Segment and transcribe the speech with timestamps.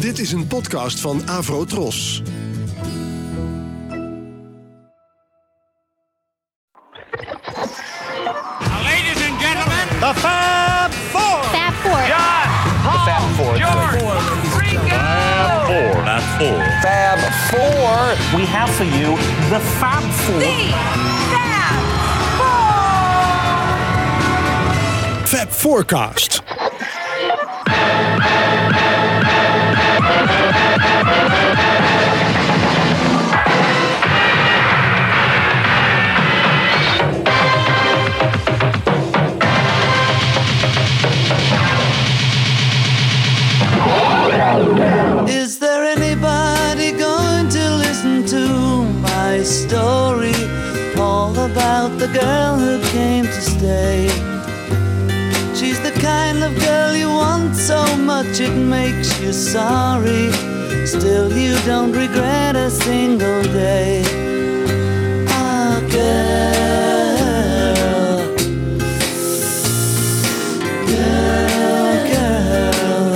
[0.00, 2.22] Dit is een podcast van Avro Tros.
[8.82, 11.42] Ladies and gentlemen, The Fab Four.
[11.44, 12.06] Fab Four.
[12.06, 12.48] John,
[12.82, 13.56] Paul, Fab Four.
[13.56, 14.04] George,
[14.58, 14.98] Ringo.
[15.66, 16.02] Four.
[16.04, 16.62] Not four.
[16.80, 17.18] Fab
[17.50, 18.38] Four.
[18.38, 19.16] We have for you
[19.48, 20.40] the Fab Four.
[25.26, 26.47] Fab Forecast.
[53.68, 54.08] Stay.
[55.58, 57.80] She's the kind of girl you want so
[58.12, 60.24] much it makes you sorry.
[60.86, 64.02] Still, you don't regret a single day.
[65.40, 66.58] Ah, girl.
[70.92, 73.12] Girl, girl.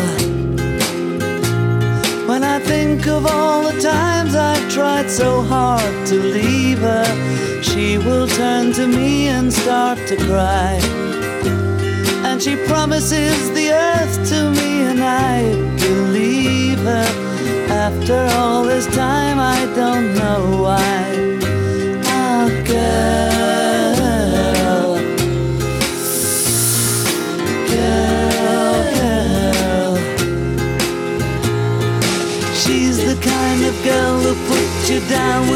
[2.28, 6.61] When I think of all the times I've tried so hard to leave
[8.04, 10.78] will turn to me and start to cry.
[12.24, 15.42] And she promises the earth to me, and I
[15.78, 17.06] believe her.
[17.68, 21.38] After all this time, I don't know why.
[22.06, 24.02] Ah, girl.
[27.72, 29.94] Girl, girl.
[32.54, 35.51] She's the kind of girl who puts you down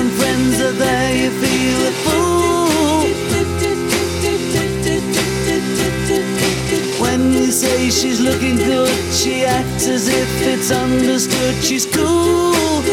[7.96, 11.54] she's looking good, she acts as if it's understood.
[11.64, 12.04] She's cool.
[12.04, 12.84] Ooh,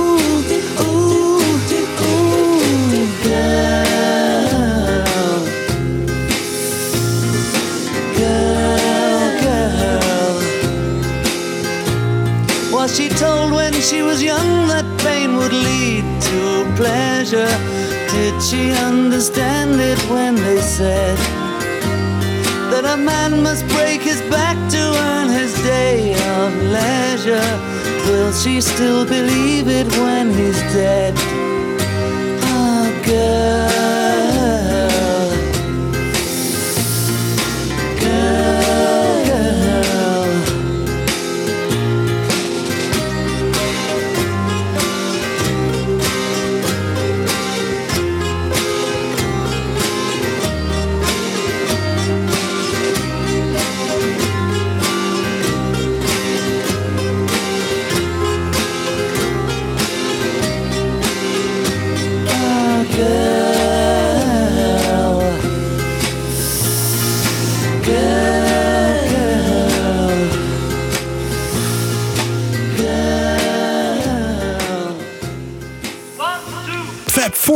[0.00, 0.18] ooh,
[0.80, 1.50] ooh,
[3.22, 3.84] girl.
[8.18, 10.40] Girl, girl.
[12.72, 17.52] Was she told when she was young that pain would lead to pleasure?
[18.10, 21.39] Did she understand it when they said
[22.82, 27.50] that a man must break his back to earn his day of leisure?
[28.06, 31.14] Will she still believe it when he's dead?
[32.42, 33.99] Ah, girl.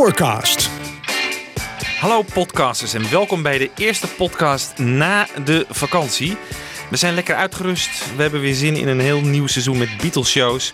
[0.05, 0.69] Forecast.
[1.99, 6.37] Hallo podcasters en welkom bij de eerste podcast na de vakantie.
[6.89, 8.15] We zijn lekker uitgerust.
[8.15, 10.71] We hebben weer zin in een heel nieuw seizoen met Beatles shows.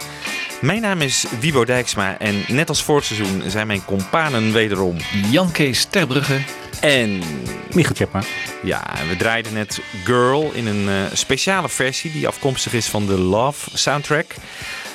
[0.61, 4.97] Mijn naam is Wibo Dijksma en net als vorig seizoen zijn mijn companen wederom.
[5.29, 6.41] Jan Kees Terbrugge.
[6.81, 7.21] En
[7.73, 8.21] Michiel Tjepma.
[8.63, 13.19] ja, we draaiden net Girl in een eh, speciale versie die afkomstig is van de
[13.19, 14.35] Love soundtrack.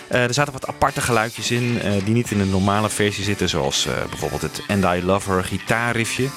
[0.08, 3.48] Eh, er zaten wat aparte geluidjes in eh, die niet in de normale versie zitten,
[3.48, 6.28] zoals eh, bijvoorbeeld het And I Love Her gitaarriffje.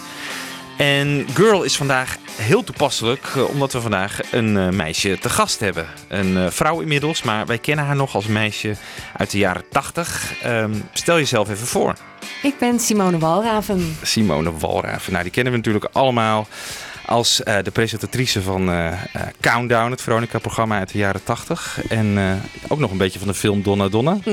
[0.77, 5.85] En Girl is vandaag heel toepasselijk, omdat we vandaag een meisje te gast hebben.
[6.07, 8.75] Een vrouw inmiddels, maar wij kennen haar nog als meisje
[9.17, 10.33] uit de jaren 80.
[10.41, 11.93] Ehm, stel jezelf even voor.
[12.41, 13.97] Ik ben Simone Walraven.
[14.01, 15.11] Simone Walraven.
[15.11, 16.47] Nou, die kennen we natuurlijk allemaal
[17.09, 18.97] als eh, de presentatrice van eh, eh,
[19.39, 21.81] Countdown, het Veronica-programma uit de jaren 80.
[21.89, 24.17] En ook nog een beetje van de film Donna Donna.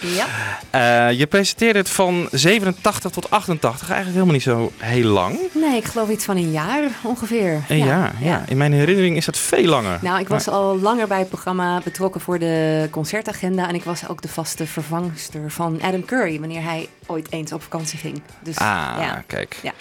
[0.00, 0.26] Ja.
[0.70, 5.38] Eh, je presenteerde het van 87 tot 88, eigenlijk helemaal niet zo heel lang.
[5.52, 7.62] Nee, ik geloof iets van een jaar ongeveer.
[7.68, 9.98] En ja, ja, in mijn herinnering is dat veel langer.
[10.02, 13.68] Nou, ik was al langer bij het programma betrokken voor de concertagenda.
[13.68, 17.62] En ik was ook de vaste vervangster van Adam Curry wanneer hij ooit eens op
[17.62, 18.22] vakantie ging.
[18.42, 19.56] Dus Ah, ja, kijk.
[19.62, 19.72] Ja.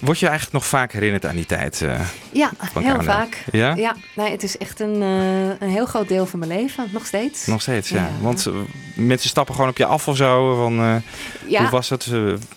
[0.00, 1.82] Word je eigenlijk nog vaak herinnerd aan die tijd?
[1.82, 2.00] eh?
[2.32, 3.44] ja heel vaak.
[3.52, 3.74] Ja?
[3.74, 7.06] Ja, nee, het is echt een, eh, een heel groot deel van mijn leven, nog
[7.06, 7.46] steeds.
[7.46, 7.96] Nog steeds, ja.
[7.96, 8.10] Ja.
[8.20, 8.52] Want eh,
[8.94, 10.56] mensen stappen gewoon op je af of zo.
[10.56, 11.02] Van,
[11.46, 11.60] ja.
[11.60, 12.10] Hoe was het?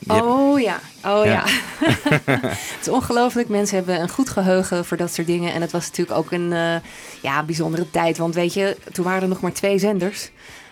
[0.08, 1.44] Oh ja, oh Ja.
[2.26, 3.48] het is ongelooflijk.
[3.50, 5.54] Mensen hebben een goed geheugen voor dat soort dingen.
[5.54, 6.82] En het was natuurlijk ook een
[7.22, 8.18] ja, bijzondere tijd.
[8.18, 10.30] Want weet je, toen waren er nog maar twee zenders.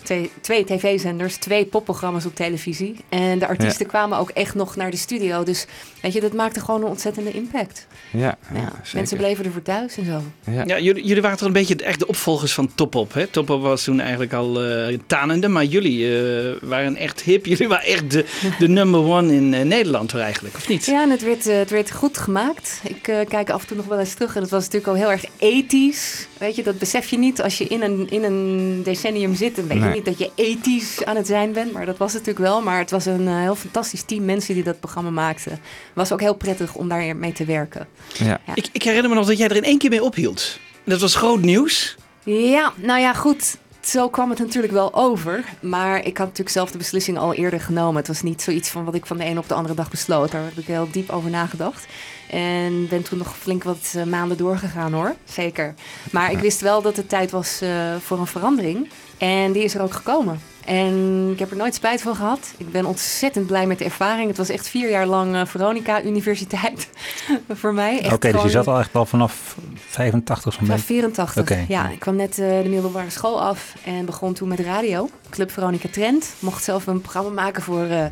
[0.07, 2.95] Twee, twee tv-zenders, twee popprogramma's op televisie.
[3.09, 5.43] En de artiesten kwamen ook echt nog naar de studio.
[5.43, 5.65] Dus
[6.01, 7.87] weet je, dat maakte gewoon een ontzettende impact.
[8.11, 8.81] ja, ja, Ja, zeker.
[8.93, 10.21] mensen bleven er voor thuis en zo.
[10.51, 10.63] Ja.
[10.65, 13.13] Ja, jullie, jullie waren toch een beetje echt de opvolgers van Top Op.
[13.13, 13.27] Hè?
[13.27, 17.45] Top Op was toen eigenlijk al eh tanende, maar jullie eh, waren echt hip.
[17.51, 18.25] Jullie waren echt de,
[18.59, 20.85] de number one in eh, Nederland hoor, eigenlijk, of niet?
[20.85, 22.81] Ja, en het werd, het werd goed gemaakt.
[22.83, 24.35] Ik eh, kijk af en toe nog wel eens terug.
[24.35, 26.27] En het was natuurlijk al heel erg ethisch.
[26.37, 29.55] Weet je, dat besef je niet als je in een, in een decennium zit.
[29.55, 29.96] Dan weet Nee.
[29.97, 31.71] Niet dat je ethisch aan het zijn bent.
[31.71, 32.61] Maar dat was het natuurlijk wel.
[32.61, 35.51] Maar het was een eh, heel fantastisch team mensen die dat programma maakten.
[35.51, 35.61] Het
[35.93, 37.87] was ook heel prettig om daar mee te werken.
[38.13, 38.39] Ja.
[38.53, 40.59] Ik, ik herinner me nog dat jij er in één keer mee ophield.
[40.83, 41.95] Dat was groot nieuws.
[42.23, 43.57] Ja, nou ja, goed.
[43.81, 45.43] Zo kwam het natuurlijk wel over.
[45.59, 47.95] Maar ik had natuurlijk zelf de beslissing al eerder genomen.
[47.95, 50.31] Het was niet zoiets van wat ik van de ene op de andere dag besloot.
[50.31, 51.85] Daar heb ik heel diep over nagedacht.
[52.29, 55.15] En ben toen nog flink wat eh, maanden doorgegaan hoor.
[55.25, 55.73] Zeker.
[56.11, 58.89] Maar ik wist wel dat het tijd was eh, voor een verandering.
[59.17, 60.39] En die is er ook gekomen.
[60.65, 62.53] En ik heb er nooit spijt van gehad.
[62.57, 64.27] Ik ben ontzettend blij met de ervaring.
[64.27, 66.89] Het was echt vier jaar lang eh, Veronica Universiteit
[67.59, 67.99] voor mij.
[67.99, 70.93] Echt Oké, dus je zat al echt al vanaf 85 zo'n Vanaf beetje.
[70.93, 71.37] 84.
[71.41, 71.65] Oké.
[71.67, 75.09] Ja, ik kwam net eh, de middelbare school af en begon toen met radio.
[75.29, 76.33] Club Veronica Trend.
[76.39, 78.05] Mocht zelf een programma maken voor eh,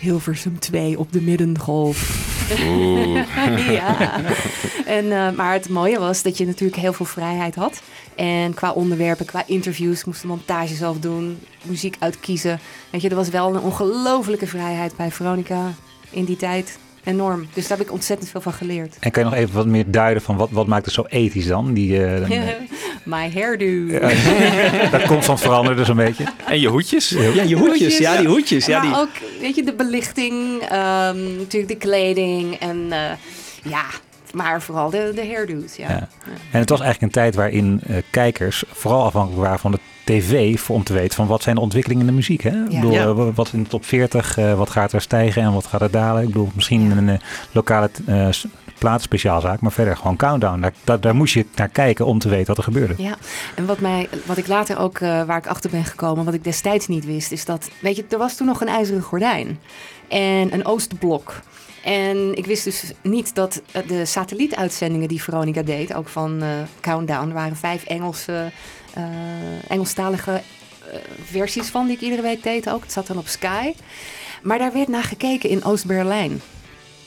[0.00, 2.28] Hilversum 2 op de Middengolf.
[3.78, 4.20] ja.
[4.86, 7.82] En, eh, maar het mooie was dat je natuurlijk heel veel vrijheid had.
[8.14, 12.60] En qua onderwerpen, qua interviews, moest de montage zelf doen, muziek uitkiezen.
[12.90, 15.74] Weet je, er was wel een ongelofelijke vrijheid bij Veronica
[16.10, 16.78] in die tijd.
[17.04, 17.48] Enorm.
[17.54, 18.96] Dus daar heb ik ontzettend veel van geleerd.
[19.00, 21.46] En kan je nog even wat meer duiden van wat, wat maakt het zo ethisch
[21.46, 21.72] dan?
[21.72, 22.30] Die, eh,
[23.04, 23.98] My hairdo.
[24.98, 26.24] dat constant veranderen dus een beetje.
[26.46, 27.08] En je hoedjes?
[27.08, 27.98] Ja, je hoedjes.
[27.98, 28.66] Ja, die hoedjes.
[28.66, 28.98] Ja, maar die...
[28.98, 33.10] ook, weet je, de belichting, ehm, natuurlijk de kleding en eh,
[33.62, 33.84] ja,
[34.34, 35.88] maar vooral de, de hairdo's, ja.
[35.88, 36.08] Ja.
[36.50, 40.60] En het was eigenlijk een tijd waarin eh, kijkers vooral afhankelijk waren van de tv
[40.60, 42.42] voor om te weten van wat zijn de ontwikkelingen in de muziek.
[42.42, 42.62] Hè?
[42.62, 43.02] Ik bedoel, Ja.
[43.06, 45.90] eh, wat in de top 40, eh, wat gaat er stijgen en wat gaat er
[45.90, 46.20] dalen.
[46.22, 47.18] Ik bedoel, misschien een eh,
[47.52, 48.46] lokale eh, s-
[48.78, 50.60] plaatspeciaalzaak, maar verder gewoon countdown.
[50.60, 52.94] Daar, daar, daar moest je naar kijken om te weten wat er gebeurde.
[52.96, 53.14] Ja,
[53.54, 56.44] en wat, mij, wat ik later ook, eh, waar ik achter ben gekomen, wat ik
[56.44, 59.58] destijds niet wist, is dat, weet je, er was toen nog een ijzeren gordijn
[60.08, 61.34] en een Oostblok.
[61.84, 66.48] En ik wist dus niet dat eh, de satellietuitzendingen die Veronica deed, ook van eh,
[66.80, 68.50] Countdown, waren vijf Engelse,
[68.94, 70.42] eh, Engelstalige
[71.24, 72.82] versies van die ik iedere week deed ook.
[72.82, 73.72] Het zat dan op Sky.
[74.42, 76.40] Maar daar werd naar gekeken in Oost-Berlijn.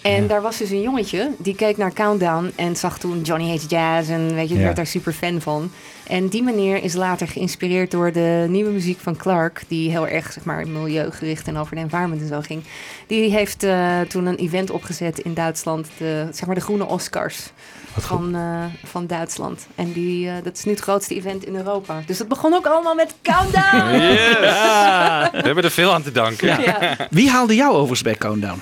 [0.04, 3.66] En daar was dus een jongetje die keek naar Countdown en zag toen Johnny Hates
[3.70, 4.62] Jazz en weet je, Ja.
[4.64, 5.72] werd daar super fan van.
[6.08, 10.32] En die meneer is later geïnspireerd door de nieuwe muziek van Clark, die heel erg
[10.32, 12.64] zeg maar milieugericht en over de environment en zo ging.
[13.08, 17.52] Die heeft eh, toen een event opgezet in Duitsland, de, zeg maar de groene Oscars
[18.00, 19.68] van, eh, van Duitsland.
[19.76, 22.02] En die, eh, dat is nu het grootste event in Europa.
[22.06, 23.92] Dus dat begon ook allemaal met Countdown!
[24.02, 24.40] Yes!
[25.32, 26.48] We hebben er veel aan te danken.
[26.48, 26.60] Ja.
[26.62, 27.08] Ja.
[27.10, 28.62] Wie haalde jou overigens bij Countdown?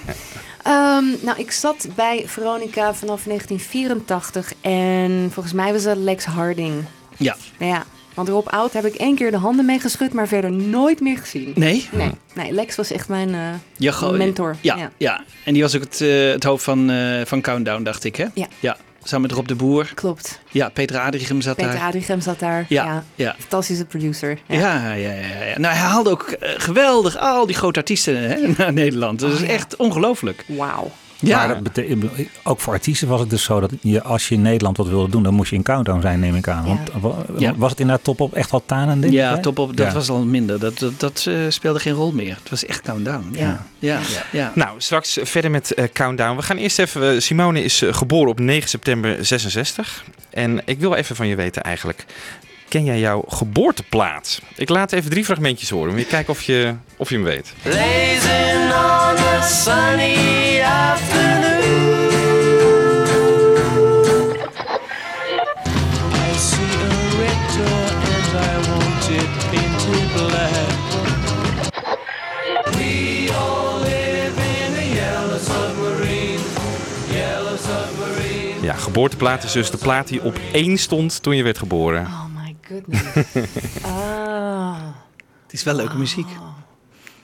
[0.63, 6.83] Ehm, nou, ik zat bij Veronica vanaf 1984 en volgens mij was dat Lex Harding.
[7.17, 7.35] Ja.
[7.59, 10.99] Ja, want Rob Oud heb ik één keer de handen mee geschud, maar verder nooit
[10.99, 11.51] meer gezien.
[11.55, 11.87] Nee?
[11.91, 13.33] Nee, nee Lex was echt mijn
[13.79, 14.55] eh, mentor.
[14.61, 14.91] Ja, ja.
[14.97, 15.23] Ja.
[15.45, 18.25] en die was ook het, eh, het hoofd van, eh, van Countdown, dacht ik, hè?
[18.33, 18.47] Ja.
[18.59, 18.77] ja.
[19.03, 19.92] Samen met Rob de Boer.
[19.95, 20.39] klopt.
[20.50, 21.81] Ja, Peter Adrichem zat Peter daar.
[21.88, 22.65] Adrichem zat daar.
[22.69, 23.03] Ja, Ja.
[23.15, 23.36] ja.
[23.39, 24.40] Fantastische producer.
[24.47, 24.59] Ja.
[24.59, 25.59] Ja, ja, ja, ja.
[25.59, 29.19] Nou, hij haalde ook eh, geweldig al die grote artiesten hè, naar Nederland.
[29.19, 29.47] Dat Oh, is ja.
[29.54, 30.45] echt ongelooflijk.
[30.47, 30.92] Wauw.
[31.21, 31.83] Ja, Maar dat
[32.44, 35.09] ook voor artiesten was het dus zo dat je, als je in Nederland wat wilde
[35.09, 36.66] doen, dan moest je in Countdown zijn, neem ik aan.
[36.66, 36.99] Want Ja.
[36.99, 37.54] wa- Ja.
[37.56, 39.01] was het inderdaad top op echt wel tanen?
[39.01, 39.42] denk ja ik, hè?
[39.42, 39.78] top op.
[39.78, 39.94] Dat Ja.
[39.94, 40.59] was al minder.
[40.59, 42.35] Dat, dat, dat eh, speelde geen rol meer.
[42.42, 43.28] Het was echt Countdown.
[43.31, 43.99] Ja, Ja.
[43.99, 43.99] ja,
[44.31, 44.51] ja.
[44.56, 46.35] Nou, straks verder met eh, Countdown.
[46.35, 47.13] We gaan eerst even...
[47.13, 50.04] eh, Simone is geboren op 9 september 66.
[50.30, 52.06] En ik wil even van je weten eigenlijk...
[52.71, 54.42] Ken jij jouw geboorteplaats?
[54.56, 55.97] Ik laat even drie fragmentjes horen.
[55.97, 57.54] Je kijken of je, of je hem weet.
[57.61, 61.59] Blazing on a sunny afternoon.
[66.13, 70.80] I see a red door and I want it painted black.
[72.73, 76.40] We all live in a yellow submarine.
[77.11, 78.61] Yellow submarine.
[78.61, 82.06] Ja, geboorteplaat is dus de plaat die op één stond toen je werd geboren.
[82.06, 82.31] Oh
[82.71, 83.35] goodness.
[83.85, 84.85] ah.
[85.44, 86.28] Het is wel leuke muziek.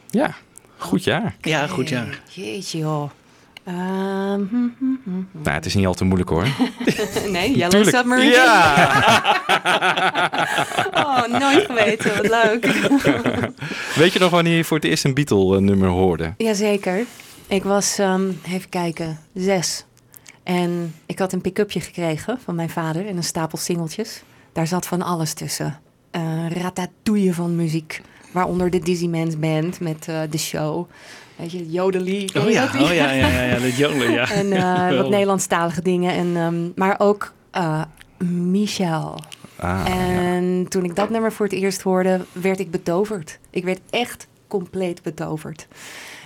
[0.09, 0.35] Ja,
[0.77, 1.35] Goed jaar.
[1.41, 2.05] Ja, goed ja.
[2.29, 3.09] Jeetje joh.
[3.63, 5.21] Ehm, hm, hm, hm.
[5.31, 6.47] Nou, het is niet al te moeilijk hoor.
[7.31, 7.87] nee, Yellow.
[7.87, 8.31] Submarine.
[8.31, 9.35] Ja!
[10.93, 12.15] Oh, nooit geweten.
[12.15, 12.65] Wat leuk.
[13.95, 16.33] Weet je nog wanneer je voor het eerst een Beatle-nummer hoorde?
[16.37, 17.05] Jazeker.
[17.47, 19.85] Ik was, ehm, even kijken, zes.
[20.43, 24.21] En ik had een pick-upje gekregen van mijn vader en een stapel singeltjes.
[24.57, 25.79] Daar zat van alles tussen.
[26.11, 28.01] Eh ratatouille van muziek.
[28.31, 30.89] Waaronder de Dizzy Man's Band met eh, de show.
[31.35, 32.35] Weet je, Jodelie.
[32.35, 34.31] Oh ja, oh ja, ja, ja, ja, dat jolen, ja.
[34.31, 35.09] En eh, wat.
[35.09, 36.13] Nederlandstalige dingen.
[36.13, 37.81] En, ehm, maar ook eh,
[38.27, 39.19] Michel.
[39.55, 43.39] Ah, En toen ik dat nummer voor het eerst hoorde, werd ik betoverd.
[43.49, 45.67] Ik werd echt compleet betoverd.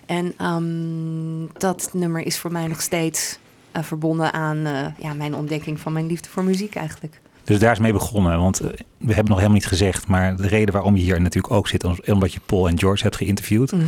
[0.06, 3.40] En ehm, dat nummer is voor mij nog steeds
[3.72, 7.20] eh, verbonden aan eh, ja, mijn ontdekking van mijn liefde voor muziek eigenlijk.
[7.44, 8.40] Dus daar is mee begonnen.
[8.40, 8.68] Want eh,
[8.98, 10.08] we hebben nog helemaal niet gezegd.
[10.08, 11.84] Maar de reden waarom je hier natuurlijk ook zit.
[11.84, 13.72] is Omdat je Paul en George hebt geïnterviewd.
[13.72, 13.84] Mhm.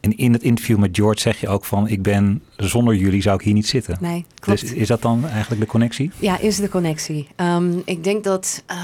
[0.00, 1.88] En in het interview met George zeg je ook van.
[1.88, 3.96] Ik ben zonder jullie zou ik hier niet zitten.
[4.00, 4.60] Nee, klopt.
[4.60, 6.10] Dus is dat dan eigenlijk de connectie?
[6.18, 7.28] Ja, is de connectie.
[7.36, 8.62] Ehm, ik denk dat.
[8.66, 8.76] eh,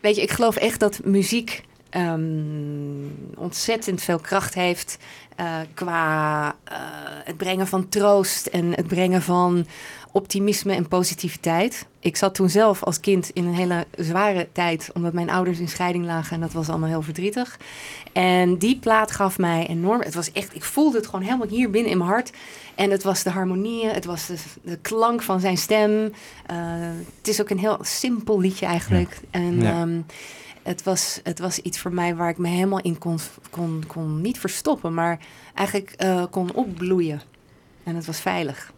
[0.00, 2.20] weet je, ik geloof echt dat muziek ehm,
[3.36, 4.98] ontzettend veel kracht heeft.
[5.36, 6.54] eh, qua
[7.24, 9.66] het brengen van troost en het brengen van
[10.12, 11.86] optimisme en positiviteit.
[12.00, 15.68] Ik zat toen zelf als kind in een hele zware tijd, omdat mijn ouders in
[15.68, 17.58] scheiding lagen en dat was allemaal heel verdrietig.
[18.12, 20.00] En die plaat gaf mij enorm.
[20.00, 22.30] Het was echt, ik voelde het gewoon helemaal hier binnen in mijn hart.
[22.74, 26.12] En het was de harmonieën, het was de, de klank van zijn stem.
[26.46, 26.56] Eh,
[27.18, 29.20] het is ook een heel simpel liedje eigenlijk.
[29.30, 29.70] En Ja.
[29.80, 30.00] ehm,
[30.62, 33.18] het, was, het was iets voor mij waar ik me helemaal in kon,
[33.50, 35.18] kon, kon niet verstoppen, maar
[35.54, 37.22] eigenlijk eh, kon opbloeien.
[37.84, 38.72] En het was veilig.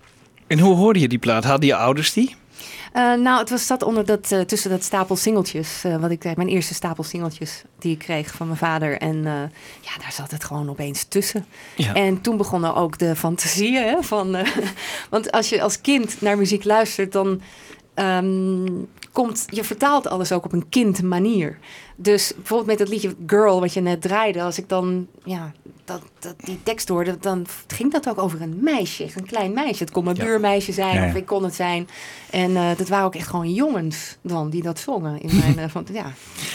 [0.47, 1.45] En hoe hoorde je die plaat?
[1.45, 2.37] Hadden je ouders die?
[2.95, 5.85] Eh, nou, het was zat onder dat, eh, tussen dat stapel singeltjes.
[5.85, 8.99] eh, wat ik zei, mijn eerste stapel singeltjes die ik kreeg van mijn vader.
[8.99, 9.23] En
[9.81, 11.47] ja, daar zat het gewoon opeens tussen.
[11.77, 11.95] Ja.
[11.95, 14.05] En toen begonnen ook de fantasieën.
[14.05, 14.37] Van,
[15.11, 17.41] want als je als kind naar muziek luistert, dan
[17.95, 18.67] ehm,
[19.13, 21.59] komt je vertaalt alles ook op een kind manier.
[21.97, 25.53] Dus bijvoorbeeld met het liedje Girl, wat je net draaide, als ik dan ja,
[25.85, 29.83] dat, dat, die tekst hoorde, dan ging dat ook over een meisje, een klein meisje.
[29.85, 30.25] Het kon mijn Ja.
[30.25, 31.89] buurmeisje zijn, Ja, of ik kon het zijn.
[32.31, 35.21] En eh, dat waren ook echt gewoon jongens dan die dat zongen.
[35.23, 36.13] In mijn, eh, van, ja.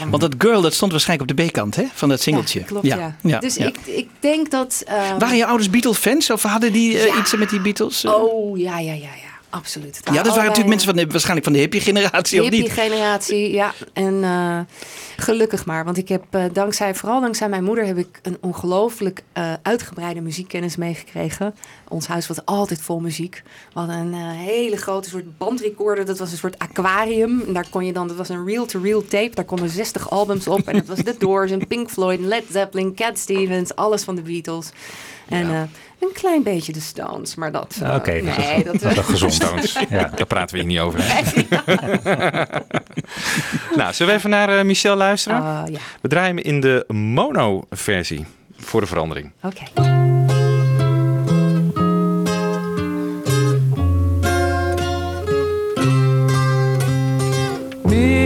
[0.10, 1.84] Want dat girl, dat stond waarschijnlijk op de B-kant hè?
[1.94, 2.60] van dat singeltje.
[2.60, 2.88] Ja, klopt,
[3.22, 3.40] ja.
[3.40, 3.58] dus.
[3.58, 4.84] Ik, ik denk dat...
[4.88, 7.20] eh, Waren je ouders Beatles-fans of hadden die eh, Ja.
[7.20, 8.04] iets met die Beatles?
[8.04, 8.14] eh?
[8.14, 9.29] Oh, ja, ja, ja, ja.
[9.50, 10.02] Absoluut.
[10.04, 12.54] Ja, dat waren natuurlijk mensen van de, waarschijnlijk van de hippie-generatie, of niet?
[12.54, 13.74] Hippie-generatie, ja.
[13.94, 14.60] En eh,
[15.18, 15.86] gelukkig maar.
[15.86, 20.22] Want ik heb eh, dankzij, vooral dankzij mijn moeder, heb ik een ongelooflijk eh, uitgebreide
[20.22, 21.56] muziekkennis meegekregen.
[21.88, 23.44] Ons huis was altijd vol muziek.
[23.74, 26.06] We hadden een eh, hele grote soort bandrecorder.
[26.06, 27.44] Dat was een soort aquarium.
[27.48, 29.36] En daar kon je dan, dat was een reel-to-reel tape.
[29.36, 30.68] Daar konden 60 albums op.
[30.68, 34.16] En dat was The Doors en Pink Floyd, en Led Zeppelin, Cat Stevens, alles van
[34.16, 34.70] de Beatles.
[35.30, 35.62] En eh,
[36.00, 37.80] een klein beetje de Stones, maar dat...
[37.84, 39.34] eh, Oké, dat is- nee, dat, Dat is gezond.
[39.34, 39.74] Stones.
[39.90, 40.12] Ja.
[40.16, 41.00] Daar praten we hier niet over.
[43.78, 45.38] nou, zullen we even naar eh, Michel luisteren?
[45.42, 48.26] Ah, ja, We draaien hem in de mono-versie.
[48.58, 49.32] Voor de verandering.
[49.44, 49.64] oké.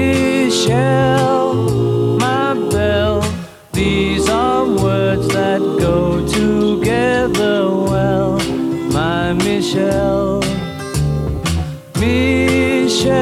[0.03, 1.32] Michelle, my
[9.55, 10.39] Michelle,
[11.99, 13.13] Michelle,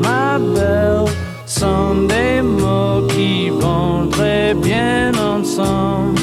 [0.00, 1.04] my belle,
[1.44, 6.18] sont des mots qui vont très bien ensemble,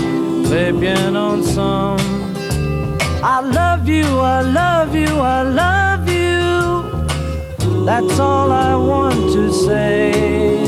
[0.46, 2.02] très bien ensemble.
[3.24, 7.86] I love you, I love you, I love you.
[7.86, 10.64] That's all I want to say.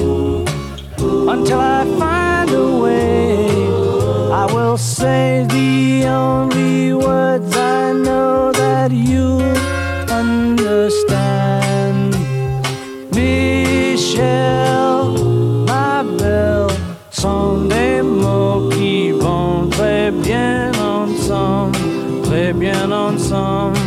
[0.99, 3.52] Until I find a way,
[4.75, 9.37] Say the only words I know that you
[10.09, 12.15] understand.
[13.13, 15.13] Michel,
[15.67, 16.65] ma belle,
[17.11, 21.77] sont des mots qui vont très bien ensemble,
[22.23, 23.77] très bien ensemble.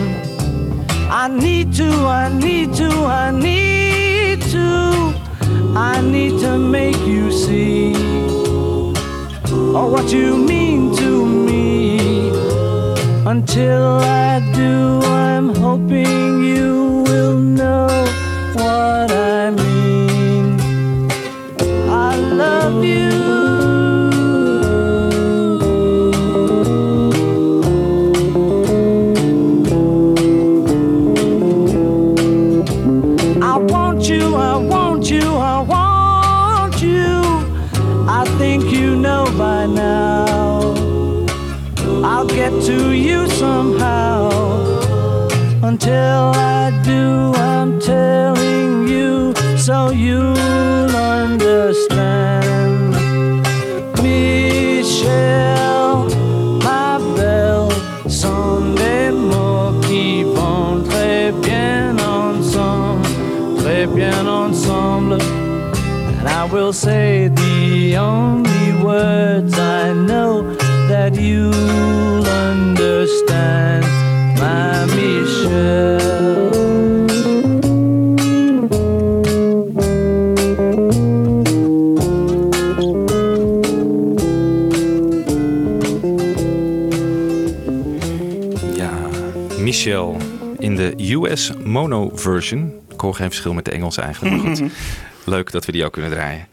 [1.10, 5.12] I need to, I need to, I need to,
[5.74, 7.92] I need to make you see
[9.74, 10.45] oh, what you.
[13.36, 14.45] Until I
[89.86, 90.16] Michelle
[90.58, 92.72] in de US mono version.
[92.88, 94.70] Ik hoor geen verschil met de Engelse eigenlijk, maar goed.
[95.24, 96.46] Leuk dat we die ook kunnen draaien.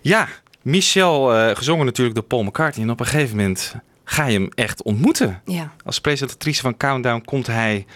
[0.00, 0.28] Ja,
[0.62, 2.84] Michelle, eh, gezongen natuurlijk door Paul McCartney.
[2.84, 5.40] En op een gegeven moment ga je hem echt ontmoeten.
[5.44, 5.72] Ja.
[5.84, 7.86] Als presentatrice van Countdown komt hij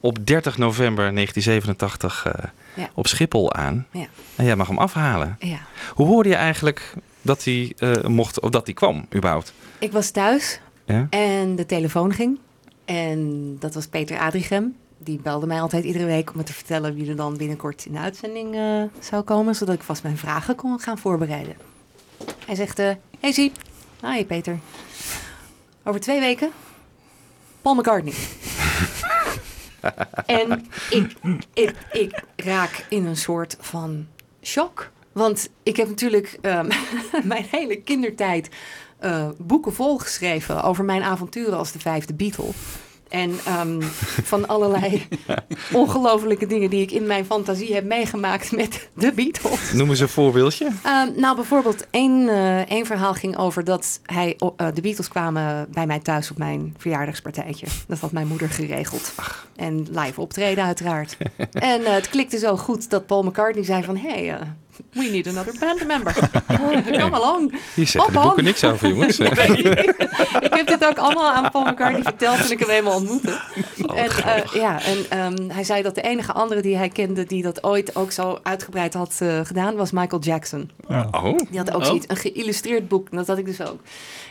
[0.00, 2.44] op 30 november 1987 eh,
[2.74, 2.90] Ja.
[2.94, 3.86] op Schiphol aan.
[3.92, 4.06] Ja.
[4.36, 5.36] En jij mag hem afhalen.
[5.38, 5.58] ja.
[5.94, 9.52] Hoe hoorde je eigenlijk dat hij eh, mocht, of dat hij kwam, überhaupt?
[9.78, 11.06] Ik was thuis Ja?
[11.10, 12.38] en de telefoon ging.
[12.90, 14.76] En dat was Peter Adrichem.
[14.98, 17.92] Die belde mij altijd iedere week om me te vertellen wie er dan binnenkort in
[17.92, 19.54] de uitzending eh, zou komen.
[19.54, 21.56] Zodat ik vast mijn vragen kon gaan voorbereiden.
[22.46, 23.56] Hij zegt, eh, hey Siep.
[24.02, 24.58] Hi Peter.
[25.84, 26.50] Over twee weken,
[27.62, 28.14] Paul McCartney.
[30.26, 31.16] en ik,
[31.52, 34.06] ik, ik raak in een soort van
[34.42, 34.90] shock.
[35.12, 36.70] Want ik heb natuurlijk ehm,
[37.24, 38.48] mijn hele kindertijd
[39.00, 42.50] eh, boeken volgeschreven over mijn avonturen als de vijfde Beatle.
[43.10, 43.80] En ehm,
[44.22, 45.06] van allerlei
[45.72, 49.72] ongelofelijke dingen die ik in mijn fantasie heb meegemaakt met de Beatles.
[49.72, 50.70] Noem eens een voorbeeldje.
[50.82, 52.28] Ehm, nou, bijvoorbeeld één,
[52.68, 56.74] één verhaal ging over dat hij, eh, de Beatles kwamen bij mij thuis op mijn
[56.78, 57.66] verjaardagspartijtje.
[57.86, 59.12] Dat had mijn moeder geregeld.
[59.56, 61.16] En live optreden uiteraard.
[61.52, 63.96] en het klikte zo goed dat Paul McCartney zei van...
[63.96, 64.40] Hey, eh,
[64.92, 66.14] we need another band member.
[67.00, 67.54] Come along.
[67.74, 68.44] Hier de boeken on.
[68.44, 69.18] niks over, jongens.
[70.40, 73.38] ik heb dit ook allemaal aan Paul McCartney verteld toen ik hem eenmaal ontmoette.
[73.86, 77.24] Oh, en eh, ja, en ehm, hij zei dat de enige andere die hij kende
[77.24, 80.70] die dat ooit ook zo uitgebreid had eh, gedaan, was Michael Jackson.
[80.88, 81.86] Oh, Die had ook Oh.
[81.86, 83.10] zoiets, een geïllustreerd boek.
[83.10, 83.80] Dat had ik dus ook.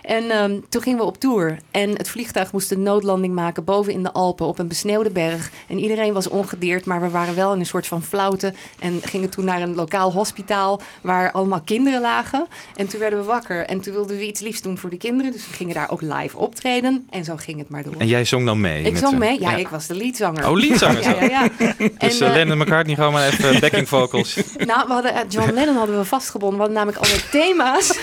[0.01, 1.57] En ehm, toen gingen we op tour.
[1.71, 5.49] En het vliegtuig moest een noodlanding maken boven in de Alpen op een besneeuwde berg.
[5.67, 8.53] En iedereen was ongedeerd, maar we waren wel in een soort van flauwte.
[8.79, 12.47] En gingen toen naar een lokaal hospitaal waar allemaal kinderen lagen.
[12.75, 13.65] En toen werden we wakker.
[13.65, 15.31] En toen wilden we iets liefs doen voor de kinderen.
[15.31, 17.07] Dus we gingen daar ook live optreden.
[17.09, 17.93] En zo ging het maar door.
[17.97, 18.83] en jij zong dan mee?
[18.83, 19.39] ik zong mee.
[19.39, 20.49] Ja, ik was de leadzanger.
[20.49, 21.73] Oh, leadzanger Ja, ja, ja.
[21.97, 24.35] Dus En, eh, Lennon McCartney gewoon maar even backing vocals.
[24.57, 26.57] nou, we hadden, eh, John Lennon hadden we vastgebonden.
[26.59, 27.99] We hadden namelijk alle thema's.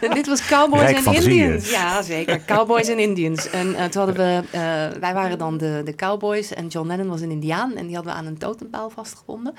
[0.00, 1.70] en dit was Cowboys Rijk en Indians.
[1.70, 1.76] hè?
[1.76, 2.44] Ja, zeker.
[2.46, 3.50] Cowboys en Indians.
[3.50, 4.60] En toen hadden we, eh,
[5.00, 7.76] wij waren dan de, de Cowboys en John Lennon was een Indiaan.
[7.76, 9.54] En die hadden we aan een totempaal vastgebonden.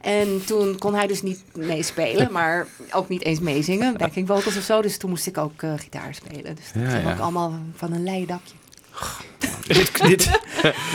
[0.00, 3.96] En toen kon hij dus niet meespelen, maar ook niet eens meezingen.
[3.96, 4.82] Backing vocals of zo.
[4.82, 6.54] Dus toen moest ik ook eh, gitaar spelen.
[6.54, 7.12] Dus dat Ja, ging ja.
[7.12, 8.54] ook allemaal van een leien dakje.
[9.66, 10.40] dit, dit,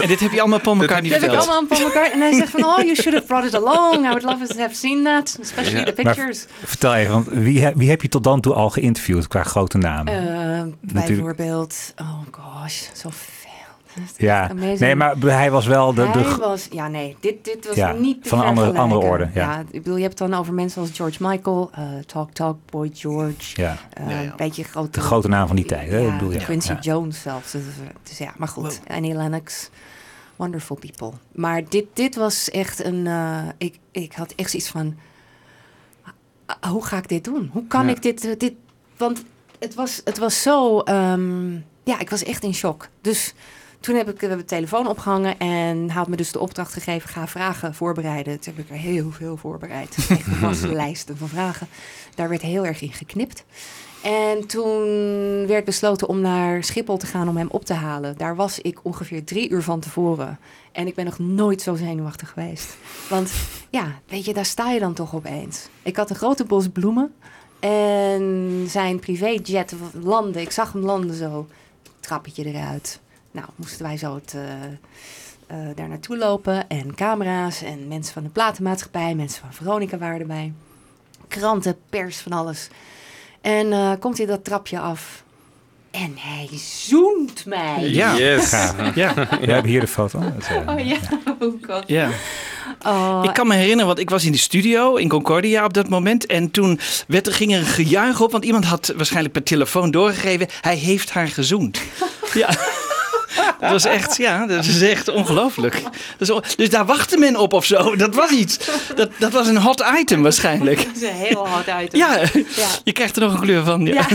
[0.02, 1.48] en dit heb je allemaal Paul McCartney Dat heb ik verteld.
[1.50, 2.12] allemaal Paul McCartney.
[2.14, 3.96] En hij zegt van, oh, you should have brought it along.
[4.06, 5.38] I would love to have seen that.
[5.42, 6.46] Especially the Maar pictures.
[6.64, 9.78] vertel even, want wie, he- wie heb je tot dan toe al geïnterviewd qua grote
[9.78, 10.14] namen?
[10.18, 10.24] Eh,
[10.94, 11.08] Natuurlijk.
[11.08, 13.41] bijvoorbeeld, oh gosh, zoveel.
[13.96, 16.02] Dat is ja, nee, maar hij was wel de...
[16.12, 19.02] de Hij was, ja nee, dit, dit was Ja, niet te van een andere- andere
[19.02, 19.60] orde, ja.
[19.60, 22.90] ik bedoel, je hebt het dan over mensen als George Michael, eh, Talk Talk, Boy
[22.94, 24.30] George, ja, eh, Ja, ja.
[24.30, 24.92] een beetje grote...
[24.92, 25.90] de grote naam van die tijd.
[25.90, 25.98] Hè?
[25.98, 26.44] Ja, Ik bedoel, ja.
[26.44, 26.80] Quincy ja.
[26.80, 27.52] Jones zelfs.
[27.52, 29.70] Dus, eh, dus ja, maar goed, Annie Lennox,
[30.36, 31.12] wonderful people.
[31.32, 34.96] Maar dit, dit was echt een, eh, ik, ik had echt zoiets van,
[36.46, 37.50] ah, hoe ga ik dit doen?
[37.54, 37.92] Hoe kan Ja.
[37.92, 38.54] ik dit, dit,
[38.98, 39.24] want
[39.60, 41.52] het was, het was zo, ehm,
[41.84, 42.88] ja, ik was echt in shock.
[43.02, 43.34] Dus
[43.82, 47.10] toen heb ik we hebben de telefoon opgehangen en had me dus de opdracht gegeven:
[47.10, 48.40] ga vragen voorbereiden.
[48.40, 49.96] Toen heb ik er heel veel voorbereid.
[50.10, 51.68] Echt vaste lijsten van vragen.
[52.16, 53.44] Daar werd heel erg in geknipt.
[54.02, 54.88] En toen
[55.48, 58.18] werd besloten om naar Schiphol te gaan om hem op te halen.
[58.18, 60.40] Daar was ik ongeveer drie uur van tevoren.
[60.72, 62.78] En ik ben nog nooit zo zenuwachtig geweest.
[63.10, 63.32] Want
[63.70, 65.68] ja, weet je, daar sta je dan toch opeens.
[65.82, 67.14] Ik had een grote bos bloemen.
[67.60, 70.42] En zijn privéjet landde.
[70.42, 71.48] Ik zag hem landen zo.
[72.00, 73.01] Trappetje eruit.
[73.32, 74.64] Nou, moesten wij zo het, eh,
[75.48, 76.70] eh, daar naartoe lopen.
[76.70, 79.16] En camera's en mensen van de platenmaatschappij.
[79.16, 80.54] Mensen van Veronica waren erbij.
[81.28, 82.68] Kranten, pers, van alles.
[83.42, 85.24] En eh, komt hij dat trapje af.
[85.92, 86.50] En hij
[86.88, 87.90] zoent mij.
[87.90, 88.18] Ja.
[88.18, 88.52] Yes.
[88.96, 90.20] Ja, We hebben hier de foto.
[90.68, 90.98] Oh ja,
[91.40, 91.84] oh god.
[91.88, 92.10] ja.
[92.86, 95.90] Oh, Ik kan me herinneren, want ik was in de studio in Concordia op dat
[95.90, 96.26] moment.
[96.26, 99.92] En toen werd er, ging er een gejuich op, want iemand had waarschijnlijk per telefoon
[99.92, 100.48] doorgegeven.
[100.62, 101.82] Hij heeft haar gezoend.
[102.34, 102.50] ja.
[103.60, 105.82] Dat was echt, ja, dat is echt ongelooflijk.
[106.58, 107.96] Dus daar wachtte men op of zo.
[107.96, 108.60] Dat was iets.
[108.96, 110.86] Dat, dat was een hot item waarschijnlijk.
[110.86, 111.92] dat is een heel hard uit.
[111.98, 112.16] Ja,
[112.56, 112.68] Ja.
[112.84, 113.86] je krijgt er nog een kleur van.
[113.86, 114.08] Ja,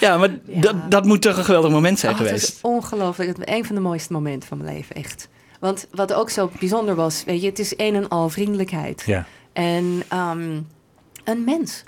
[0.00, 0.16] ja.
[0.18, 2.48] maar Dat, dat moet toch een geweldig moment zijn Oh, het geweest.
[2.48, 3.28] is ongelooflijk.
[3.36, 5.28] Het is een van de mooiste momenten van mijn leven, echt.
[5.60, 9.02] Want wat ook zo bijzonder was, weet je, het is een en al vriendelijkheid.
[9.06, 9.26] Ja.
[9.52, 10.58] En ehm,
[11.24, 11.84] een mens.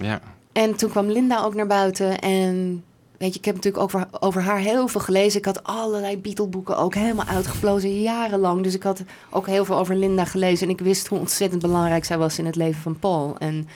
[0.00, 0.20] Ja.
[0.52, 2.82] En toen kwam Linda ook naar buiten en...
[3.18, 5.38] Weet je, ik heb natuurlijk over, over haar heel veel gelezen.
[5.38, 8.62] Ik had allerlei Beatle-boeken ook helemaal uitgeplozen, jarenlang.
[8.62, 10.66] Dus ik had ook heel veel over Linda gelezen.
[10.66, 13.36] En ik wist hoe ontzettend belangrijk zij was in het leven van Paul.
[13.38, 13.68] En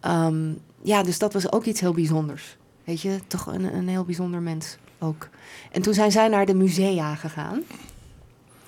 [0.00, 2.56] ehm, ja, dus dat was ook iets heel bijzonders.
[2.84, 5.28] Weet je, toch een, een heel bijzonder mens ook.
[5.72, 7.62] En toen zijn zij naar de musea gegaan.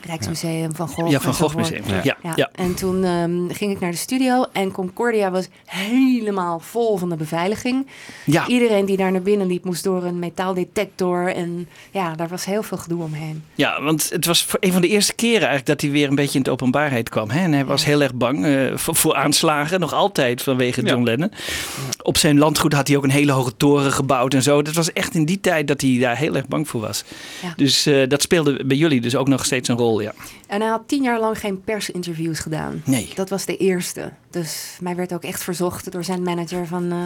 [0.06, 1.10] Rijksmuseum, Van Gogh.
[1.10, 1.84] Ja, Van Gogh enzovoort.
[1.84, 2.02] Museum.
[2.04, 2.16] Ja.
[2.22, 2.50] Ja, Ja.
[2.54, 7.16] en toen ehm, ging ik naar de studio en Concordia was helemaal vol van de
[7.16, 7.86] beveiliging.
[8.24, 8.46] Ja.
[8.46, 11.34] Iedereen die daar naar binnen liep moest door een metaaldetector.
[11.34, 13.44] En ja, daar was heel veel gedoe omheen.
[13.54, 16.14] Ja, want het was voor een van de eerste keren eigenlijk dat hij weer een
[16.14, 17.30] beetje in de openbaarheid kwam.
[17.30, 17.40] Hè?
[17.40, 21.32] En hij was heel erg bang eh, voor, voor aanslagen, nog altijd vanwege John Lennon.
[22.02, 24.62] Op zijn landgoed had hij ook een hele hoge toren gebouwd en zo.
[24.62, 27.04] Dat was echt in die tijd dat hij daar heel erg bang voor was.
[27.42, 27.52] Ja.
[27.56, 30.12] Dus eh, dat speelde bij jullie dus ook nog steeds een rol, ja.
[30.46, 32.82] En hij had tien jaar lang geen persinterviews gedaan.
[32.84, 33.10] Nee.
[33.14, 34.12] Dat was de eerste.
[34.30, 36.98] Dus mij werd ook echt verzocht door zijn manager van eh,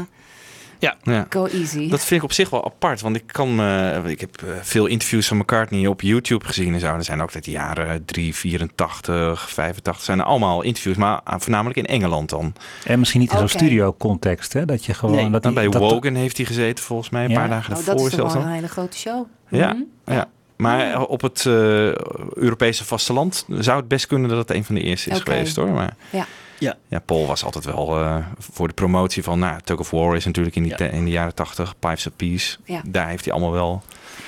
[0.79, 0.97] Ja.
[1.03, 1.27] Ja.
[1.31, 1.89] go easy.
[1.89, 4.87] Dat vind ik op zich wel apart, want ik kan, eh, ik heb eh, veel
[4.87, 6.87] interviews van McCartney op YouTube gezien en zo.
[6.95, 11.41] Er zijn ook uit de jaren 3, 84, 85 zijn er allemaal interviews, maar ah,
[11.41, 12.55] voornamelijk in Engeland dan.
[12.85, 13.57] En misschien niet in zo'n Oké.
[13.57, 14.65] studio-context, hè?
[14.65, 15.15] Dat je gewoon...
[15.15, 15.31] Nee.
[15.31, 17.39] dat Dan die- bij dat- Wogan heeft hij gezeten volgens mij, een Ja.
[17.39, 19.27] paar dagen oh, dat daarvoor is toch zelfs wel een hele grote show.
[19.49, 19.83] Ja, Mhm.
[20.17, 20.29] ja.
[20.57, 21.53] Maar op het eh,
[22.35, 25.69] Europese vasteland zou het best kunnen dat het een van de eerste is geweest hoor.
[25.71, 26.27] Maar Ja.
[26.59, 26.77] Ja.
[26.89, 30.25] ja, Paul was altijd wel eh, voor de promotie van, nou, Tug of War is
[30.25, 30.77] natuurlijk in, die Ja.
[30.77, 32.57] te- in de jaren 80, Pipes of Peace.
[32.65, 32.81] Ja.
[32.87, 33.83] Daar heeft hij allemaal wel.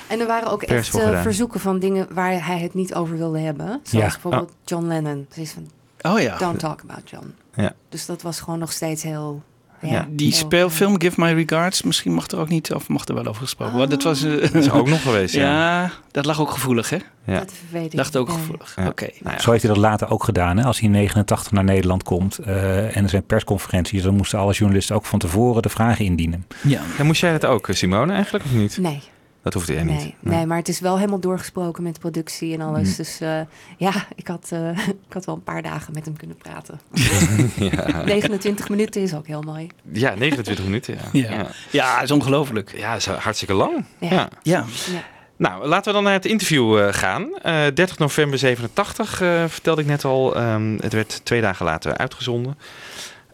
[0.07, 2.95] En er waren ook Pers echt voor eh, verzoeken van dingen waar hij het niet
[2.95, 3.67] over wilde hebben.
[3.67, 4.11] Zoals Ja.
[4.11, 5.27] bijvoorbeeld John Lennon.
[5.35, 5.69] Dus van,
[6.13, 6.37] Oh ja.
[6.37, 7.33] don't talk about John.
[7.55, 7.73] Ja.
[7.89, 9.43] Dus dat was gewoon nog steeds heel...
[9.91, 10.07] Ja.
[10.09, 13.25] Die heel- speelfilm Give My Regards, misschien mag er ook niet, of mag er wel
[13.25, 13.89] over gesproken worden.
[13.99, 14.23] Dat was...
[14.23, 15.41] eh, Dat is ook nog geweest, ja.
[15.81, 16.97] ja, dat lag ook gevoelig, hè?
[17.25, 17.39] Ja.
[17.39, 17.95] Dat weet ik.
[17.95, 18.37] Dacht ook Nee.
[18.37, 18.73] gevoelig.
[18.75, 18.87] Ja.
[18.87, 19.07] Oké.
[19.19, 19.41] Nou ja.
[19.41, 20.57] Zo heeft hij dat later ook gedaan.
[20.57, 20.63] Hè?
[20.63, 24.53] Als hij in 89 naar Nederland komt eh, en er zijn persconferenties, dan moesten alle
[24.53, 26.45] journalisten ook van tevoren de vragen indienen.
[26.63, 26.81] Ja.
[26.97, 28.77] Ja, moest jij dat ook, Simone, eigenlijk of niet?
[28.77, 29.01] Nee,
[29.45, 30.15] Dat hoefde jij nee, niet.
[30.19, 32.89] nee, maar het is wel helemaal doorgesproken met de productie en alles.
[32.89, 32.95] Mm.
[32.95, 33.39] Dus eh,
[33.77, 34.77] ja, ik had, eh,
[35.07, 36.79] ik had wel een paar dagen met hem kunnen praten.
[37.71, 38.03] ja.
[38.03, 39.67] 29 minuten is ook heel mooi.
[39.91, 41.09] ja, 29 minuten, ja.
[41.11, 41.31] Ja.
[41.31, 42.77] Ja, Ja, is ongelooflijk.
[42.77, 43.85] ja is hartstikke lang.
[43.99, 44.09] Ja.
[44.09, 44.29] Ja.
[44.43, 44.65] Ja.
[44.91, 45.03] Ja.
[45.37, 47.37] Nou, laten we dan naar het interview eh, gaan.
[47.41, 50.35] Eh 30 november 87 eh, vertelde ik net al.
[50.35, 52.57] Ehm, het werd twee dagen later uitgezonden.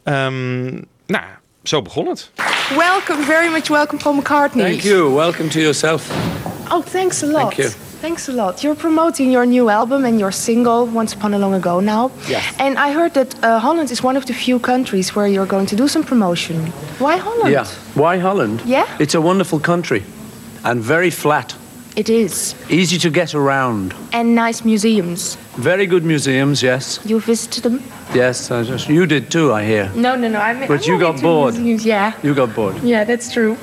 [0.03, 0.65] Ehm,
[1.05, 1.23] nou,
[1.63, 2.31] zo begon het.
[2.77, 4.63] Welcome, very much welcome, Paul McCartney.
[4.63, 5.15] Thank you.
[5.15, 6.09] Welcome to yourself.
[6.71, 7.53] Oh, thanks a lot.
[7.53, 7.69] Thank you.
[8.01, 8.61] Thanks a lot.
[8.63, 12.09] You're promoting your new album and your single, Once Upon a Long Ago Now.
[12.27, 12.43] Yes.
[12.57, 15.67] And I heard that uh, Holland is one of the few countries where you're going
[15.67, 16.71] to do some promotion.
[16.97, 17.51] Why Holland?
[17.51, 17.67] Yeah.
[17.93, 18.61] Why Holland?
[18.65, 18.87] Yeah?
[18.99, 20.03] It's a wonderful country
[20.63, 21.55] and very flat,
[21.95, 22.55] It is.
[22.69, 23.93] easy to get around.
[24.13, 25.37] And nice museums.
[25.57, 26.99] Very good museums, yes.
[27.05, 27.81] You visited them?
[28.13, 29.91] Yes, I just, you did too, I hear.
[29.95, 30.39] No, no, no.
[30.39, 31.53] I mean, But I'm you got bored.
[31.55, 32.13] museums, Yeah.
[32.23, 32.75] You got bored.
[32.83, 33.57] Yeah, that's true.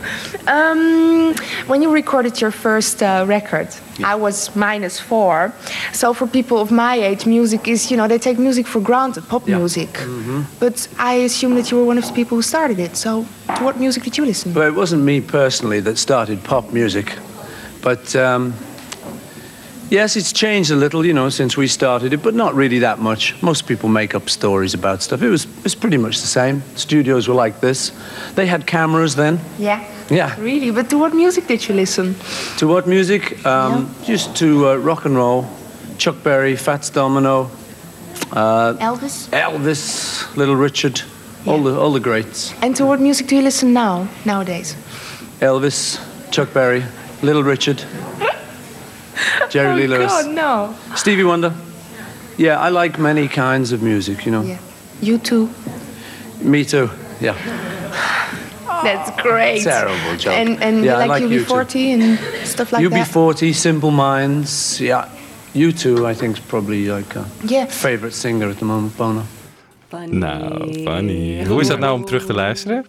[0.47, 1.35] Um,
[1.67, 3.69] when you recorded your first uh, record,
[4.05, 5.53] I was minus four.
[5.93, 9.27] So for people of my age, music is, you know, they take music for granted,
[9.29, 9.57] pop Yeah.
[9.59, 9.89] music.
[10.61, 12.97] But I assume that you were one of the people who started it.
[12.97, 13.25] So
[13.57, 14.53] to what music did you listen?
[14.55, 17.07] Well, it wasn't me personally that started pop music,
[17.83, 18.55] but um,
[19.91, 22.99] yes, it's changed a little, you know, since we started it, but not really that
[22.99, 23.41] much.
[23.43, 25.23] Most people make up stories about stuff.
[25.23, 26.63] It was, it was pretty much the same.
[26.77, 27.93] Studios were like this.
[28.35, 29.41] They had cameras then.
[29.59, 29.85] Yeah.
[30.11, 30.35] Yeah.
[30.41, 30.71] Really?
[30.71, 32.15] But to what music did you listen?
[32.59, 33.45] To what music?
[33.45, 35.47] Um, Just to uh, rock and roll.
[35.99, 37.51] Chuck Berry, Fats Domino,
[38.33, 39.29] uh, Elvis?
[39.31, 41.03] Elvis, Little Richard,
[41.45, 42.55] all the all the greats.
[42.63, 44.77] And to what music do you listen now, nowadays?
[45.41, 45.99] Elvis,
[46.31, 46.85] Chuck Berry,
[47.23, 47.83] Little Richard,
[49.51, 50.75] Jerry oh, Lee oh, Lewis, God, no.
[50.95, 51.53] Stevie Wonder.
[52.37, 54.25] Yeah, I like many kinds of music.
[54.25, 54.59] You know, Yeah.
[55.01, 55.49] You too.
[56.41, 56.89] me too.
[57.21, 57.35] Yeah,
[58.83, 59.63] That's great.
[59.63, 60.35] terrible joke.
[60.35, 61.55] And, and yeah, you like, like you too.
[61.55, 63.09] UB40 and stuff like that?
[63.09, 64.79] UB40, Simple Minds.
[64.81, 65.09] Yeah,
[65.55, 66.07] you too.
[66.07, 67.67] I think is probably like a Yeah.
[67.67, 69.23] favorite singer at the moment, Bono.
[69.91, 70.17] Funny.
[70.19, 71.45] Nou, funny.
[71.47, 72.85] Hoe is dat nou om terug te luisteren?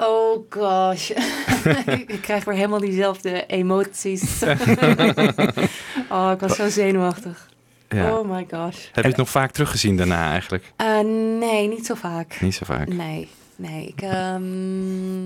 [0.00, 1.10] Oh gosh.
[2.14, 4.42] ik krijg weer helemaal diezelfde emoties.
[6.10, 7.48] oh, ik was zo zenuwachtig.
[7.88, 8.18] Ja.
[8.18, 8.84] Oh my gosh.
[8.92, 10.72] Heb je het nog vaak teruggezien daarna eigenlijk?
[10.76, 11.00] Eh,
[11.38, 12.40] nee, niet zo vaak.
[12.40, 12.88] Niet zo vaak.
[12.88, 13.86] Nee, nee.
[13.86, 15.24] Ik, ehm,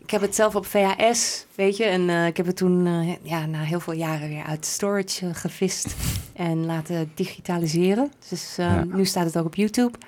[0.00, 1.84] ik heb het zelf op VHS, weet je.
[1.84, 5.34] En eh, ik heb het toen eh, ja, na heel veel jaren weer uit storage
[5.34, 5.94] gevist
[6.32, 8.12] en laten digitaliseren.
[8.28, 8.84] Dus eh, Ja.
[8.84, 9.98] nu staat het ook op YouTube.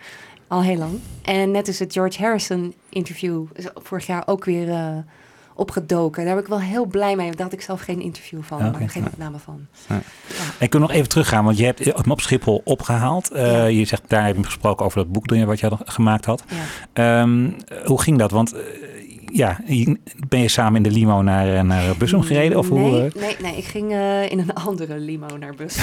[0.55, 1.01] Al heel lang.
[1.23, 4.97] En net is het George Harrison interview vorig jaar ook weer eh,
[5.55, 6.25] opgedoken.
[6.25, 7.31] Daar ben ik wel heel blij mee.
[7.31, 9.67] Daar had ik zelf geen interview van, maar geen opname van.
[10.59, 13.31] Ik wil nog even teruggaan, want je hebt hem op Schiphol opgehaald.
[13.31, 16.45] Eh, Je zegt, daar heb je gesproken over dat boek wat je had gemaakt had.
[16.93, 17.51] Ehm,
[17.85, 18.31] hoe ging dat?
[18.31, 18.61] Want eh,
[19.37, 19.61] ja,
[20.29, 22.59] ben je samen in de limo naar, eh, naar Bussum gereden?
[22.59, 25.83] Of hoe, nee, eh, nee, nee, ik ging eh, in een andere limo naar Bussen.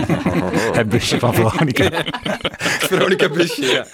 [0.78, 2.04] het busje van Veronica.
[2.60, 3.86] Veronica Busje, ja.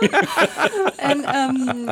[0.97, 1.85] En ehm,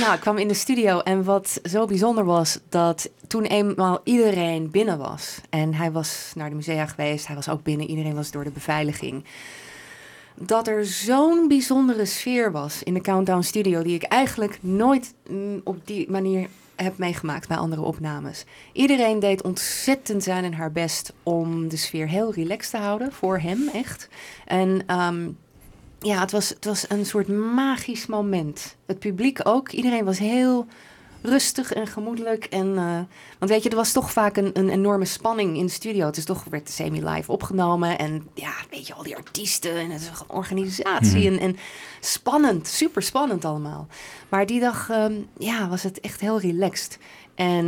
[0.00, 4.70] nou, ik kwam in de studio en wat zo bijzonder was, dat toen eenmaal iedereen
[4.70, 8.30] binnen was en hij was naar de musea geweest, hij was ook binnen, iedereen was
[8.30, 9.24] door de beveiliging,
[10.42, 15.60] dat er zo'n bijzondere sfeer was in de Countdown Studio die ik eigenlijk nooit mm,
[15.64, 18.44] op die manier heb meegemaakt bij andere opnames.
[18.72, 23.38] Iedereen deed ontzettend zijn en haar best om de sfeer heel relaxed te houden, voor
[23.38, 24.08] hem echt.
[24.46, 25.28] En ehm,
[25.98, 28.76] ja, het was, het was een soort magisch moment.
[28.86, 29.70] Het publiek ook.
[29.70, 30.66] Iedereen was heel
[31.22, 32.44] rustig en gemoedelijk.
[32.44, 32.98] En, eh,
[33.38, 36.06] want weet je, er was toch vaak een, een enorme spanning in de studio.
[36.06, 37.98] Het is toch, werd semi-live opgenomen.
[37.98, 41.30] En ja, weet je, al die artiesten en het is een organisatie.
[41.30, 41.38] Mhm.
[41.38, 41.56] En, en
[42.00, 43.86] spannend, super spannend allemaal.
[44.28, 46.98] Maar die dag, ehm, ja, was het echt heel relaxed.
[47.34, 47.66] En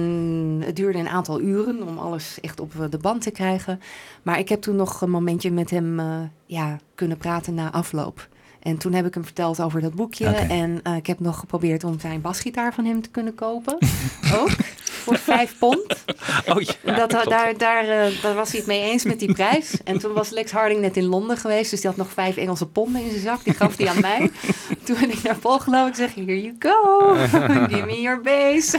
[0.65, 3.81] het duurde een aantal uren om alles echt op de band te krijgen.
[4.23, 8.29] Maar ik heb toen nog een momentje met hem eh, ja, kunnen praten na afloop.
[8.62, 10.27] En toen heb ik hem verteld over dat boekje.
[10.27, 13.79] En eh, ik heb nog geprobeerd om zijn basgitaar van hem te kunnen kopen.
[14.40, 14.51] Ook.
[14.83, 16.05] Voor vijf pond.
[16.46, 19.83] Oh ja, dat, daar, daar, eh, daar was hij het mee eens met die prijs.
[19.85, 21.70] En toen was Lex Harding net in Londen geweest.
[21.70, 23.44] Dus die had nog vijf Engelse ponden in zijn zak.
[23.44, 24.31] Die gaf hij aan mij.
[24.85, 25.88] Toen ben ik naar Paul gelopen.
[25.88, 27.14] Ik zeg, here you go.
[27.75, 28.72] Give me your bass.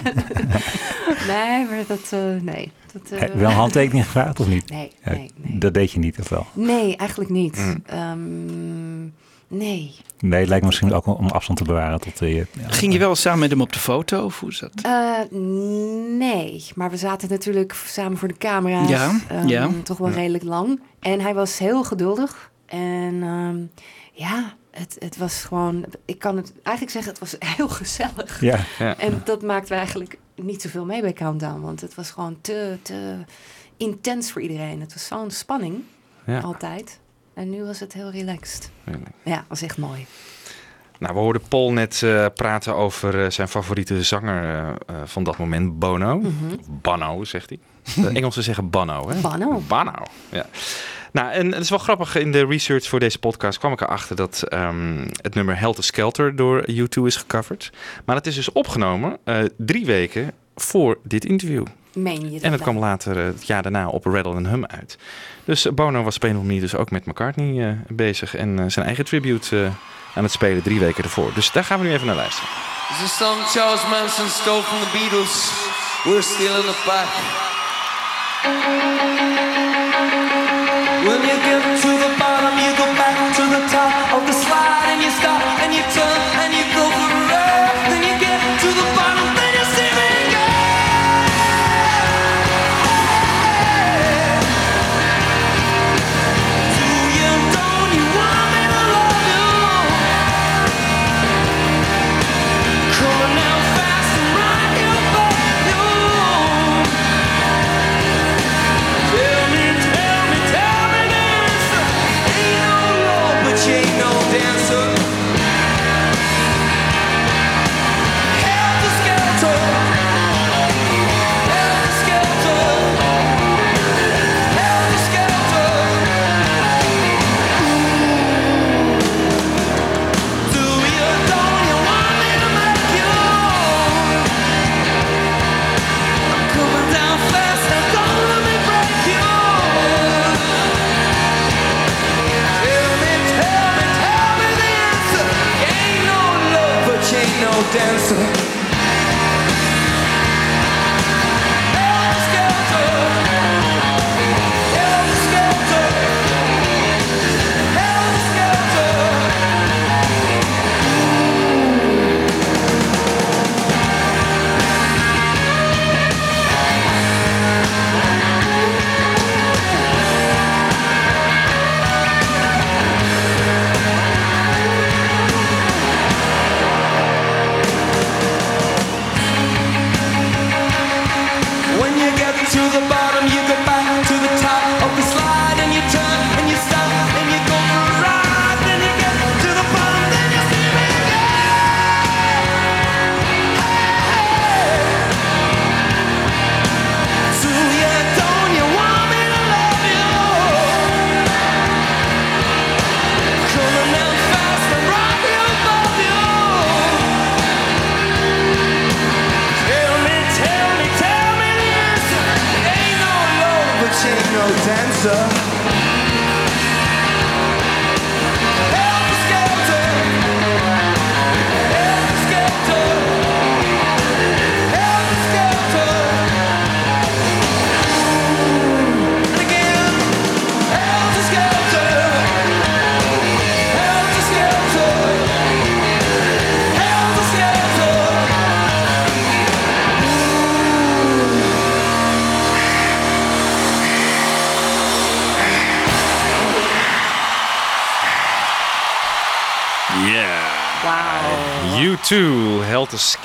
[1.28, 2.10] nee, maar dat...
[2.12, 2.72] eh, nee.
[3.10, 4.70] Dat, wel handtekening gevraagd of niet?
[4.70, 6.46] Nee, Ja, nee, Dat deed je niet, of wel?
[6.54, 7.58] Nee, eigenlijk niet.
[7.58, 7.84] Mm.
[7.86, 9.08] Ehm,
[9.54, 9.96] nee.
[10.20, 12.46] Nee, het lijkt me misschien ook om afstand te bewaren tot eh, ja.
[12.68, 14.24] Ging je wel samen met hem op de foto?
[14.26, 14.72] Of hoe is dat?
[14.82, 15.20] Eh,
[16.18, 18.90] nee, maar we zaten natuurlijk samen voor de camera's.
[18.90, 19.70] Ja, ehm, ja.
[19.84, 20.16] Toch wel Ja.
[20.16, 20.80] redelijk lang.
[21.00, 22.52] En hij was heel geduldig.
[22.66, 23.58] En ehm,
[24.14, 25.86] ja, het, het was gewoon...
[26.06, 28.42] Ik kan het eigenlijk zeggen, het was heel gezellig.
[28.42, 28.60] Ja.
[28.80, 28.98] Ja.
[28.98, 31.62] En dat maakten we eigenlijk niet zoveel mee bij Countdown.
[31.62, 33.16] Want het was gewoon te, te
[33.78, 34.82] intens voor iedereen.
[34.82, 35.76] Het was zo'n spanning,
[36.26, 36.40] Ja.
[36.40, 37.00] altijd.
[37.34, 38.72] En nu was het heel relaxed.
[39.24, 40.06] Ja, was echt mooi.
[41.00, 45.38] Nou, we hoorden Paul net eh, praten over eh, zijn favoriete zanger eh, van dat
[45.38, 46.18] moment, Bono.
[46.18, 47.60] Of Bono, zegt hij.
[48.04, 49.22] De Engelsen zeggen Bono, hè?
[49.22, 49.64] Bono.
[49.68, 49.94] Bono,
[50.30, 50.46] ja.
[51.12, 54.16] Nou, en het is wel grappig, in de research voor deze podcast kwam ik erachter
[54.16, 57.72] dat ehm, het nummer Helter Skelter door U2 is gecoverd.
[58.06, 59.18] Maar het is dus opgenomen
[59.58, 61.66] drie weken voor dit interview.
[61.94, 62.62] Meen je dat En het nou?
[62.62, 64.98] kwam later eh, het jaar daarna op Rattle and Hum uit.
[65.46, 68.36] Dus eh, Bono was op een of andere manier dus ook met McCartney eh, bezig.
[68.36, 69.72] En zijn eigen tribute eh,
[70.16, 71.32] aan het spelen drie weken ervoor.
[71.34, 72.50] Dus daar gaan we nu even naar luisteren.
[72.88, 75.52] This is a song Charles Manson stole from the Beatles.
[76.04, 77.08] We're stealing it back.
[81.08, 82.03] When you get to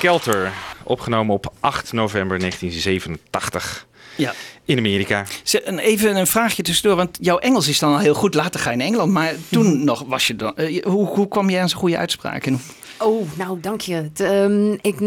[0.03, 0.51] Skelter.
[0.83, 4.33] Opgenomen op 8 november 1987 Ja.
[4.65, 5.25] in Amerika.
[5.43, 8.33] Ze- en Even een vraagje tussendoor, want jouw Engels is dan al heel goed.
[8.33, 10.55] Later ga je in Engeland, maar toen nog was je dan.
[10.55, 12.45] eh, hoe, hoe kwam je aan zo'n goede uitspraak?
[12.45, 12.61] En,
[13.01, 13.93] Oh, nou, dank je.
[13.93, 14.97] Het, ehm, ik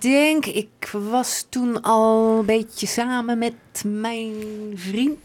[0.00, 4.32] denk, ik was toen al een beetje samen met mijn
[4.74, 5.18] vriend,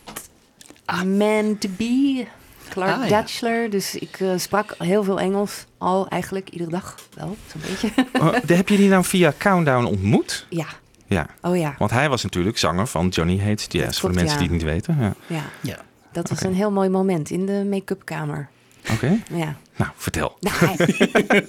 [1.06, 2.26] man to be,
[2.72, 3.08] Clark Ah,
[3.42, 3.68] ja.
[3.68, 7.90] Dus ik eh, sprak heel veel Engels, al eigenlijk iedere dag wel, zo'n beetje.
[8.20, 10.46] Oh, heb je die nou via Countdown ontmoet?
[10.50, 10.66] ja,
[11.08, 11.28] Ja.
[11.42, 14.00] oh ja, Want hij was natuurlijk zanger van Johnny Hates Jazz.
[14.00, 14.42] voor de mensen ja.
[14.42, 14.98] die het niet weten.
[15.00, 15.14] Ja.
[15.28, 15.44] ja.
[15.62, 15.78] ja.
[16.12, 18.50] Dat was een heel mooi moment in de make-up kamer.
[18.94, 19.18] Oké.
[19.34, 19.56] Ja.
[19.76, 20.38] Nou, vertel.
[20.40, 21.48] Nou, hij-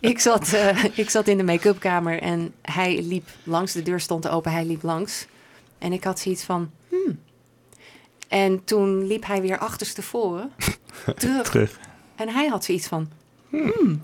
[0.00, 3.72] ik, zat, eh, ik zat in de make-up kamer en hij liep langs.
[3.72, 5.26] De deur stond open, hij liep langs.
[5.78, 7.18] En ik had zoiets van, hmm.
[8.28, 10.50] En toen liep hij weer achterstevoren
[11.16, 11.50] terug.
[11.50, 11.78] Terug.
[12.16, 13.08] En hij had zoiets van,
[13.48, 14.02] hmm.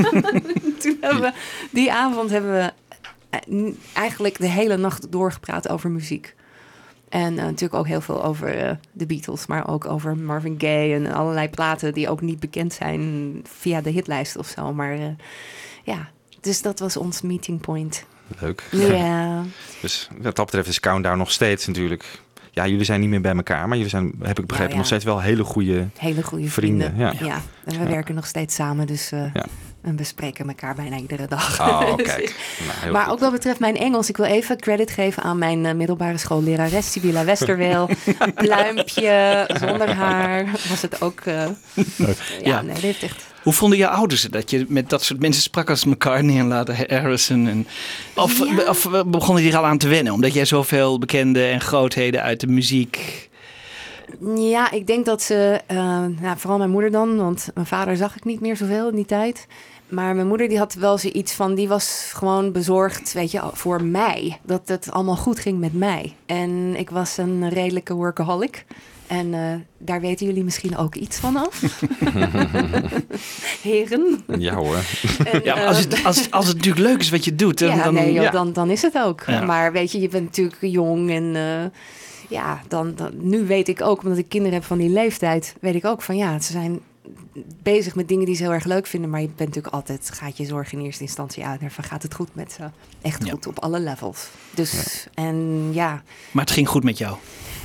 [0.80, 1.32] toen hebben we,
[1.70, 2.72] die avond hebben we
[3.30, 6.34] eh, eigenlijk de hele nacht doorgepraat over muziek.
[7.08, 10.94] En eh, natuurlijk ook heel veel over eh, de Beatles, maar ook over Marvin Gaye
[10.94, 14.72] en allerlei platen die ook niet bekend zijn via de hitlijst of zo.
[14.72, 14.98] Maar
[15.84, 18.04] ja, dus dat was ons meeting point.
[18.40, 18.62] Leuk.
[18.70, 19.42] Ja,
[19.82, 22.24] Dus wat dat betreft is Countdown nog steeds natuurlijk...
[22.56, 24.76] Ja, jullie zijn niet meer bij elkaar, maar jullie zijn, heb ik begrepen, ja.
[24.78, 25.86] nog steeds wel hele goede...
[25.98, 27.26] hele goede Vrienden, vrienden.
[27.26, 27.40] ja.
[27.64, 29.46] en we werken nog steeds samen, dus eh, Ja.
[29.86, 31.60] En we spreken elkaar bijna iedere dag.
[31.60, 32.34] Oh, Dus kijk.
[32.80, 33.12] Nou, maar goed.
[33.12, 36.92] ook wat betreft mijn Engels, ik wil even credit geven aan mijn eh, middelbare schoollerares
[36.92, 37.88] Sibilla Westerweel.
[38.34, 41.20] Pluimpje, zonder haar, was het ook.
[41.20, 41.34] eh,
[41.74, 42.62] ja, Ja.
[42.62, 43.24] nee, dit heeft echt.
[43.42, 46.46] Hoe vonden je ouders het dat je met dat soort mensen sprak als McCartney en
[46.46, 47.46] later Harrison?
[47.48, 47.66] En,
[48.14, 48.68] of, Ja.
[48.68, 52.40] of begonnen die er al aan te wennen, omdat jij zoveel bekende en grootheden uit
[52.40, 53.28] de muziek.
[54.36, 55.76] Ja, ik denk dat ze, eh,
[56.20, 59.04] nou, vooral mijn moeder dan, want mijn vader zag ik niet meer zoveel in die
[59.04, 59.46] tijd.
[59.88, 63.82] Maar mijn moeder die had wel zoiets van, die was gewoon bezorgd, weet je, voor
[63.82, 64.38] mij.
[64.42, 66.14] Dat het allemaal goed ging met mij.
[66.26, 68.64] En ik was een redelijke workaholic.
[69.06, 69.40] En eh,
[69.78, 71.60] daar weten jullie misschien ook iets van af.
[73.62, 74.22] Heren.
[74.38, 74.76] Ja hoor.
[75.32, 77.76] En, Ja, als, het, als, het- als het natuurlijk leuk is wat je doet, dan,
[77.76, 78.30] ja, dan, nee, joh, ja.
[78.30, 79.22] dan, dan is het ook.
[79.26, 79.44] Ja.
[79.44, 81.64] Maar weet je, je bent natuurlijk jong en eh,
[82.28, 85.74] ja, dan, dan, nu weet ik ook, omdat ik kinderen heb van die leeftijd, weet
[85.74, 86.80] ik ook van ja, ze zijn
[87.62, 90.36] bezig met dingen die ze heel erg leuk vinden, maar je bent natuurlijk altijd, gaat
[90.36, 92.62] je zorgen in eerste instantie uit, van gaat het goed met ze?
[93.02, 93.30] Echt Ja.
[93.30, 94.28] goed op alle levels.
[94.54, 97.16] Dus, en ja, Maar het ging goed met jou.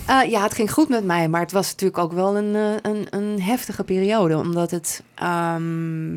[0.05, 2.91] eh, ja, het ging goed met mij, maar het was natuurlijk ook wel een, eh,
[2.91, 4.37] een, een heftige periode.
[4.37, 5.03] Omdat het.
[5.15, 6.13] ehm,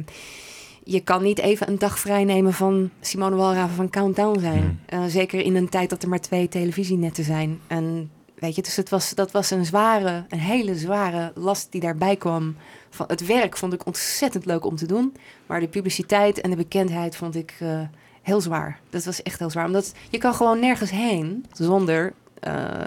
[0.87, 4.81] je kan niet even een dag vrij nemen van Simone Walraven van Countdown zijn.
[4.87, 7.61] Eh, zeker in een tijd dat er maar twee televisienetten zijn.
[7.67, 11.81] En weet je, dus het was, dat was een zware, een hele zware last die
[11.81, 12.57] daarbij kwam.
[12.95, 15.15] Van het werk vond ik ontzettend leuk om te doen.
[15.47, 17.81] Maar de publiciteit en de bekendheid vond ik eh,
[18.23, 18.79] heel zwaar.
[18.91, 19.67] Dat was echt heel zwaar.
[19.67, 22.13] Omdat je kan gewoon nergens heen zonder.
[22.41, 22.87] eh,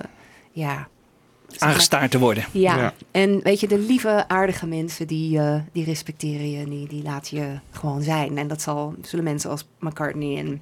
[0.51, 0.87] ja,
[1.57, 2.45] Aangestaard te worden.
[2.51, 2.77] ja.
[2.77, 2.93] Ja.
[3.11, 7.37] en weet je, de lieve, aardige mensen die, eh, die respecteren je, die, die laten
[7.37, 8.37] je gewoon zijn.
[8.37, 10.61] En dat zal, zullen mensen als McCartney en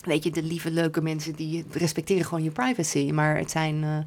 [0.00, 3.10] weet je, de lieve, leuke mensen die respecteren gewoon je privacy.
[3.12, 3.98] Maar het zijn, eh,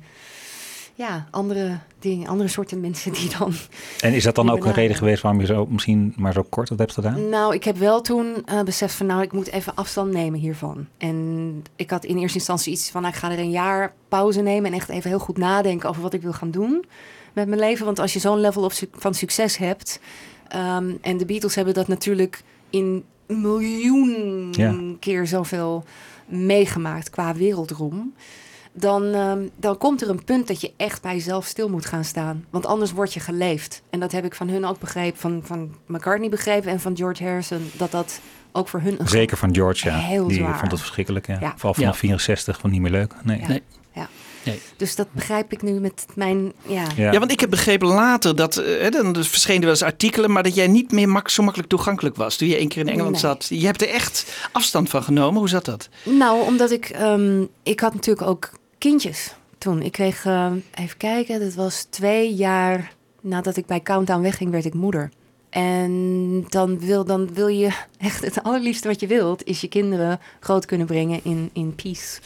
[0.95, 3.53] ja, andere dingen, andere soorten mensen die dan
[3.99, 6.67] En is dat dan ook een reden geweest waarom je zo misschien maar zo kort
[6.67, 7.29] dat hebt gedaan?
[7.29, 10.87] Nou, ik heb wel toen eh, beseft van, nou, ik moet even afstand nemen hiervan.
[10.97, 14.41] En ik had in eerste instantie iets van, nou, ik ga er een jaar pauze
[14.41, 16.85] nemen en echt even heel goed nadenken over wat ik wil gaan doen
[17.33, 17.85] met mijn leven.
[17.85, 19.99] Want als je zo'n level of su- van succes hebt,
[20.47, 24.75] ehm, en de Beatles hebben dat natuurlijk in miljoen Ja.
[24.99, 25.83] keer zoveel
[26.25, 28.13] meegemaakt qua wereldroem.
[28.75, 32.03] Dan, ehm, dan komt er een punt dat je echt bij jezelf stil moet gaan
[32.03, 32.45] staan.
[32.49, 33.81] Want anders word je geleefd.
[33.89, 37.23] En dat heb ik van hun ook begrepen, van, van McCartney begrepen en van George
[37.23, 37.71] Harrison.
[37.77, 38.19] Dat dat
[38.51, 39.97] ook voor hun een Zeker van George, ja.
[39.97, 40.59] Heel Die zwaar.
[40.59, 41.27] vond het verschrikkelijk.
[41.27, 41.37] Ja.
[41.41, 41.53] Ja.
[41.55, 41.99] Vooral vanaf Ja.
[41.99, 43.13] 64 vond niet meer leuk.
[43.23, 43.39] Nee.
[43.39, 43.47] Ja.
[43.47, 43.61] Nee.
[43.93, 44.07] Ja.
[44.45, 44.61] Nee.
[44.77, 46.53] Dus dat begrijp ik nu met mijn.
[46.67, 46.83] Ja.
[46.95, 47.11] Ja.
[47.11, 50.31] Ja, want ik heb begrepen later dat, eh, hè, dan dus verschenen wel eens artikelen,
[50.31, 52.87] maar dat jij niet meer mak zo makkelijk toegankelijk was toen je één keer in
[52.89, 53.19] Engeland Nee.
[53.21, 53.45] zat.
[53.49, 55.39] Je hebt er echt afstand van genomen.
[55.39, 55.89] Hoe zat dat?
[56.03, 56.85] Nou, omdat ik.
[56.89, 58.49] ehm, ik had natuurlijk ook
[58.89, 59.81] kindjes toen.
[59.81, 60.25] Ik kreeg.
[60.25, 65.11] ehm, even kijken, dat was twee jaar nadat ik bij Countdown wegging, werd ik moeder.
[65.49, 70.19] En dan wil, dan wil je echt het allerliefste wat je wilt, is je kinderen
[70.39, 72.19] groot kunnen brengen in, in peace.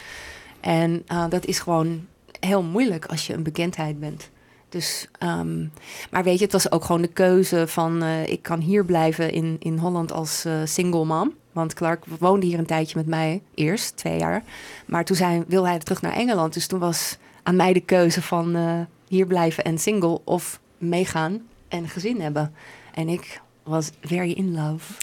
[0.59, 2.05] En eh, dat is gewoon
[2.39, 4.29] heel moeilijk als je een bekendheid bent.
[4.69, 5.65] Dus, ehm,
[6.11, 9.31] maar weet je, het was ook gewoon de keuze van eh, ik kan hier blijven
[9.31, 11.33] in, in Holland als eh, single mom.
[11.57, 14.43] Want Clark woonde hier een tijdje met mij, eerst twee jaar.
[14.85, 16.53] Maar toen zei, wilde hij terug naar Engeland.
[16.53, 21.41] Dus toen was aan mij de keuze van eh, hier blijven en single of meegaan
[21.67, 22.53] en gezin hebben.
[22.93, 24.93] En ik was very in love.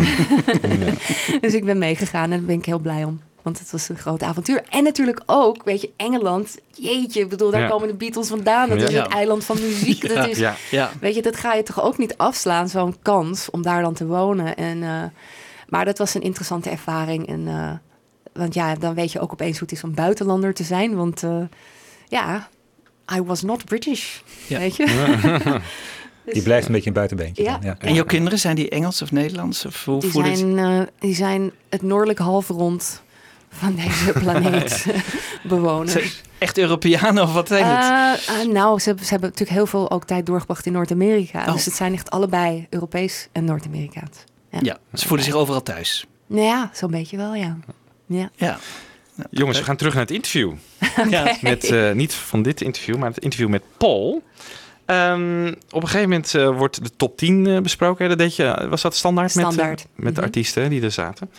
[1.40, 3.20] dus ik ben meegegaan en daar ben ik heel blij om.
[3.42, 4.62] Want het was een groot avontuur.
[4.70, 6.58] En natuurlijk ook, weet je, Engeland.
[6.74, 7.68] Jeetje, ik bedoel, daar Ja.
[7.68, 8.68] komen de Beatles vandaan.
[8.68, 8.88] Dat Ja.
[8.88, 10.02] is het eiland van muziek.
[10.02, 10.90] Ja, dat is, ja, ja.
[11.00, 14.06] Weet je, dat ga je toch ook niet afslaan, zo'n kans om daar dan te
[14.06, 14.56] wonen.
[14.56, 15.02] En, eh,
[15.72, 17.26] maar dat was een interessante ervaring.
[17.28, 17.70] En, eh,
[18.32, 20.94] want ja, dan weet je ook opeens hoe het is om buitenlander te zijn.
[20.94, 21.36] Want eh,
[22.08, 22.48] ja,
[23.14, 24.58] I was not British, Ja.
[24.58, 24.86] weet je.
[26.24, 27.42] Dus, Die blijft een beetje een buitenbeentje.
[27.42, 27.58] Ja.
[27.58, 29.66] dan, En jouw kinderen, zijn die Engels of Nederlands?
[29.66, 33.02] Of hoe Die zijn, eh, die zijn het noordelijke halfrond
[33.48, 34.86] van deze planeet
[35.42, 35.92] bewoners.
[35.92, 36.04] Zijn
[36.38, 38.52] echt Europeanen of wat zijn het?
[38.52, 41.40] Nou, ze, hebben- ze hebben natuurlijk heel veel ook tijd doorgebracht in Noord-Amerika.
[41.46, 41.52] Oh.
[41.52, 44.24] Dus het zijn echt allebei Europees en Noord-Amerikaans.
[44.52, 44.58] Ja.
[44.62, 46.06] Ja, ze voelen zich overal thuis.
[46.26, 47.56] Nou ja, zo'n beetje wel, ja.
[48.06, 48.30] Ja.
[48.36, 48.58] Ja.
[49.30, 50.52] Jongens, we gaan terug naar het interview.
[51.10, 51.36] Ja.
[51.40, 54.22] Met, eh, niet van dit interview, maar het interview met Paul.
[54.86, 58.08] Ehm, op een gegeven moment eh, wordt de top 10 eh, besproken.
[58.08, 59.80] Dat deed je, was dat standaard, met, Standaard.
[59.80, 60.24] eh, met de Mhm.
[60.28, 61.30] artiesten die er zaten?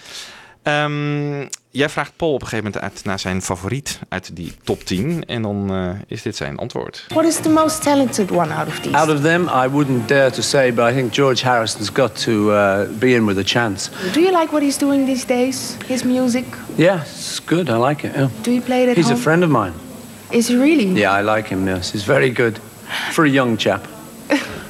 [0.63, 1.39] Ehm,
[1.69, 5.23] jij vraagt Paul op een gegeven moment uit naar zijn favoriet uit die top 10.
[5.27, 7.05] En dan eh, is dit zijn antwoord.
[7.07, 8.95] What is the most talented one out of these?
[8.97, 12.31] Out of them, I wouldn't dare to say, but I think George Harrison's got to
[12.51, 13.89] uh, be in with a chance.
[14.13, 15.75] Do you like what he's doing these days?
[15.87, 16.45] His music?
[16.75, 17.69] Yeah, it's good.
[17.69, 18.13] I like it.
[18.15, 18.29] Yeah.
[18.41, 19.17] Do you play it at He's home?
[19.19, 19.73] a friend of mine.
[20.29, 20.99] Is he really?
[20.99, 21.67] Yeah, I like him.
[21.67, 22.59] Yes, he's very good
[23.11, 23.87] for a young chap.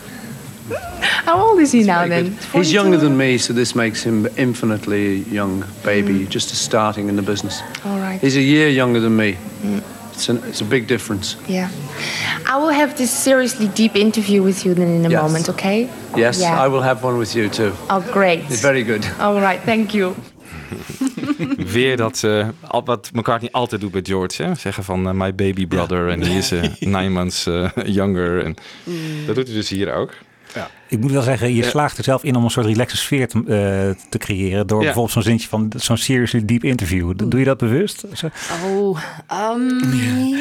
[1.25, 2.25] How old is he now then?
[2.25, 2.73] He's 42?
[2.73, 7.61] younger than me, so this makes him infinitely young baby, just starting in the business.
[7.85, 8.19] All right.
[8.21, 9.35] He's a year younger than me.
[10.13, 11.35] It's, an, it's a big difference.
[11.47, 11.69] Yeah.
[12.47, 15.21] I will have this seriously deep interview with you then in a Yes.
[15.21, 15.87] moment, okay?
[16.15, 16.65] Yes, Yeah.
[16.65, 17.71] I will have one with you too.
[17.89, 18.39] Oh, great.
[18.49, 19.05] It's very good.
[19.19, 20.13] All right, thank you.
[21.73, 24.43] Weer dat, eh, al- wat McCartney altijd doet bij George.
[24.43, 24.55] Hè?
[24.55, 26.61] Zeggen van eh, my baby brother en he is eh,
[26.97, 27.47] nine months
[27.85, 28.43] younger.
[28.45, 28.55] En
[29.25, 30.11] dat doet hij dus hier ook.
[30.87, 31.69] Ik moet wel zeggen, je Ja.
[31.69, 34.67] slaagt er zelf in om een soort relaxe sfeer te, eh, te creëren.
[34.67, 34.83] Door Ja.
[34.83, 37.13] bijvoorbeeld zo'n zintje van zo'n seriously deep interview.
[37.29, 38.05] Doe je dat bewust?
[38.13, 38.29] Zo-
[38.65, 39.59] Oh, ehm,
[39.95, 40.37] ja,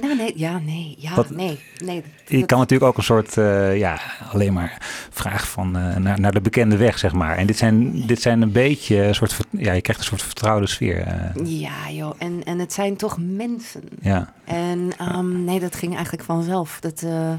[0.00, 2.02] nou, nee, ja, nee, ja, Wat- nee, nee.
[2.26, 3.98] Je kan natuurlijk ook een soort, eh, ja,
[4.32, 4.78] alleen maar
[5.10, 7.36] vraag van eh, naar, naar de bekende weg, zeg maar.
[7.36, 10.66] En dit zijn, dit zijn een beetje een soort, ja, je krijgt een soort vertrouwde
[10.66, 11.06] sfeer.
[11.44, 13.82] Ja, joh, en, en het zijn toch mensen.
[14.00, 14.32] ja.
[14.44, 16.76] En ehm, nee, dat ging eigenlijk vanzelf.
[16.80, 17.32] Dat, eh,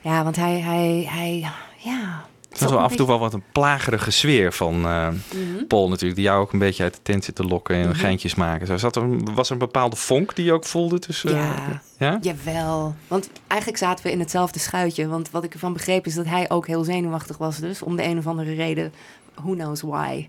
[0.00, 1.38] ja, want hij, hij, hij,
[1.78, 2.24] ja.
[2.50, 5.64] Het was wel af en toe wel wat een plagerige sfeer van eh, Mhm.
[5.68, 6.14] Paul natuurlijk.
[6.14, 7.98] Die jou ook een beetje uit de tent zit te lokken en Mhm.
[7.98, 8.66] geintjes maken.
[8.66, 11.34] Zo, zat er, was er een bepaalde vonk die je ook voelde tussen...
[11.34, 12.18] Ja, ja?
[12.20, 12.94] jawel.
[13.08, 15.08] Want eigenlijk zaten we in hetzelfde schuitje.
[15.08, 17.82] Want wat ik ervan begreep is dat hij ook heel zenuwachtig was dus.
[17.82, 18.92] Om de een of andere reden.
[19.34, 20.28] Who knows why.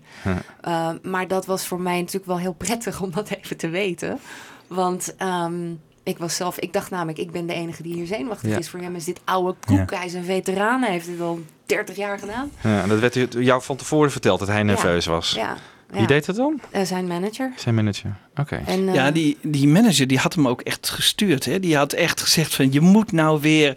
[0.68, 4.18] Uh, maar dat was voor mij natuurlijk wel heel prettig om dat even te weten.
[4.66, 5.54] Want ehm,
[6.02, 8.58] ik was zelf, ik dacht namelijk, ik ben de enige die hier zenuwachtig Ja.
[8.58, 8.68] is.
[8.70, 9.90] Voor hem is dit oude koek.
[9.90, 10.82] Hij is een veteraan.
[10.82, 12.50] Hij heeft dit al 30 jaar gedaan.
[12.62, 15.30] Ja, en dat werd jou van tevoren verteld dat hij nerveus was.
[15.32, 15.56] Ja.
[15.90, 16.60] Wie deed dat dan?
[16.70, 17.52] Eh, zijn manager.
[17.56, 18.16] Zijn manager.
[18.36, 18.62] Oké.
[18.66, 21.44] En, eh, Ja, die, die manager die had hem ook echt gestuurd.
[21.44, 21.60] Hè?
[21.60, 23.76] Die had echt gezegd van je moet nou weer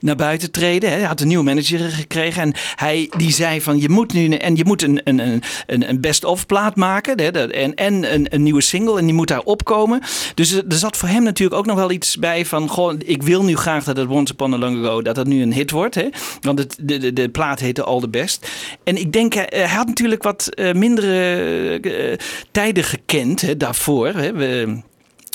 [0.00, 0.90] naar buiten treden.
[0.90, 0.96] Hè?
[0.96, 2.42] Hij had een nieuwe manager gekregen.
[2.42, 5.42] En hij die zei van je moet nu en je moet een, een, een,
[5.88, 7.20] een- best-of plaat maken.
[7.20, 7.30] Hè?
[7.30, 8.98] Dat- En, en een, een nieuwe single.
[8.98, 10.00] En die moet daar opkomen.
[10.34, 13.22] Dus er er zat voor hem natuurlijk ook nog wel iets bij van goh, ik
[13.22, 15.70] wil nu graag dat het Once Upon a Long Ago dat dat nu een hit
[15.70, 15.94] wordt.
[15.94, 16.08] Hè?
[16.40, 18.48] Want het, de, de, de plaat heette All the Best.
[18.84, 22.16] En ik denk, eh, hij had natuurlijk wat eh, mindere eh,
[22.50, 23.88] tijden gekend hè, daarvoor.
[23.90, 24.68] får eh,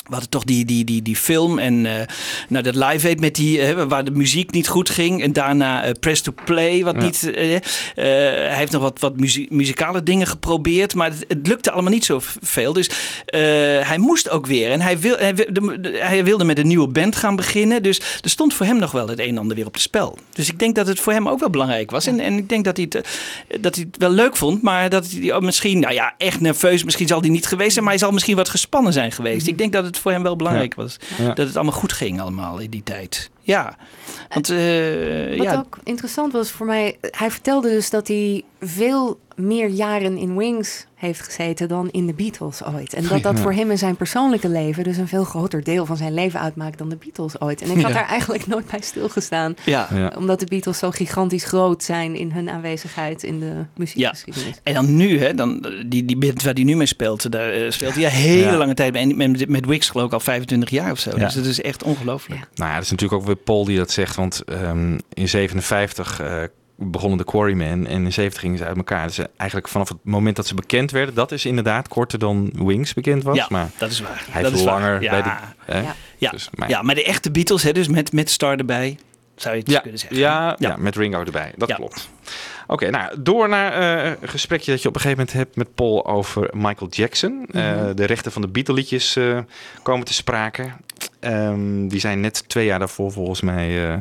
[0.06, 2.06] We, we hadden toch die, die, die, die film en eh
[2.48, 5.22] nou, dat live aid met die, eh, waar de muziek niet goed ging.
[5.22, 7.02] En daarna eh, Press to Play, wat Ja.
[7.02, 7.20] niet...
[7.94, 12.04] hij heeft nog wat, wat muzie- muzikale dingen geprobeerd, maar het, het lukte allemaal niet
[12.04, 12.72] zo veel.
[12.72, 12.88] Dus
[13.26, 13.40] eh,
[13.88, 14.70] hij moest ook weer.
[14.70, 17.82] En hij, wil, hij, wilde, de- hij wilde met een nieuwe band gaan beginnen.
[17.82, 20.18] Dus er stond voor hem nog wel het een en ander weer op het spel.
[20.32, 22.06] Dus ik denk dat het voor hem ook wel belangrijk was.
[22.06, 23.08] En, en ik denk dat hij, het,
[23.60, 26.84] dat hij het wel leuk vond, maar dat hij ook misschien, nou ja, echt nerveus,
[26.84, 29.46] misschien zal hij niet geweest zijn, maar hij zal misschien wat gespannen zijn geweest.
[29.46, 30.82] Ik denk dat het voor hem wel belangrijk Ja.
[30.82, 30.96] was.
[31.18, 31.32] Ja.
[31.32, 33.30] Dat het allemaal goed ging allemaal in die tijd.
[33.40, 33.76] Ja,
[34.28, 34.56] want eh,
[35.36, 40.16] Wat ja, ook interessant was voor mij, hij vertelde dus dat hij veel meer jaren
[40.16, 42.94] in Wings heeft gezeten dan in de Beatles ooit.
[42.94, 43.42] En dat dat Ja.
[43.42, 46.78] voor hem in zijn persoonlijke leven dus een veel groter deel van zijn leven uitmaakt
[46.78, 47.62] dan de Beatles ooit.
[47.62, 47.96] En ik had Ja.
[47.96, 49.54] daar eigenlijk nooit bij stilgestaan.
[49.64, 49.88] Ja.
[49.94, 50.12] Ja.
[50.16, 54.60] Omdat de Beatles zo gigantisch groot zijn in hun aanwezigheid in de muziekgeschiedenis.
[54.62, 57.70] En dan nu, hè, dan, die, die band waar hij nu mee speelt, daar eh,
[57.70, 58.56] speelt hij een hele Ja.
[58.56, 59.02] lange tijd mee.
[59.02, 61.10] En met, met Wix geloof ik al 25 jaar of zo.
[61.10, 61.24] Ja.
[61.24, 62.40] Dus dat is echt ongelooflijk.
[62.54, 64.16] Nou ja, dat is natuurlijk ook weer Paul die dat zegt.
[64.16, 66.42] Want ehm, in 57 eh,
[66.76, 69.06] begonnen de Quarrymen en in 70 gingen ze uit elkaar.
[69.06, 72.50] Dus eh, eigenlijk vanaf het moment dat ze bekend werden, dat is inderdaad korter dan
[72.54, 73.36] Wings bekend was.
[73.36, 74.24] Ja, maar dat is waar.
[74.30, 74.80] Hij dat is waar.
[74.80, 75.10] langer Ja.
[75.10, 75.30] bij de...
[75.72, 75.80] hè?
[75.80, 75.94] Ja.
[76.18, 76.30] Ja.
[76.30, 78.98] Dus, maar, ja, maar de echte Beatles, hè, dus met, met Star erbij,
[79.34, 80.18] zou je het ja, kunnen zeggen.
[80.18, 80.76] ja, ja.
[80.76, 81.52] met Ringo erbij.
[81.56, 81.74] Dat Ja.
[81.74, 82.08] klopt.
[82.66, 83.72] Oké, nou, door naar
[84.04, 87.46] eh, een gesprekje dat je op een gegeven moment hebt met Paul over Michael Jackson.
[87.52, 87.94] Eh, Mhm.
[87.94, 89.38] de rechten van de Beatle-liedjes eh,
[89.82, 90.64] komen te sprake.
[91.20, 93.98] Ehm, die zijn net twee jaar daarvoor volgens mij eh,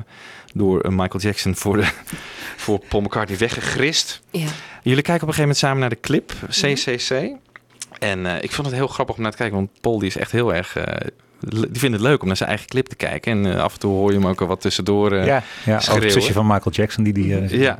[0.57, 1.87] door eh, Michael Jackson voor, de,
[2.63, 4.21] voor Paul McCartney weggegrist.
[4.31, 4.47] Ja.
[4.83, 7.35] Jullie kijken op een gegeven moment samen naar de clip, CCC.
[7.99, 10.17] En eh, ik vond het heel grappig om naar te kijken, want Paul die is
[10.17, 10.75] echt heel erg...
[10.75, 11.07] eh,
[11.39, 13.31] die vindt het leuk om naar zijn eigen clip te kijken.
[13.31, 15.73] En eh, af en toe hoor je hem ook al wat tussendoor eh ja, ja
[15.73, 16.11] ook het schreeuwen.
[16.11, 17.57] zusje van Michael Jackson die die...
[17.57, 17.77] Ja.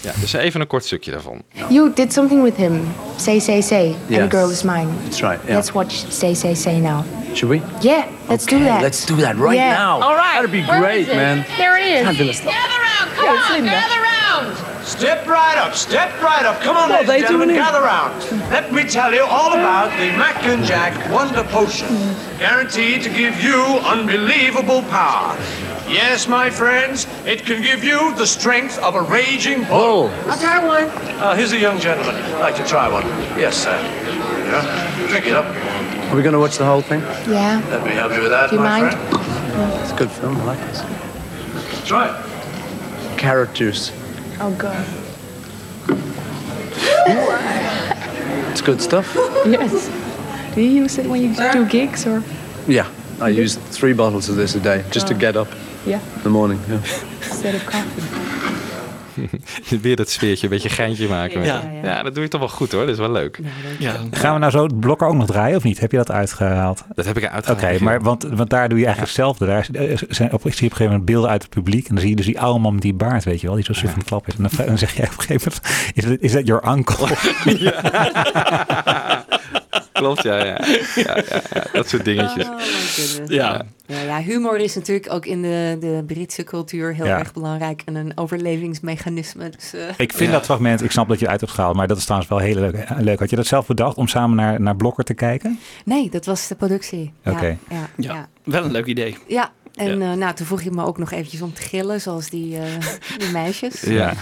[0.00, 1.42] Ja, dus even een kort stukje daarvan.
[1.68, 2.94] You did something with him.
[3.16, 3.86] Say, say, say.
[4.08, 4.18] Yes.
[4.20, 4.88] And the girl is mine.
[5.02, 5.54] That's right, yeah.
[5.54, 7.04] Let's watch Say, say, say now.
[7.34, 7.60] Should we?
[7.80, 8.80] Yeah, let's do that.
[8.82, 9.74] Let's do that right Yeah.
[9.76, 10.00] now.
[10.02, 10.34] All right.
[10.34, 11.44] That'd be Where great, man.
[11.56, 12.06] There it is.
[12.06, 12.40] Fabulous.
[12.40, 13.10] Gather round.
[13.16, 13.70] Come Yeah, on, Linda.
[13.70, 14.56] gather round.
[14.86, 16.62] Step right up, step right up.
[16.62, 18.14] Come on, Well, ladies and gentlemen, gather round.
[18.50, 21.88] Let me tell you all about the Mac and Jack Wonder Potion.
[22.38, 25.36] Guaranteed to give you unbelievable power.
[25.88, 30.08] Yes, my friends, it can give you the strength of a raging bull.
[30.26, 30.84] I'll try one.
[31.18, 32.14] Uh, here's a young gentleman.
[32.14, 33.04] I'd like to try one.
[33.38, 33.72] Yes, sir.
[33.72, 35.46] Yeah, drink it up.
[36.12, 37.00] Are we going to watch the whole thing?
[37.30, 37.62] Yeah.
[37.70, 38.94] Let me help you with that, Do you my mind?
[38.96, 39.82] friend.
[39.82, 40.36] It's a good film.
[40.38, 41.86] I like this.
[41.88, 43.18] Try it.
[43.18, 43.90] Carrot juice.
[44.40, 44.86] Oh, God.
[48.50, 49.14] It's good stuff.
[49.46, 49.88] Yes.
[50.54, 52.22] Do you use it when you do gigs or?
[52.66, 55.18] Yeah, I use three bottles of this a day just to Oh.
[55.18, 55.48] get up
[55.82, 56.00] Yeah.
[56.16, 56.60] in the morning.
[56.66, 56.78] Yeah.
[57.20, 58.26] Instead of coffee.
[59.82, 61.44] Weer dat sfeertje, een beetje geintje maken.
[61.44, 61.62] Ja.
[61.82, 62.02] Ja, ja.
[62.02, 63.40] dat doe je toch wel goed hoor, dat is wel leuk.
[63.78, 63.94] Ja.
[64.10, 65.80] Gaan we nou zo het blokker ook nog draaien of niet?
[65.80, 66.84] Heb je dat uitgehaald?
[66.94, 67.80] Dat heb ik Oké, uitgehaald.
[67.80, 69.46] maar want, want daar doe je eigenlijk hetzelfde.
[69.46, 69.66] Daar
[70.08, 71.88] zijn op, ik zie op een gegeven moment beelden uit het publiek.
[71.88, 73.56] En dan zie je dus die oude man met die baard, weet je wel.
[73.56, 74.34] Die zo suf van klap is.
[74.36, 77.06] En dan, zeg jij op een gegeven moment, is dat, is dat your uncle?
[79.98, 80.44] Klopt, ja, ja.
[80.44, 80.60] ja,
[80.94, 81.64] ja, ja.
[81.72, 82.46] Dat soort dingetjes.
[82.48, 83.26] Oh.
[83.26, 83.62] Ja.
[83.86, 87.18] Ja, ja, humor is natuurlijk ook in de, de Britse cultuur heel Ja.
[87.18, 89.50] erg belangrijk en een overlevingsmechanisme.
[89.50, 91.86] Dus, eh, Ik vind dat fragment, ik snap dat je het uit hebt gehaald, maar
[91.86, 92.84] dat is trouwens wel heel leuk.
[92.98, 93.18] leuk.
[93.18, 95.58] Had je dat zelf bedacht om samen naar, naar Blokker te kijken?
[95.84, 97.12] nee, dat was de productie.
[97.24, 97.46] Ja, Oké.
[97.46, 98.14] Ja, ja, Ja.
[98.14, 98.28] ja.
[98.44, 99.16] Wel een leuk idee.
[99.78, 102.56] En eh, nou, toen vroeg je me ook nog eventjes om te gillen, zoals die,
[102.56, 102.62] eh,
[103.18, 103.80] die meisjes.
[103.98, 104.14] Ja.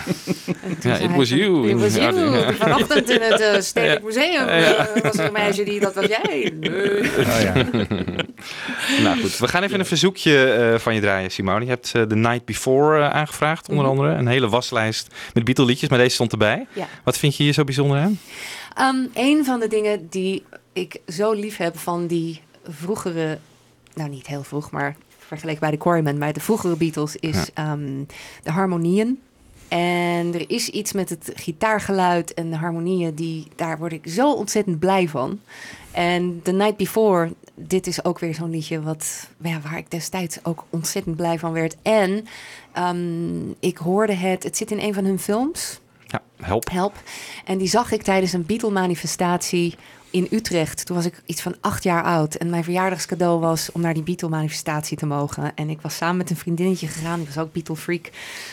[0.80, 1.68] Ja, it was you.
[1.68, 2.30] It was you.
[2.30, 2.52] ja.
[2.64, 4.46] Vanochtend in het eh, Stedelijk Museum
[5.02, 6.52] was er een meisje die, dat was jij.
[6.60, 7.00] Nee.
[7.00, 7.52] Oh, ja.
[9.04, 11.64] nou goed, we gaan even een verzoekje eh, van je draaien, Simone.
[11.64, 13.92] Je hebt eh, The Night Before eh, aangevraagd, onder Mhm.
[13.94, 14.14] andere.
[14.14, 16.66] Een hele waslijst met Beatle liedjes, maar deze stond erbij.
[16.72, 16.86] Ja.
[17.04, 18.18] Wat vind je hier zo bijzonder aan?
[18.74, 23.38] Ehm, een van de dingen die ik zo lief heb van die vroegere,
[23.94, 24.96] nou niet heel vroeg, maar
[25.26, 28.04] vergeleken bij de Quarrymen, bij de vroegere Beatles, is ehm,
[28.42, 29.18] de harmonieën.
[29.68, 34.32] En er is iets met het gitaargeluid en de harmonieën, die, daar word ik zo
[34.32, 35.40] ontzettend blij van.
[35.90, 40.38] En The Night Before, dit is ook weer zo'n liedje wat, ja, waar ik destijds
[40.42, 41.76] ook ontzettend blij van werd.
[41.82, 42.26] En
[42.72, 45.80] ehm, ik hoorde het, het zit in een van hun films.
[46.06, 46.70] Ja, help.
[46.70, 46.94] Help.
[47.44, 49.74] En die zag ik tijdens een Beatle-manifestatie
[50.10, 50.86] in Utrecht.
[50.86, 52.34] Toen was ik iets van acht jaar oud.
[52.34, 55.52] En mijn verjaardagscadeau was om naar die Beatle-manifestatie te mogen.
[55.54, 57.18] En ik was samen met een vriendinnetje gegaan.
[57.18, 58.10] Die was ook Beatle-freak.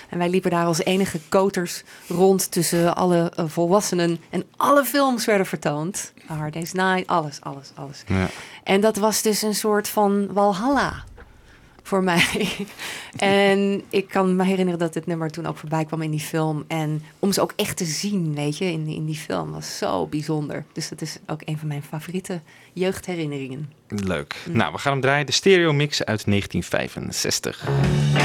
[0.10, 4.20] En wij liepen daar als enige koters rond tussen alle eh, volwassenen.
[4.30, 6.14] En alle films werden vertoond.
[6.26, 8.04] Hard Day's Night, alles, alles, alles.
[8.08, 8.30] Ja.
[8.64, 11.04] En dat was dus een soort van Walhalla
[11.84, 12.56] voor mij.
[13.18, 16.64] en ik kan me herinneren dat dit nummer toen ook voorbij kwam in die film.
[16.68, 20.08] En om ze ook echt te zien, weet je, in, in die film was zo
[20.08, 20.66] bijzonder.
[20.72, 22.42] Dus dat is ook een van mijn favoriete
[22.74, 23.72] jeugdherinneringen.
[23.88, 24.36] Leuk.
[24.50, 25.26] Nou, we gaan hem draaien.
[25.26, 28.23] De stereo mix uit 1965.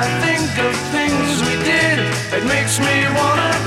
[0.00, 1.98] I think of things we did,
[2.32, 3.59] it makes me wanna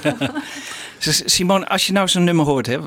[0.98, 2.78] Simone, als je nou zo'n nummer hoort, hè,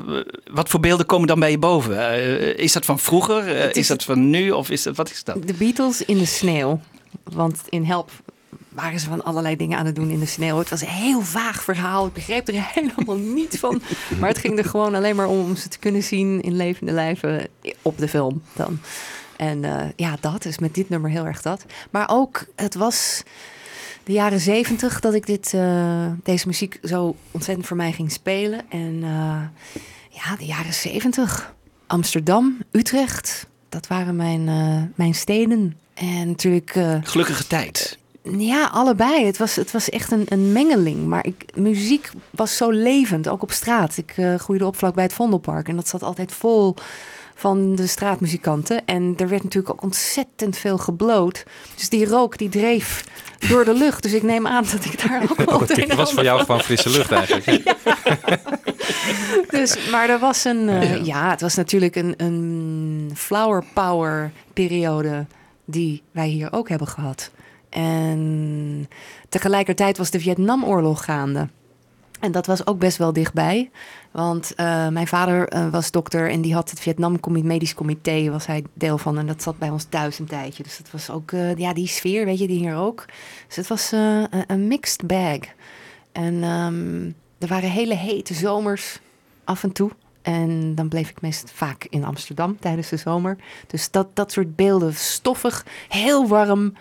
[0.50, 2.08] wat voor beelden komen dan bij je boven?
[2.08, 3.56] Eh, is dat van vroeger?
[3.56, 4.50] Eh, is, is- dat van nu?
[4.50, 5.46] Of is dat, wat is dat?
[5.46, 6.80] De Beatles in de sneeuw.
[7.24, 8.10] Want in Help
[8.68, 10.58] waren ze van allerlei dingen aan het doen in de sneeuw.
[10.58, 12.06] Het was een heel vaag verhaal.
[12.06, 13.82] Ik begreep er helemaal niet van.
[14.18, 16.92] Maar het ging er gewoon alleen maar om om ze te kunnen zien in levende
[16.92, 17.48] lijven
[17.82, 18.80] op de film dan.
[19.36, 21.64] En eh, ja, dat is met dit nummer heel erg dat.
[21.90, 23.22] Maar ook, het was
[24.10, 28.70] de jaren zeventig dat ik dit, eh, deze muziek zo ontzettend voor mij ging spelen.
[28.70, 29.42] En eh,
[30.10, 31.54] ja, de jaren zeventig.
[31.86, 35.78] Amsterdam, Utrecht, dat waren mijn, eh, mijn steden.
[35.94, 36.70] En natuurlijk...
[37.02, 37.98] Gelukkige tijd.
[38.38, 39.24] ja, allebei.
[39.24, 41.06] Het was, het was echt een, een mengeling.
[41.06, 43.96] Maar ik, muziek was zo levend, ook op straat.
[43.96, 45.68] Ik groeide op vlak bij het Vondelpark.
[45.68, 46.74] En dat zat altijd vol
[47.40, 48.84] van de straatmuzikanten.
[48.84, 51.44] En er werd natuurlijk ook ontzettend veel gebloot.
[51.74, 53.04] Dus die rook die dreef
[53.48, 54.02] door de lucht.
[54.02, 56.60] Dus ik neem aan dat ik daar ook wel het was voor jou van- gewoon
[56.60, 57.74] frisse lucht eigenlijk.
[59.58, 61.30] dus, maar er was een, eh, ja.
[61.30, 65.26] het was natuurlijk een, een flower power periode
[65.64, 67.30] die wij hier ook hebben gehad.
[67.70, 68.88] En
[69.28, 71.48] tegelijkertijd was de Vietnamoorlog gaande.
[72.20, 73.70] En dat was ook best wel dichtbij.
[74.10, 78.46] Want eh, mijn vader eh, was dokter en die had het Vietnam Medisch Comité, was
[78.46, 79.18] hij deel van.
[79.18, 80.62] En dat zat bij ons thuis een tijdje.
[80.62, 83.04] Dus dat was ook, eh, ja, die sfeer, weet je, die hier ook.
[83.46, 83.92] Dus het was
[84.46, 85.38] een, mixed bag.
[86.12, 88.98] En ehm, er waren hele hete zomers
[89.44, 89.90] af en toe.
[90.22, 93.36] En dan bleef ik meest vaak in Amsterdam tijdens de zomer.
[93.66, 96.72] Dus dat, dat soort beelden, stoffig, heel warm,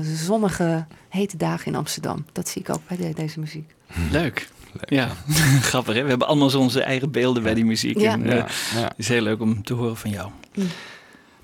[0.00, 2.24] zonnige, hete dagen in Amsterdam.
[2.32, 3.74] Dat zie ik ook bij de- deze muziek.
[4.10, 4.48] Leuk.
[4.84, 5.08] Ja,
[5.70, 6.02] grappig hè.
[6.02, 7.98] We hebben allemaal zo onze eigen beelden bij die muziek.
[7.98, 8.12] Ja.
[8.12, 8.82] En, eh, Ja, ja.
[8.82, 10.28] Het is heel leuk om te horen van jou.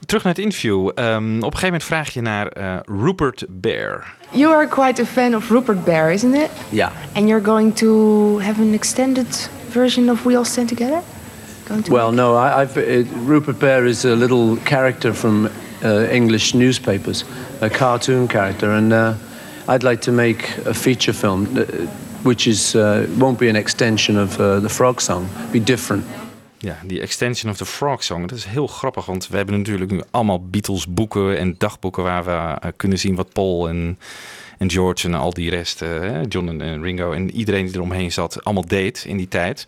[0.06, 0.90] Terug naar het interview.
[0.94, 4.14] Ehm, op een gegeven moment vraag je naar eh, Rupert Bear.
[4.30, 6.48] You are quite a fan of Rupert Bear, isn't it?
[6.68, 6.90] Yeah.
[7.14, 11.00] And you're going to have an extended version of We All Stand Together?
[11.68, 15.48] Going to Well, no, I, I've, uh, Rupert Bear is a little character from
[15.84, 17.24] uh, English newspapers,
[17.60, 19.12] a cartoon character, and uh,
[19.74, 21.64] I'd like to make a feature film, uh,
[22.22, 26.04] which is uh, won't be an extension of uh, the Frog Song, be different.
[26.60, 28.26] Ja, die Extension of the Frog Song.
[28.26, 32.24] Dat is heel grappig, want we hebben natuurlijk nu allemaal Beatles boeken en dagboeken waar
[32.24, 33.98] we eh, kunnen zien wat Paul en,
[34.58, 38.44] en George en al die rest, eh, John en, Ringo en iedereen die eromheen zat,
[38.44, 39.66] allemaal deed in die tijd.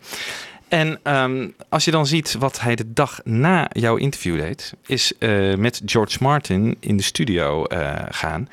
[0.68, 5.12] En ehm, als je dan ziet wat hij de dag na jouw interview deed, is
[5.18, 7.64] eh, met George Martin in de studio
[8.09, 8.48] gaan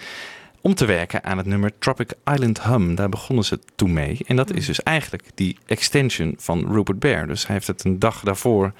[0.61, 2.95] om te werken aan het nummer Tropic Island Hum.
[2.95, 4.17] Daar begonnen ze toen mee.
[4.25, 7.27] En dat is dus eigenlijk die extension van Rupert Bear.
[7.27, 8.73] Dus hij heeft het een dag daarvoor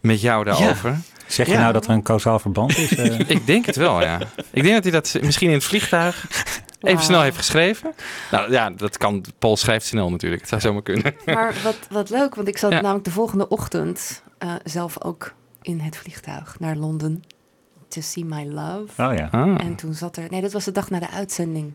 [0.00, 0.98] met jou daarover.
[1.26, 1.58] Zeg je Ja.
[1.60, 2.96] nou dat er een kausaal verband is?
[2.96, 3.18] eh?
[3.36, 4.18] Ik denk het wel, ja.
[4.50, 6.26] Ik denk dat hij dat misschien in het vliegtuig
[6.80, 7.94] even snel heeft geschreven.
[8.30, 9.24] Nou ja, dat kan.
[9.38, 10.40] Paul schrijft snel natuurlijk.
[10.40, 11.14] Het zou zomaar kunnen.
[11.24, 12.80] Maar wat, wat leuk, want ik zat Ja.
[12.80, 17.22] namelijk de volgende ochtend eh, zelf ook in het vliegtuig naar Londen.
[17.90, 19.02] To see my love.
[19.02, 19.28] oh ja.
[19.30, 19.60] Ah.
[19.60, 20.26] En toen zat er.
[20.30, 21.72] Nee, dat was de dag na de uitzending.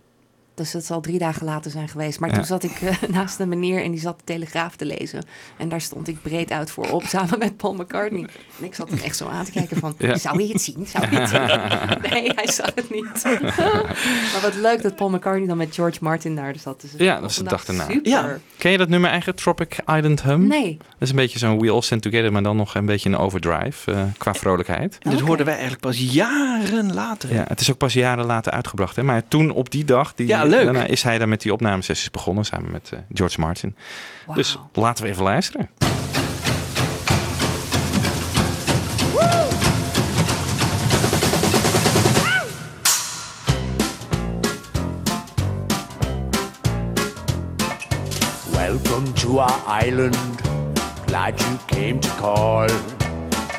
[0.55, 2.19] Dus dat zal drie dagen later zijn geweest.
[2.19, 2.35] Maar Ja.
[2.35, 5.23] toen zat ik eh, naast een meneer en die zat de Telegraaf te lezen.
[5.57, 8.27] En daar stond ik breed uit voor op, samen met Paul McCartney.
[8.59, 10.17] En ik zat hem echt zo aan te kijken van, Ja.
[10.17, 10.87] zou je het zien?
[10.87, 12.09] Zou je het zien?
[12.11, 13.23] Nee, hij zag het niet.
[14.33, 16.81] maar wat leuk dat Paul McCartney dan met George Martin daar zat.
[16.81, 17.85] Dus Ja, dat was de dag daarna.
[17.89, 18.11] Super.
[18.11, 18.37] Ja.
[18.57, 20.47] Ken je dat nummer eigenlijk, Tropic Island Hum?
[20.47, 20.77] Nee.
[20.77, 23.17] Dat is een beetje zo'n We All Stand Together, maar dan nog een beetje een
[23.17, 24.97] overdrive eh, qua vrolijkheid.
[24.99, 25.27] En dit Oké.
[25.27, 27.33] hoorden wij eigenlijk pas jaren later.
[27.33, 28.95] Ja, het is ook pas jaren later uitgebracht.
[28.95, 29.03] Hè?
[29.03, 30.63] Maar toen op die dag, die, Ja, leuk.
[30.63, 33.75] daarna is hij daar met die opnamesessies begonnen samen met eh, George Martin.
[34.33, 35.69] Dus laten we even luisteren.
[48.51, 50.17] Welcome to our island.
[51.07, 52.67] Glad you came to call.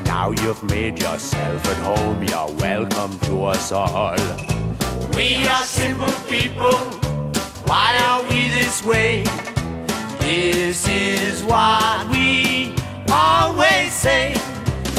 [0.05, 2.23] Now you've made yourself at home.
[2.23, 4.66] You're welcome to us all.
[5.17, 6.77] We are simple people.
[7.65, 9.25] Why are we this way?
[10.19, 12.75] This is what we
[13.11, 14.33] always say.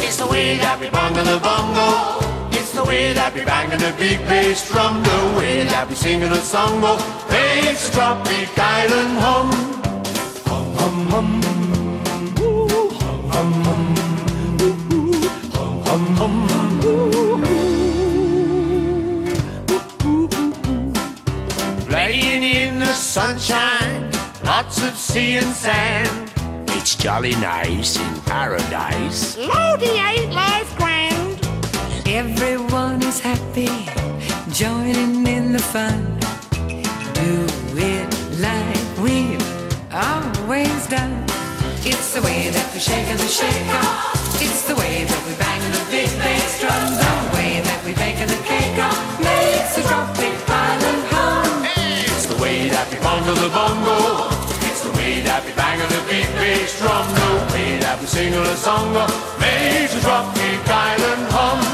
[0.04, 2.50] It's the way that we bungle the bongo.
[2.50, 6.32] It's the way that we banging the big bass drum, the way that we singing
[6.32, 6.98] a song of
[7.30, 9.52] bass tropic island hum.
[10.50, 11.30] Hum, hum, hum.
[12.42, 14.62] Ooh, hum, hum, hum.
[14.64, 15.30] Ooh,
[15.86, 16.67] hum, hum, hum.
[22.08, 24.10] Playing in the sunshine,
[24.46, 26.32] lots of sea and sand.
[26.70, 29.36] It's jolly nice in paradise.
[29.36, 31.36] Lordy, ain't life grand?
[32.08, 33.68] Everyone is happy,
[34.54, 36.18] joining in the fun.
[37.20, 37.46] Do
[37.76, 39.44] it like we've
[39.92, 41.26] always done.
[41.84, 44.42] It's the way that we shake and the shake off.
[44.42, 47.07] It's the way that we bang the big bass drum.
[53.36, 54.30] The bongo.
[54.64, 57.04] It's the way that we bang on the big bass drum.
[57.12, 61.28] The way that we sing a song of major tropic island.
[61.36, 61.67] Hum,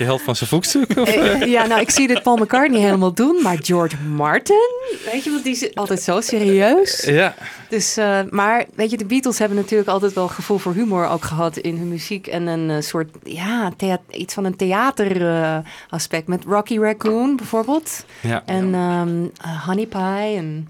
[0.00, 0.96] je held van zijn voetstuk?
[0.96, 1.42] Of, eh?
[1.42, 4.70] Eh, Ja, nou, ik zie dit Paul McCartney helemaal doen, maar George Martin,
[5.12, 7.02] weet je, want die is altijd zo serieus.
[7.04, 7.34] Ja.
[7.68, 11.24] Dus, eh, maar weet je, de Beatles hebben natuurlijk altijd wel gevoel voor humor ook
[11.24, 12.26] gehad in hun muziek.
[12.26, 13.72] En een eh, soort, ja,
[14.10, 18.04] iets van een theateraspect aspect met Rocky Raccoon bijvoorbeeld.
[18.20, 18.42] Ja.
[18.46, 20.68] En eh, Honey Pie en...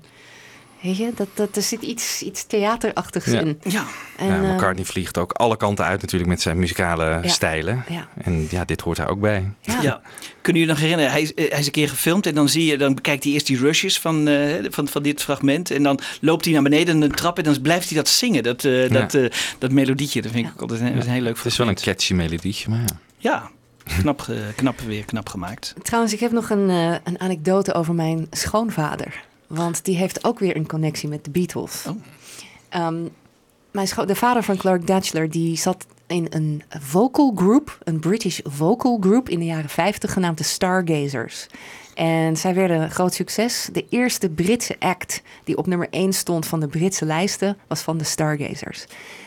[0.83, 3.41] Weet je, dat, dat, er zit iets, iets theaterachtigs Ja.
[3.41, 3.61] in.
[3.62, 3.85] Ja.
[4.16, 7.85] En, ja, eh, McCartney vliegt ook alle kanten uit natuurlijk met zijn muzikale stijlen.
[7.89, 8.09] Ja.
[8.22, 9.51] En ja, dit hoort daar ook bij.
[9.61, 10.01] Ja.
[10.41, 11.11] Kunnen jullie nog herinneren?
[11.12, 13.33] Hij, is- eh, hij is een keer gefilmd en dan zie je, dan bekijkt hij
[13.33, 15.70] eerst die rushes van, eh, van, van dit fragment.
[15.70, 18.43] En dan loopt hij naar beneden een trap en dan blijft hij dat zingen.
[18.43, 20.22] Dat, eh, dat, eh, dat melodietje.
[20.22, 22.70] Dat vind ik ook altijd een, een heel leuk Het is wel een catchy melodietje,
[22.70, 22.99] maar ja.
[23.18, 23.51] Ja,
[24.01, 24.26] knap,
[24.57, 25.74] knap weer knap gemaakt.
[25.83, 29.28] Trouwens, ik heb nog een, eh, een anekdote over mijn schoonvader.
[29.51, 31.84] Want die heeft ook weer een connectie met de Beatles.
[33.70, 38.40] Mijn scho- de vader van Clark Datchler die zat in een vocal group, een British
[38.42, 41.46] vocal group in de jaren 50 genaamd de Stargazers.
[41.94, 43.68] En zij werden een groot succes.
[43.72, 47.98] De eerste Britse act die op nummer 1 stond van de Britse lijsten was van
[47.98, 48.84] de Stargazers.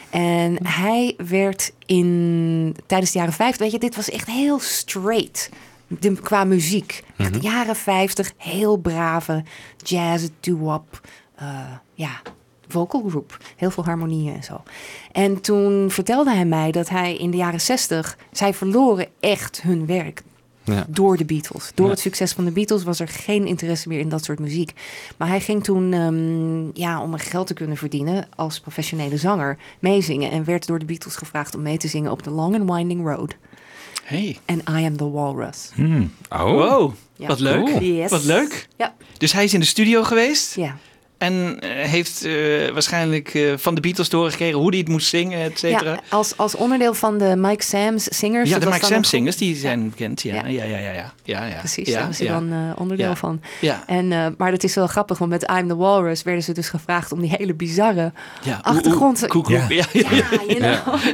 [0.10, 5.50] En hij werd in, tijdens de jaren 50, weet je, dit was echt heel straight
[5.88, 7.04] de, qua muziek.
[7.18, 9.44] Echt jaren 50, heel brave
[9.78, 11.02] jazz, doo-wop,
[11.36, 11.48] eh,
[11.94, 12.22] ja,
[12.68, 13.38] vocal group.
[13.56, 14.62] Heel veel harmonieën en zo.
[15.12, 19.86] En toen vertelde hij mij dat hij in de jaren 60, zij verloren echt hun
[19.86, 20.22] werk.
[20.66, 20.86] Ja.
[20.88, 21.72] Door de Beatles.
[21.76, 21.92] Door Ja.
[21.92, 24.72] het succes van de Beatles was er geen interesse meer in dat soort muziek.
[25.18, 29.58] Maar hij ging toen, ehm, ja, om er geld te kunnen verdienen als professionele zanger,
[29.80, 30.32] meezingen.
[30.32, 33.06] En werd door de Beatles gevraagd om mee te zingen op The Long and Winding
[33.08, 33.36] Road.
[34.04, 34.38] Hey.
[34.46, 35.72] En I Am the Walrus.
[36.30, 36.44] Oh.
[36.52, 37.28] Wow, Ja.
[37.28, 37.66] wat leuk.
[37.66, 37.82] Cool.
[37.82, 38.10] Yes.
[38.10, 38.68] Wat leuk.
[38.78, 38.94] Ja.
[39.18, 40.56] Dus hij is in de studio geweest.
[40.56, 40.78] Ja.
[41.24, 42.34] En eh, heeft eh,
[42.74, 45.92] waarschijnlijk eh, van de Beatles doorgekregen hoe hij het moest zingen, et cetera.
[45.92, 48.50] Ja, als, als onderdeel van de Mike Sam's zingers.
[48.50, 50.22] Ja, de Mike dan Sam een singers, die zijn bekend.
[50.22, 50.92] Ja, ja, ja, ja.
[50.92, 51.58] ja, ja, ja.
[51.58, 52.34] Precies, ja, daar was hij ja.
[52.34, 53.16] dan eh, onderdeel Ja.
[53.16, 53.42] van.
[53.62, 53.84] Ja.
[53.88, 56.70] En, eh, maar dat is wel grappig, want met I'm the Walrus werden ze dus
[56.70, 58.12] gevraagd om die hele bizarre
[58.44, 59.28] Ja, achtergrond...
[59.28, 59.50] koek, koek.
[59.50, 59.66] Ja.
[59.70, 59.86] Ja,
[60.48, 60.60] you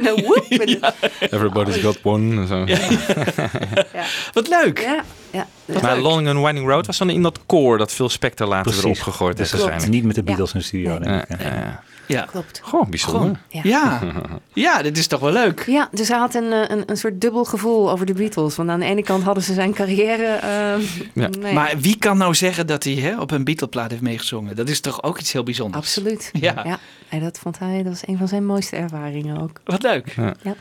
[0.00, 0.36] know,
[1.34, 2.46] Everybody's got one.
[2.46, 2.64] Zo.
[4.32, 4.80] Wat leuk.
[4.80, 5.46] Ja, ja.
[5.82, 8.80] Maar Long and Winding Road was dan in dat koor dat Phil Spector later weer
[8.80, 8.98] Precies.
[8.98, 9.64] opgegooid is klopt.
[9.64, 9.92] waarschijnlijk.
[9.92, 11.42] Niet met de Beatles in de studio, denk Ja, ik.
[11.42, 11.82] ja, ja.
[12.06, 12.22] Ja.
[12.22, 12.60] Klopt.
[12.62, 13.38] Goh, bijzonder.
[13.48, 13.60] Ja.
[13.64, 14.00] Ja.
[14.66, 15.64] ja, dit is toch wel leuk.
[15.66, 18.56] Ja, dus hij had een, eh, een, een soort dubbel gevoel over de Beatles.
[18.56, 20.24] Want aan de ene kant hadden ze zijn carrière.
[20.24, 21.52] eh, nee.
[21.54, 24.56] Maar wie kan nou zeggen dat hij hè, op een Beatle-plaat heeft meegezongen?
[24.56, 25.84] Dat is toch ook iets heel bijzonders?
[25.86, 26.30] Absoluut.
[26.32, 26.62] Ja.
[26.64, 26.78] ja.
[27.08, 29.60] En dat vond hij, dat was een van zijn mooiste ervaringen ook.
[29.64, 30.14] Wat leuk.
[30.42, 30.54] Ja.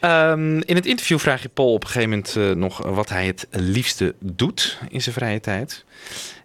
[0.00, 3.26] Ehm, in het interview vraag je Paul op een gegeven moment eh, nog wat hij
[3.26, 5.84] het liefste doet in zijn vrije tijd.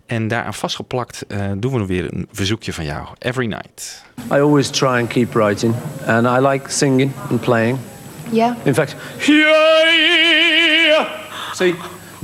[0.05, 3.07] En daaraan vastgeplakt eh, doen we nog weer een verzoekje van jou.
[3.19, 4.03] Every night.
[4.31, 5.75] I always try and keep writing,
[6.05, 7.77] and I like singing and playing.
[8.31, 8.55] Yeah.
[8.63, 8.95] In fact,
[11.53, 11.75] see,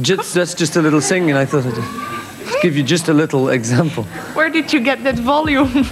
[0.01, 1.37] just, that's just a little singing.
[1.41, 4.03] I thought I'd give you just a little example.
[4.33, 5.69] Where did you get that volume?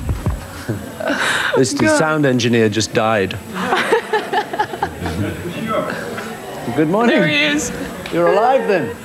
[1.56, 3.38] This the sound engineer just died.
[6.76, 7.16] Good morning.
[7.20, 7.72] There he is.
[8.14, 8.96] You're alive then.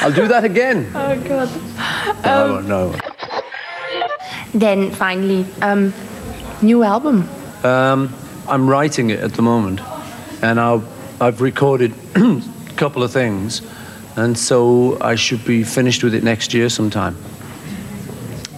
[0.00, 0.90] I'll do that again.
[0.94, 1.48] Oh God.
[2.24, 2.94] No, Um, no.
[4.54, 5.92] Then finally, um,
[6.62, 7.28] new album.
[7.64, 8.12] Um,
[8.48, 9.80] I'm writing it at the moment,
[10.42, 10.82] and I'll,
[11.20, 12.42] I've recorded a
[12.76, 13.62] couple of things,
[14.16, 17.16] and so I should be finished with it next year sometime.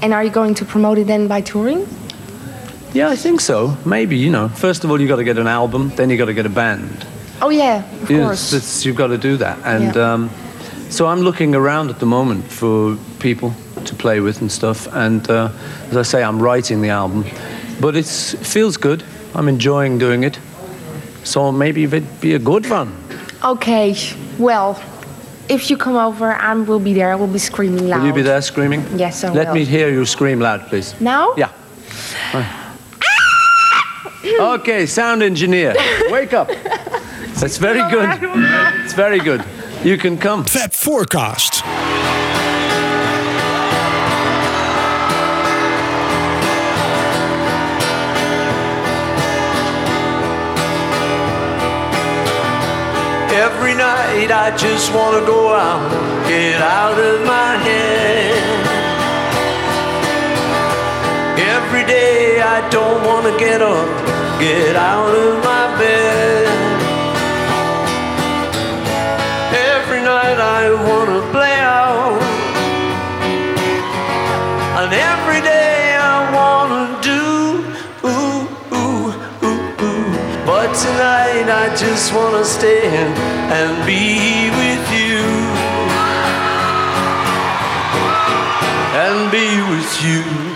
[0.03, 1.87] And are you going to promote it then by touring?
[2.95, 3.77] Yeah, I think so.
[3.85, 4.49] Maybe you know.
[4.49, 6.51] First of all, you've got to get an album, then you've got to get a
[6.51, 7.07] band.
[7.45, 8.53] Oh yeah, of Yes, course.
[8.53, 10.13] it's, you've got to do that, and Yeah.
[10.13, 10.31] um,
[10.91, 13.53] so I'm looking around at the moment for people
[13.85, 14.87] to play with and stuff.
[14.93, 15.49] And uh,
[15.91, 17.25] as I say, I'm writing the album,
[17.81, 19.03] but it's, it feels good.
[19.35, 20.39] I'm enjoying doing it.
[21.25, 22.93] So maybe it'd be a good one.
[23.43, 23.97] Okay.
[24.39, 24.81] Well,
[25.49, 27.11] if you come over, I will be there.
[27.11, 28.01] I will be screaming loud.
[28.01, 28.85] Will you be there screaming?
[28.97, 29.55] Yes, I Let will.
[29.55, 30.95] me hear you scream loud, please.
[31.01, 31.35] Now?
[31.37, 31.51] Yeah.
[34.25, 35.75] okay, sound engineer,
[36.11, 36.49] wake up.
[37.43, 38.09] That's very good.
[38.85, 39.45] It's very good.
[39.83, 40.45] You can come.
[40.45, 41.65] Fab Forecast.
[53.35, 55.91] Every night I just wanna go out,
[56.29, 58.39] get out of my head.
[61.57, 63.89] Every day I don't wanna get up,
[64.39, 66.62] get out of my bed.
[70.33, 72.23] Night I wanna play out,
[74.81, 77.61] and every day I wanna do.
[78.09, 79.13] Ooh, ooh,
[79.45, 80.47] ooh, ooh.
[80.47, 83.13] But tonight I just wanna stand
[83.53, 85.21] and be with you.
[89.05, 90.52] And be with you.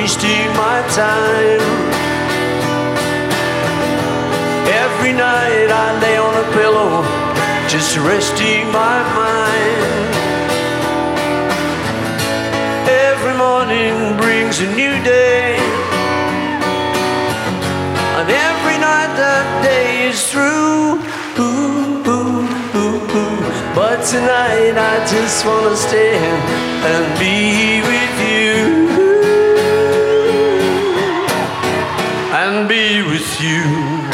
[0.00, 1.60] Wasting my time.
[4.84, 6.92] Every night I lay on a pillow,
[7.68, 10.10] just resting my mind.
[13.08, 15.58] Every morning brings a new day,
[18.16, 20.98] and every night that day is through.
[23.74, 26.42] But tonight I just wanna stand
[26.90, 29.09] and be with you.
[32.52, 34.09] And be with you.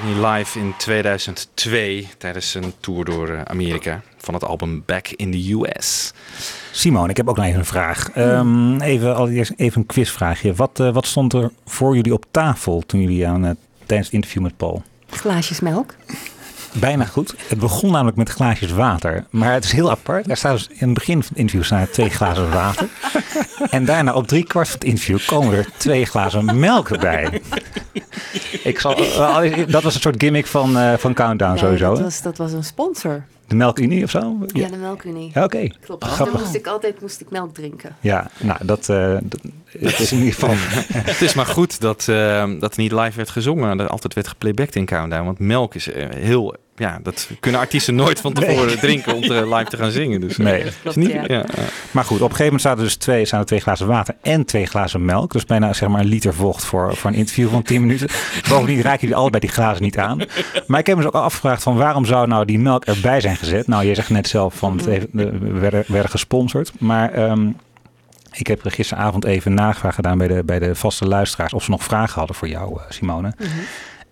[0.00, 5.30] McCartney live in 2002 tijdens een tour door eh, Amerika van het album Back in
[5.30, 6.12] the US.
[6.70, 8.10] Simon, ik heb ook nog even een vraag.
[8.10, 10.54] Ehm, even, allereerst even een quizvraagje.
[10.54, 13.50] Wat, eh, wat stond er voor jullie op tafel toen jullie aan, eh,
[13.86, 14.82] tijdens het interview met Paul?
[15.10, 15.94] Glaasjes melk.
[16.72, 17.34] bijna goed.
[17.48, 19.24] Het begon namelijk met glaasjes water.
[19.30, 20.30] Maar het is heel apart.
[20.30, 22.88] Er staat dus in het begin van het interview staan er twee glazen water.
[23.70, 27.42] En daarna op drie kwart van het interview komen er twee glazen melk erbij.
[28.62, 31.88] Ik zal, eh, dat was een soort gimmick van, eh, van Countdown Nee, sowieso.
[31.94, 33.24] dat, was, dat was een sponsor.
[33.50, 34.36] De Melkunie of zo?
[34.46, 35.30] Ja, de Melkunie.
[35.34, 35.68] Ja, oké.
[35.80, 36.04] Klopt.
[36.04, 36.34] Grappig.
[36.34, 37.96] dan moest ik altijd moest ik melk drinken.
[38.00, 39.40] Ja, nou, dat, eh, dat
[39.78, 40.54] het is in ieder geval...
[41.12, 43.76] Het is maar goed dat, eh, dat er niet live werd gezongen.
[43.76, 45.24] Dat altijd werd geplaybacked in Countdown.
[45.24, 46.56] Want melk is heel...
[46.80, 48.76] Ja, dat kunnen artiesten nooit van tevoren Nee.
[48.76, 50.20] drinken om te, live te gaan zingen.
[50.20, 50.62] Dus, eh, Nee.
[50.64, 51.22] is Klopt, niet, ja.
[51.26, 51.44] ja, ja.
[51.90, 54.14] Maar goed, op een gegeven moment zaten er dus twee, staan er twee glazen water
[54.22, 55.32] en twee glazen melk.
[55.32, 58.08] Dus bijna zeg maar een liter vocht voor, voor een interview van 10 minuten.
[58.48, 60.18] Bovendien raken jullie allebei die glazen niet aan.
[60.66, 63.36] Maar ik heb me dus ook afgevraagd van waarom zou nou die melk erbij zijn
[63.36, 63.66] gezet?
[63.66, 66.72] Nou, je zegt net zelf van het heeft- we werden, werden gesponsord.
[66.78, 67.48] Maar ehm,
[68.32, 71.70] ik heb er gisteravond even nagevraagd gedaan bij de, bij de vaste luisteraars of ze
[71.70, 73.34] nog vragen hadden voor jou, eh, Simone.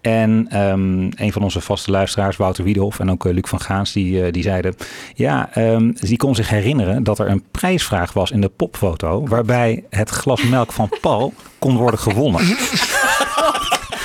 [0.00, 3.92] En ehm, een van onze vaste luisteraars, Wouter Wiedhoff en ook eh, Luc van Gaans,
[3.92, 4.74] die, eh, die zeiden...
[5.14, 9.26] Ja, ehm, die kon zich herinneren dat er een prijsvraag was in de popfoto...
[9.26, 12.40] waarbij het glas melk van Paul kon worden gewonnen.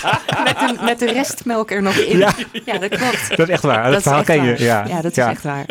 [0.43, 2.17] Met de, met de restmelk er nog in.
[2.17, 2.31] Ja.
[2.65, 3.29] Ja, dat klopt.
[3.29, 3.91] Dat is echt waar.
[3.91, 4.85] Dat verhaal echt ken je, ja.
[4.87, 5.29] Ja, dat is Ja.
[5.29, 5.65] echt waar.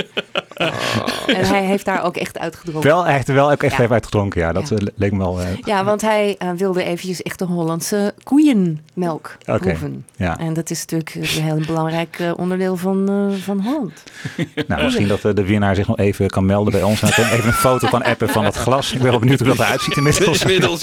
[1.26, 2.91] En hij heeft daar ook echt uitgedronken.
[2.91, 3.83] Wel, hij heeft er wel ook echt Ja.
[3.83, 4.41] even uitgedronken.
[4.41, 4.76] Ja, dat Ja.
[4.97, 5.41] leek me wel...
[5.41, 10.07] eh, Ja, want hij eh, wilde eventjes echt de Hollandse koeienmelk proeven.
[10.16, 10.39] ja.
[10.39, 14.03] En dat is natuurlijk een heel belangrijk eh, onderdeel van, eh, van Holland.
[14.68, 17.03] Nou, misschien dat de winnaar zich nog even kan melden bij ons.
[17.03, 18.93] En even een foto kan appen van dat glas.
[18.93, 20.41] Ik ben wel benieuwd hoe dat eruit ziet inmiddels.
[20.45, 20.80] Inmiddels,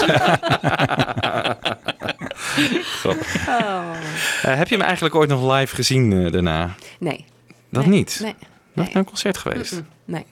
[2.82, 3.46] Grappig.
[3.46, 6.74] Eh, heb je hem eigenlijk ooit nog live gezien eh, daarna?
[6.98, 7.24] Nee.
[7.70, 8.18] Dat Nee, niet?
[8.22, 8.34] Nee.
[8.72, 9.82] Naar een concert geweest?
[10.04, 10.24] Nee.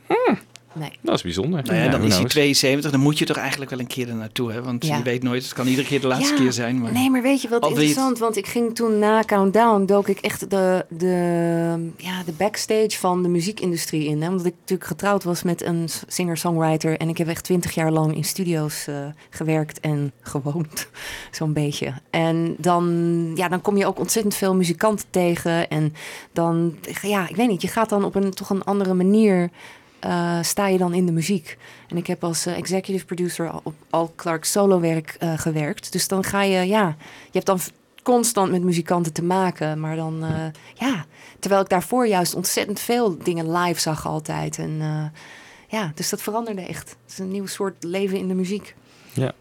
[0.79, 0.91] Nee.
[1.01, 1.63] Dat is bijzonder.
[1.65, 2.33] Nou ja, dan is hij knows?
[2.33, 4.53] 72, dan moet je toch eigenlijk wel een keer er naartoe.
[4.53, 4.63] Hè?
[4.63, 4.97] Want Ja.
[4.97, 6.81] je weet nooit, het kan iedere keer de laatste Ja, keer zijn.
[6.81, 6.93] Maar...
[6.93, 8.19] Nee, maar weet je wat het- interessant?
[8.19, 13.23] Want ik ging toen na Countdown, dook ik echt de, de, ja, de backstage van
[13.23, 14.23] de muziekindustrie in.
[14.23, 14.29] Hè?
[14.29, 16.97] Omdat ik natuurlijk getrouwd was met een singer-songwriter.
[16.99, 18.95] En ik heb echt twintig jaar lang in studio's eh,
[19.31, 20.89] gewerkt en gewoond.
[21.31, 21.93] Zo'n beetje.
[22.11, 22.85] En dan,
[23.35, 25.69] ja, dan kom je ook ontzettend veel muzikanten tegen.
[25.69, 25.95] En
[26.33, 29.51] dan, ja, ik weet niet, je gaat dan op een toch een andere manier...
[30.01, 31.59] eh, sta je dan in de muziek.
[31.89, 35.93] En ik heb als eh, executive producer al op Al Clark solo werk eh, gewerkt.
[35.93, 37.61] Dus dan ga je, ja, je hebt dan
[38.03, 39.81] constant met muzikanten te maken.
[39.81, 40.25] Maar dan,
[40.75, 41.05] ja,
[41.39, 44.59] terwijl ik daarvoor juist ontzettend veel dingen live zag altijd.
[44.59, 44.81] En
[45.69, 46.89] ja, dus dat veranderde echt.
[46.89, 48.75] Het is een nieuw soort leven in de muziek.
[49.13, 49.33] Ja.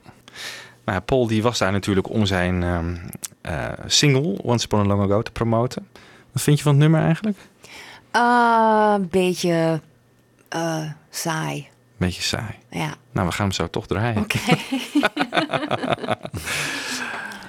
[0.88, 2.96] Nou, Paul die was daar natuurlijk om zijn ehm,
[3.42, 5.88] eh, single Once Upon a Long Ago te promoten.
[6.32, 7.38] Wat vind je van het nummer eigenlijk?
[8.12, 9.82] Ah, Een beetje
[10.50, 11.68] eh, saai.
[11.98, 12.56] Beetje saai.
[12.70, 12.94] Ja.
[13.12, 14.18] Nou, we gaan hem zo toch draaien.
[14.22, 14.38] Oké.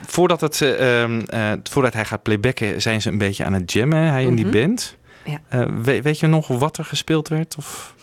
[0.07, 3.73] voordat, het, eh, ehm, eh, voordat hij gaat playbacken, zijn ze een beetje aan het
[3.73, 4.55] jammen, hij en die Mhm.
[4.61, 4.97] band.
[5.25, 5.41] Ja.
[5.83, 7.55] We- weet je nog wat er gespeeld werd?
[7.59, 7.95] Of?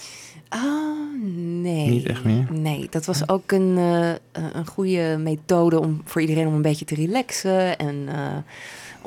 [0.49, 0.61] Ah,
[1.61, 1.87] nee.
[1.89, 2.45] Niet echt meer?
[2.51, 3.77] Nee, dat was ook een,
[4.31, 7.77] een goede methode om voor iedereen om een beetje te relaxen.
[7.77, 8.07] En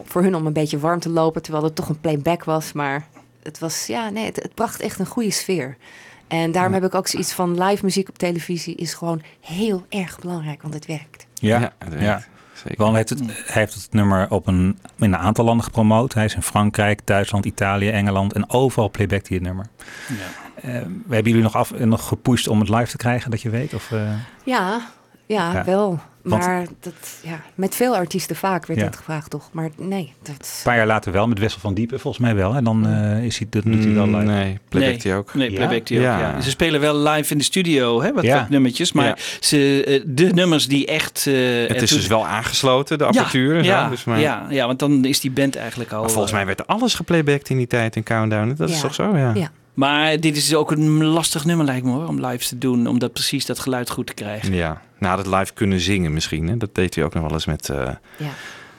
[0.04, 2.72] voor hun om een beetje warm te lopen, terwijl het toch een playback was.
[2.72, 3.06] Maar
[3.48, 5.76] het was, ja, nee, het, het bracht echt een goede sfeer.
[6.28, 10.18] En daarom heb ik ook zoiets van live muziek op televisie is gewoon heel erg
[10.18, 11.26] belangrijk, want het werkt.
[11.34, 11.72] Ja, Ja, ja.
[11.78, 12.28] dat weet
[12.64, 12.76] Zeker.
[12.76, 16.14] Want hij heeft, het, hij heeft het nummer op een, in een aantal landen gepromoot.
[16.14, 19.66] Hij is in Frankrijk, Duitsland, Italië, Engeland en overal playbackt hij het nummer.
[20.54, 20.72] Eh,
[21.08, 23.74] hebben jullie nog, af, nog gepusht om het live te krijgen, dat je weet?
[23.74, 24.12] Of, eh?
[24.44, 24.80] Ja,
[25.26, 26.00] ja, Ja, wel.
[26.28, 28.86] Want- Maar dat, ja, met veel artiesten vaak werd Ja.
[28.86, 29.48] dat gevraagd, toch?
[29.52, 30.32] Maar nee, dat...
[30.34, 32.54] Een paar jaar later wel, met Wessel van Diepen volgens mij wel.
[32.54, 34.18] En dan eh, is hij, dat doet hij wel live.
[34.18, 35.34] Mm, Nee, playbackt nee, hij ook.
[35.34, 36.04] Nee, playbackt hij ook.
[36.04, 36.18] Ja.
[36.18, 36.40] Ja.
[36.40, 38.38] Ze spelen wel live in de studio, hè, wat, Ja.
[38.40, 38.92] wat nummertjes.
[38.92, 39.16] Maar Ja.
[39.40, 41.24] ze, eh, de nummers die echt...
[41.26, 41.34] eh,
[41.68, 43.56] Het is dus wel aangesloten, de apparatuur.
[43.56, 46.00] en zo, Ja, dus maar, ja, ja, want dan is die band eigenlijk al...
[46.00, 48.54] maar volgens mij werd er alles geplaybacked in die tijd in Countdown.
[48.56, 48.80] Dat is Ja.
[48.82, 49.16] toch zo?
[49.16, 49.50] Ja.
[49.78, 52.86] Maar dit is ook een lastig nummer lijkt me hoor, om live te doen.
[52.86, 54.54] Om dat precies dat geluid goed te krijgen.
[54.54, 56.48] Ja, nou dat live kunnen zingen misschien.
[56.48, 56.56] Hè?
[56.56, 57.76] Dat deed hij ook nog wel eens met eh,
[58.16, 58.30] Ja.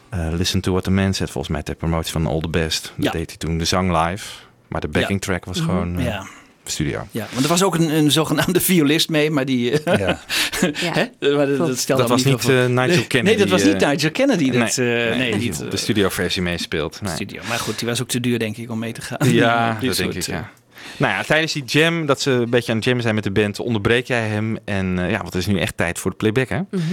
[0.10, 1.30] eh, Listen to What the Man Said.
[1.30, 2.93] Volgens mij ter promotie van All the Best.
[2.95, 3.12] Dat Ja.
[3.12, 4.26] deed hij toen, de zang live.
[4.68, 6.26] Maar de backing track was gewoon eh, Ja.
[6.64, 7.08] studio.
[7.12, 9.84] Ja, want er was ook een, een zogenaamde violist mee, maar die...
[9.84, 10.20] eh, Ja.
[11.00, 11.36] Hè?
[11.36, 12.47] Maar dat, dat, stelde Dat was niet.
[12.47, 12.68] Nigel
[13.08, 13.22] Kennedy.
[13.22, 14.52] Nee, dat was niet Nigel Kennedy.
[14.52, 17.02] Dat, nee, eh, nee, die niet, de studioversie meespeelt.
[17.02, 17.14] Nee.
[17.14, 17.41] studio.
[17.47, 19.32] Maar goed, die was ook te duur denk ik om mee te gaan.
[19.34, 20.50] Ja, dat denk ik, ja.
[20.98, 23.32] Nou ja, tijdens die jam, dat ze een beetje aan het jammen zijn met de
[23.32, 24.58] band, onderbreek jij hem.
[24.66, 26.60] En eh, ja, want het is nu echt tijd voor de playback, hè?
[26.72, 26.84] Mhm.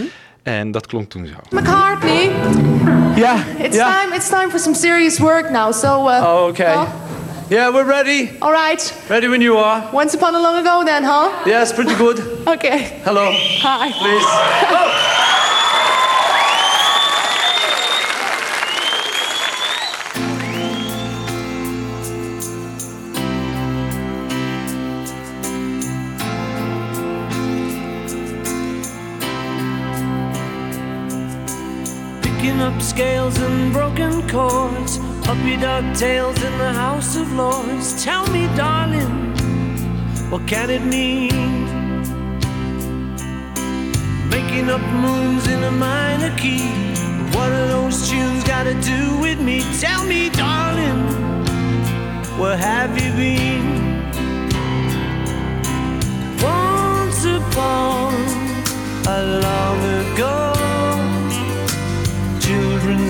[0.43, 1.59] En dat klonk toen zo.
[1.59, 2.31] McCartney,
[3.17, 3.39] Yeah.
[3.59, 4.01] it's yeah.
[4.03, 4.15] time.
[4.15, 5.73] It's time for some serious work now.
[5.73, 6.75] So, uh, Oh, okay.
[6.75, 6.83] huh?
[7.49, 8.29] Yeah, we're ready.
[8.39, 8.95] all right.
[9.09, 9.83] Ready when you are.
[9.93, 11.29] Once upon a long ago, then, huh?
[11.45, 12.23] Yes, pretty good.
[12.45, 12.93] Okay.
[13.05, 13.31] Hello.
[13.63, 13.91] Hi.
[13.93, 15.45] Please.
[32.47, 38.05] Picking up scales and broken chords, puppy dog tails in the House of Lords.
[38.05, 39.35] Tell me, darling,
[40.31, 41.65] what can it mean?
[44.31, 46.71] Making up moons in a minor key.
[47.35, 49.65] What are those tunes got to do with me?
[49.81, 51.03] Tell me, darling,
[52.39, 53.67] where have you been?
[56.41, 58.15] Once upon
[59.09, 59.79] a long
[60.15, 60.56] ago,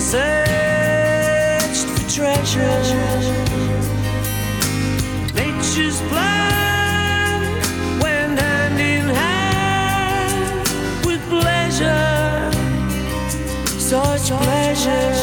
[0.00, 2.82] searched for treasure.
[5.34, 7.40] Nature's plan
[8.00, 10.68] went hand in hand
[11.04, 12.50] with pleasure,
[13.78, 15.15] such pleasure.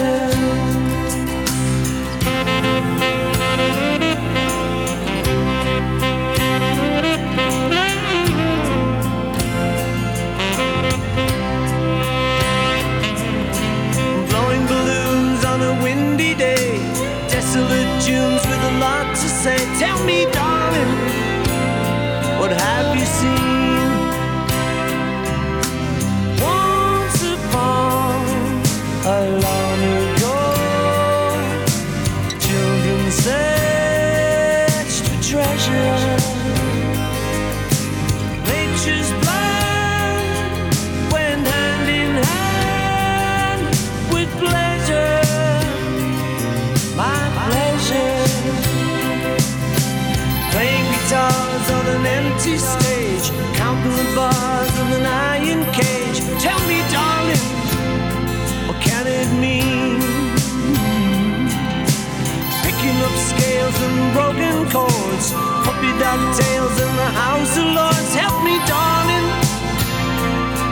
[65.93, 68.15] Puppy dog tails in the House of Lords.
[68.15, 69.27] Help me, darling,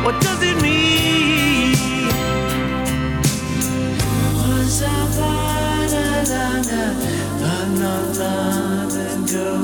[0.03, 1.75] what does it mean?
[4.37, 6.63] Once upon a long,
[7.41, 9.63] long, long, long ago,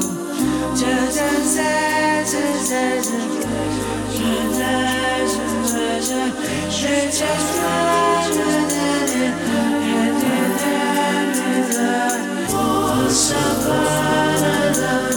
[0.76, 3.34] just a sad, sad, sad, sad,
[4.54, 5.08] sad,
[12.50, 15.17] Once upon a long,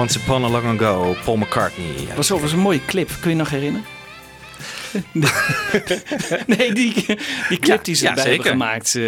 [0.00, 2.06] Once Upon a Long Ago, Paul McCartney.
[2.06, 3.10] Dat was overigens een mooie clip.
[3.20, 3.86] Kun je nog herinneren?
[6.46, 6.94] nee, die,
[7.48, 8.44] die clip die ze ja, erbij zeker.
[8.44, 8.94] hebben gemaakt.
[8.94, 9.02] eh,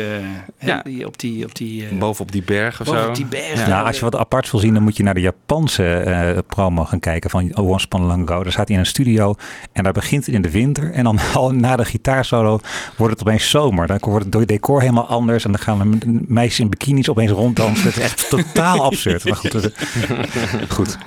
[0.59, 0.82] hè, Ja.
[0.82, 1.44] die, op die...
[1.44, 3.12] Op die eh, Bovenop die berg of zo.
[3.12, 3.54] die berg.
[3.60, 6.38] Ja, Nou, als je wat apart wil zien, dan moet je naar de Japanse eh,
[6.46, 8.42] promo gaan kijken van Once Upon a Long Ago.
[8.42, 9.34] Daar staat hij in een studio
[9.72, 10.92] en daar begint het in de winter.
[10.92, 12.60] En dan al na de gitaarsolo
[12.96, 13.86] wordt het opeens zomer.
[13.86, 15.44] Dan wordt het decor helemaal anders.
[15.44, 17.84] En dan gaan we meisjes in bikinis opeens ronddansen.
[17.86, 19.24] Het is echt totaal absurd.
[19.24, 19.74] Maar goed, het-
[20.68, 20.98] goed.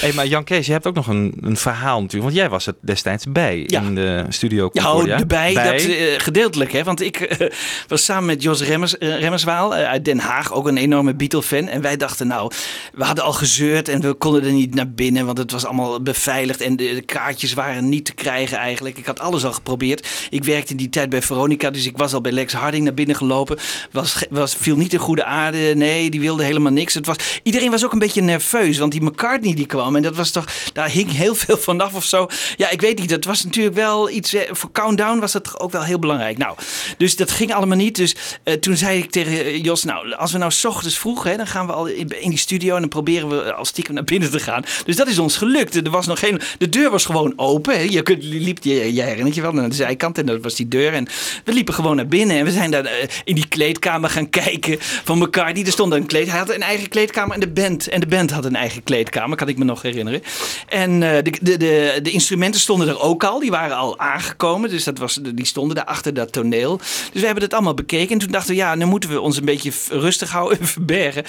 [0.00, 2.22] Hey, maar Jan Kees, je hebt ook nog een, een verhaal natuurlijk.
[2.24, 3.80] Want jij was er destijds bij Ja.
[3.80, 5.14] in de studio Ja, Concordia.
[5.14, 5.72] oh, erbij, Bij.
[5.72, 6.72] dat eh, gedeeltelijk.
[6.72, 6.84] Hè?
[6.84, 7.48] Want ik eh,
[7.88, 11.68] was samen met Jos Remmers, eh, Remmerswaal uit Den Haag, ook een enorme Beatle-fan.
[11.68, 12.52] En wij dachten, nou,
[12.92, 16.02] we hadden al gezeurd en we konden er niet naar binnen, want het was allemaal
[16.02, 18.98] beveiligd en de, de kaartjes waren niet te krijgen eigenlijk.
[18.98, 20.08] Ik had alles al geprobeerd.
[20.30, 23.16] Ik werkte die tijd bij Veronica, dus ik was al bij Lex Harding naar binnen
[23.16, 23.58] gelopen.
[23.90, 26.94] Was, was, viel niet in goede aarde, nee, die wilde helemaal niks.
[26.94, 30.16] Het was, iedereen was ook een beetje nerveus, want die McCartney die kwam en dat
[30.16, 32.26] was toch, daar hing heel veel vanaf of zo.
[32.56, 35.70] Ja, ik weet niet, dat was natuurlijk wel iets, eh, voor Countdown was dat ook
[35.70, 36.38] wel heel belangrijk.
[36.38, 36.56] Nou,
[36.98, 37.96] dus dat ging allemaal niet.
[37.96, 41.22] Dus eh, toen zei ik tegen eh, Jos, nou, als we nou 's ochtends vroeg,
[41.22, 44.04] hè, dan gaan we al in, die studio en dan proberen we al stiekem naar
[44.04, 44.64] binnen te gaan.
[44.84, 45.74] Dus dat is ons gelukt.
[45.74, 47.74] Er was nog geen, de deur was gewoon open.
[47.74, 47.82] Hè.
[47.82, 50.92] Je, kunt, liep, jij herinnert je wel, naar de zijkant en dat was die deur.
[50.92, 51.08] En
[51.44, 52.90] we liepen gewoon naar binnen en we zijn daar
[53.24, 55.64] in die kleedkamer gaan kijken van McCartney.
[55.64, 58.30] Er stond een kleed, hij had een eigen kleedkamer en de band, en de band
[58.30, 60.22] had een eigen kleedkamer, kan ik me nog herinneren.
[60.68, 64.70] En de, de, de, de instrumenten stonden er ook al, die waren al aangekomen.
[64.70, 66.76] Dus dat was, die stonden daar achter dat toneel.
[67.12, 69.36] Dus we hebben het allemaal bekeken en toen dachten we, ja, nu moeten we ons
[69.36, 71.24] een beetje rustig houden en verbergen.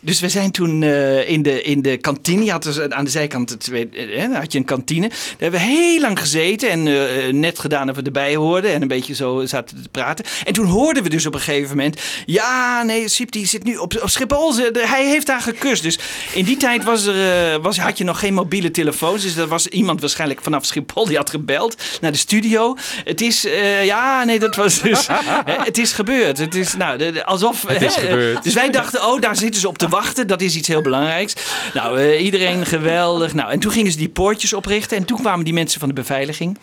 [0.00, 3.50] Dus we zijn toen eh, in, de, in de kantine, had dus aan de zijkant
[3.50, 5.08] het eh, had je een kantine.
[5.08, 8.82] Daar hebben we heel lang gezeten en eh, net gedaan dat we erbij hoorden en
[8.82, 10.24] een beetje zo zaten te praten.
[10.44, 13.76] En toen hoorden we dus op een gegeven moment, ja, nee, Siep die zit nu
[13.76, 15.82] op, op Schiphol, Ze- hij heeft haar gekust.
[15.82, 15.98] Dus
[16.34, 19.46] in die tijd was er, eh, was, had je nog geen mobiele telefoons, dus er
[19.46, 22.76] was iemand waarschijnlijk vanaf Schiphol die had gebeld naar de studio.
[23.04, 25.06] Het is, eh, ja, nee, dat was dus,
[25.68, 26.38] het is gebeurd.
[26.38, 28.42] Het is, nou, de- de- alsof, Het is hè, gebeurd.
[28.42, 30.26] dus wij dachten, oh, daar zitten ze op te wachten.
[30.26, 31.34] Dat is iets heel belangrijks.
[31.74, 33.34] Nou, eh, iedereen geweldig.
[33.34, 34.96] Nou, en toen gingen ze die poortjes oprichten.
[34.96, 36.58] En toen kwamen die mensen van de beveiliging.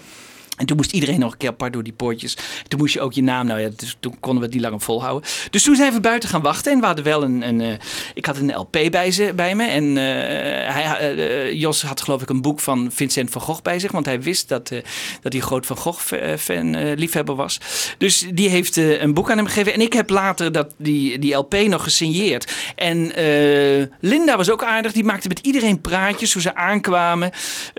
[0.57, 2.37] En toen moest iedereen nog een keer apart door die poortjes.
[2.67, 3.45] Toen moest je ook je naam.
[3.45, 5.29] Nou ja, dus toen konden we het niet langer volhouden.
[5.49, 6.71] Dus toen zijn we buiten gaan wachten.
[6.71, 7.41] En we hadden wel een.
[7.41, 7.73] een eh,
[8.13, 9.63] ik had een LP bij, ze, bij me.
[9.63, 13.79] En eh, hij, eh, Jos had geloof ik een boek van Vincent van Gogh bij
[13.79, 13.91] zich.
[13.91, 14.69] Want hij wist dat,
[15.21, 17.59] dat hij groot van Gogh-fan, eh, liefhebber was.
[17.97, 19.73] Dus die heeft een boek aan hem gegeven.
[19.73, 22.53] En ik heb later dat, die, die LP nog gesigneerd.
[22.75, 23.11] En
[23.99, 24.91] Linda was ook aardig.
[24.91, 27.31] Die maakte met iedereen praatjes hoe ze aankwamen.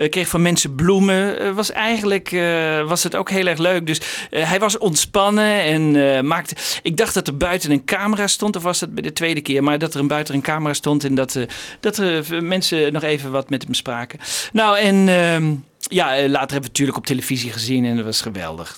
[0.09, 1.55] Kreeg van mensen bloemen.
[1.55, 2.31] Was eigenlijk
[2.77, 3.87] eh, was het ook heel erg leuk.
[3.87, 6.55] Dus eh, hij was ontspannen en eh, maakte.
[6.81, 8.55] Ik dacht dat er buiten een camera stond.
[8.55, 9.63] Of was dat bij de tweede keer?
[9.63, 11.03] Maar dat er een buiten een camera stond.
[11.03, 11.39] En dat,
[11.79, 14.19] dat er mensen nog even wat met hem spraken.
[14.51, 15.67] Nou, en.
[15.79, 18.77] Ja, eh, later hebben we natuurlijk op televisie gezien en dat was geweldig.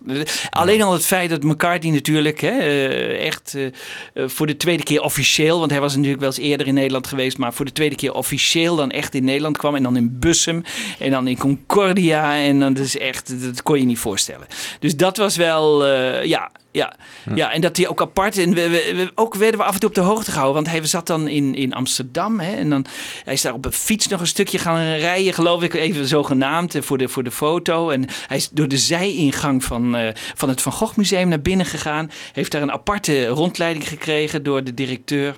[0.50, 5.02] Alleen al het feit dat McCartney natuurlijk hè, eh, echt eh, voor de tweede keer
[5.02, 7.96] officieel, want hij was natuurlijk wel eens eerder in Nederland geweest, maar voor de tweede
[7.96, 10.64] keer officieel dan echt in Nederland kwam en dan in Bussum
[11.00, 14.48] en dan in Concordia en dan dus echt, dat kon je niet voorstellen.
[14.80, 15.86] Dus dat was wel,
[16.24, 16.96] ja, ja,
[17.36, 18.38] ja, en dat hij ook apart.
[18.38, 20.64] En we, ook werden we af en toe op de hoogte gehouden.
[20.64, 22.40] Want hij zat dan in, in Amsterdam.
[22.40, 22.86] Hè, en dan,
[23.24, 26.76] hij is daar op een fiets nog een stukje gaan rijden, geloof ik, even zogenaamd
[26.76, 27.90] eh, voor de, voor de foto.
[27.90, 31.66] En hij is door de zijingang van, eh, van het Van Gogh Museum naar binnen
[31.66, 32.12] gegaan.
[32.34, 35.36] Heeft daar een aparte rondleiding gekregen door de directeur.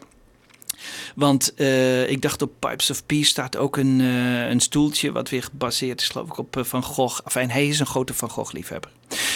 [1.16, 5.30] Want eh, ik dacht op Pipes of Peace staat ook een, eh, een stoeltje wat
[5.30, 7.20] weer gebaseerd is geloof ik op eh, Van Gogh.
[7.26, 8.92] Enfin, hij is een grote Van Gogh liefhebber.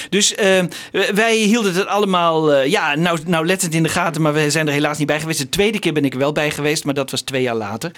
[0.10, 0.36] Dus
[1.14, 4.68] wij hielden het allemaal, eh, ja, nou, nou lettend in de gaten, maar we zijn
[4.68, 5.40] er helaas niet bij geweest.
[5.40, 7.92] De tweede keer ben ik er wel bij geweest, maar dat was twee jaar later.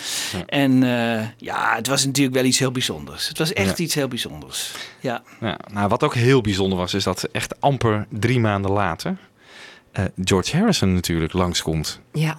[0.46, 3.28] En eh, ja, het was natuurlijk wel iets heel bijzonders.
[3.28, 3.84] Het was echt Ja.
[3.84, 4.72] iets heel bijzonders.
[5.00, 5.24] Ja.
[5.40, 9.18] Ja, nou, wat ook heel bijzonder was, is dat echt amper drie maanden later
[9.92, 12.00] eh, George Harrison natuurlijk langskomt.
[12.14, 12.38] Ja.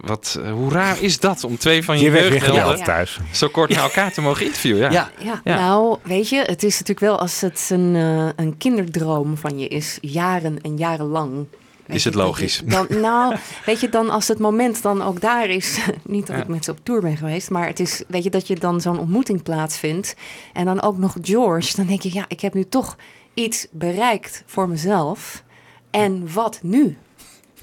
[0.00, 3.18] Wat, eh, hoe raar is dat om twee van je, Je jeugdhelden thuis.
[3.32, 4.92] zo kort na elkaar te mogen interviewen?
[4.92, 5.10] Ja.
[5.18, 9.58] Ja, nou, weet je, het is natuurlijk wel als het een, eh, een kinderdroom van
[9.58, 11.46] je is, jaren en jarenlang.
[11.86, 12.62] weet Is het logisch?
[12.64, 13.36] Dan, nou,
[13.66, 16.42] weet je, dan als het moment dan ook daar is, niet dat Ja.
[16.42, 18.80] ik met ze op tour ben geweest, maar het is, weet je, dat je dan
[18.80, 20.14] zo'n ontmoeting plaatsvindt
[20.52, 22.96] en dan ook nog George, dan denk je, ja, ik heb nu toch
[23.34, 25.42] iets bereikt voor mezelf.
[25.90, 26.96] En wat nu?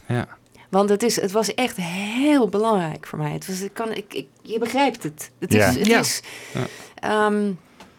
[0.07, 0.27] Ja.
[0.73, 3.31] Want het, is, het was echt heel belangrijk voor mij.
[3.31, 5.31] Het was, ik kan, ik, ik, je begrijpt het.
[5.39, 5.71] Het is, Ja.
[5.73, 5.99] het Ja.
[5.99, 6.21] is
[6.95, 7.51] Ehm,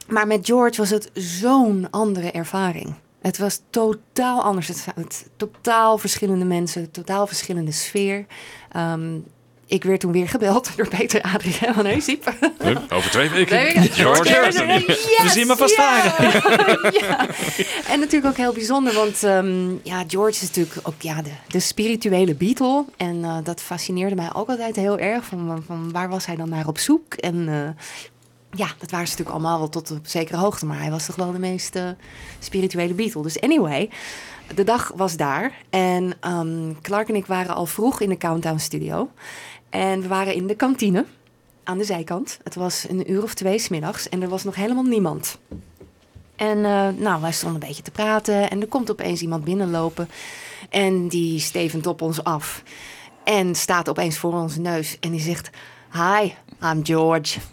[0.09, 2.95] maar met George was het zo'n andere ervaring.
[3.21, 4.69] Het was totaal anders.
[4.69, 8.27] Het, het- totaal verschillende mensen, totaal verschillende sfeer.
[8.73, 9.19] Ehm,
[9.75, 12.35] ik werd toen weer gebeld door Peter Adriaan van Heusdiep.
[12.93, 13.47] Over twee weken.
[13.47, 13.93] Twee weken.
[13.93, 14.69] George Harrison.
[14.69, 15.77] Yes, Verzin maar vast
[17.01, 17.27] ja.
[17.89, 21.61] En natuurlijk ook heel bijzonder, want ehm, ja, George is natuurlijk ook ja, de, de
[21.61, 22.85] spirituele Beatle.
[22.97, 25.25] En eh, dat fascineerde mij ook altijd heel erg.
[25.25, 27.15] Van, van waar was hij dan naar op zoek?
[27.15, 27.85] En eh,
[28.51, 30.67] ja, dat waren ze natuurlijk allemaal wel tot op zekere hoogte.
[30.67, 31.89] Maar hij was toch wel de meest eh,
[32.39, 33.23] spirituele Beatle.
[33.23, 33.91] Dus anyway,
[34.55, 35.53] de dag was daar.
[35.71, 39.11] En ehm, Clark en ik waren al vroeg in de Countdown Studio.
[39.75, 41.05] En we waren in de kantine
[41.65, 42.39] aan de zijkant.
[42.43, 45.39] Het was een uur of twee smiddags en er was nog helemaal niemand.
[46.37, 50.09] En eh, nou, wij stonden een beetje te praten en er komt opeens iemand binnenlopen.
[50.71, 52.63] En die stevend op ons af.
[53.25, 55.51] En staat opeens voor onze neus en die zegt...
[55.93, 56.33] Hi,
[56.63, 57.39] I'm George.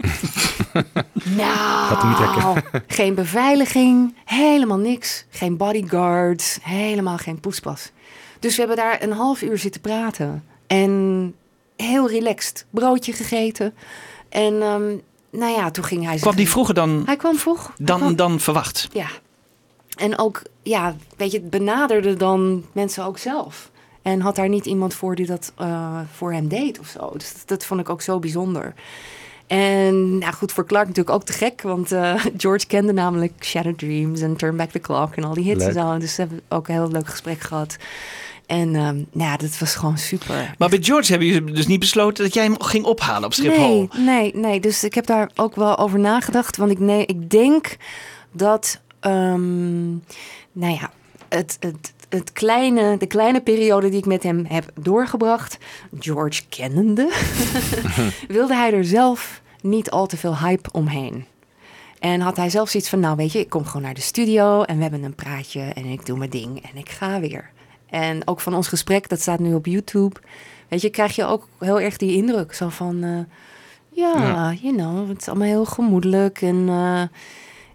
[1.24, 5.26] Nou, geen beveiliging, helemaal niks.
[5.30, 7.92] Geen bodyguards, helemaal geen poespas.
[8.40, 10.44] Dus we hebben daar een half uur zitten praten.
[10.68, 11.36] En
[11.82, 12.66] heel relaxed.
[12.70, 13.74] Broodje gegeten.
[14.30, 14.96] En ehm,
[15.30, 16.18] nou ja, toen ging hij...
[16.18, 17.74] Kwam die vroeger dan, Hij kwam vroeg.
[17.78, 18.88] Dan, kwam- dan verwacht?
[18.94, 19.08] Ja.
[19.98, 23.70] En ook, ja, weet je, het benaderde dan mensen ook zelf.
[24.02, 27.12] En had daar niet iemand voor die dat eh, voor hem deed of zo.
[27.18, 28.74] Dus dat, dat vond ik ook zo bijzonder.
[29.48, 31.62] En nou goed, voor Clark natuurlijk ook te gek.
[31.62, 35.44] Want eh, George kende namelijk Shattered Dreams en Turn Back the Clock en al die
[35.44, 35.98] hits en zo.
[35.98, 37.78] Dus we hebben ook een heel leuk gesprek gehad.
[38.52, 40.56] En ehm, nou ja, dat was gewoon super.
[40.58, 43.88] Maar bij George hebben jullie dus niet besloten dat jij hem ging ophalen op Schiphol.
[43.94, 44.60] Nee, nee, nee.
[44.60, 46.58] Dus ik heb daar ook wel over nagedacht.
[46.58, 47.78] Want ik, nee, ik denk
[48.32, 49.90] dat, ehm,
[50.52, 50.92] nou ja,
[51.30, 55.58] het, het, het kleine, de kleine periode die ik met hem heb doorgebracht,
[56.00, 57.12] George kennende,
[58.28, 61.26] wilde hij er zelf niet al te veel hype omheen.
[62.00, 64.62] En had hij zelf zoiets van, nou weet je, ik kom gewoon naar de studio
[64.62, 67.52] en we hebben een praatje en ik doe mijn ding en ik ga weer.
[67.92, 70.20] En ook van ons gesprek, dat staat nu op YouTube.
[70.68, 72.54] Weet je, krijg je ook heel erg die indruk.
[72.54, 73.20] Zo van, eh,
[73.90, 74.54] ja, Ja.
[74.62, 76.42] you know, het is allemaal heel gemoedelijk.
[76.42, 77.02] En eh,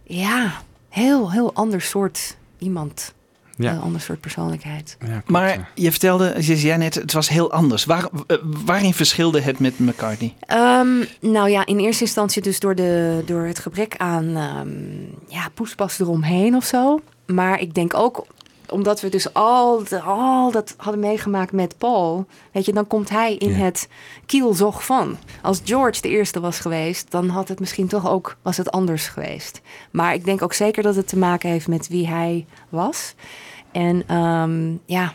[0.02, 0.52] ja,
[0.88, 3.14] heel, heel ander soort iemand.
[3.58, 3.70] Ja.
[3.72, 4.96] Heel ander soort persoonlijkheid.
[5.26, 7.84] maar je vertelde, je zei net, het was heel anders.
[7.84, 10.34] Waar, eh, waarin verschilde het met McCartney?
[10.40, 15.48] Ehm, nou ja, in eerste instantie dus door, de, door het gebrek aan ehm, ja,
[15.54, 17.00] poespas eromheen of zo.
[17.26, 18.26] Maar ik denk ook
[18.70, 22.26] omdat we dus al, de- al dat hadden meegemaakt met Paul.
[22.52, 23.88] Weet je, dan komt hij in het
[24.26, 25.16] kielzog van.
[25.42, 29.08] Als George de eerste was geweest, dan had het misschien toch ook, was het anders
[29.08, 29.60] geweest.
[29.90, 33.14] Maar ik denk ook zeker dat het te maken heeft met wie hij was.
[33.72, 35.12] En ehm, ja,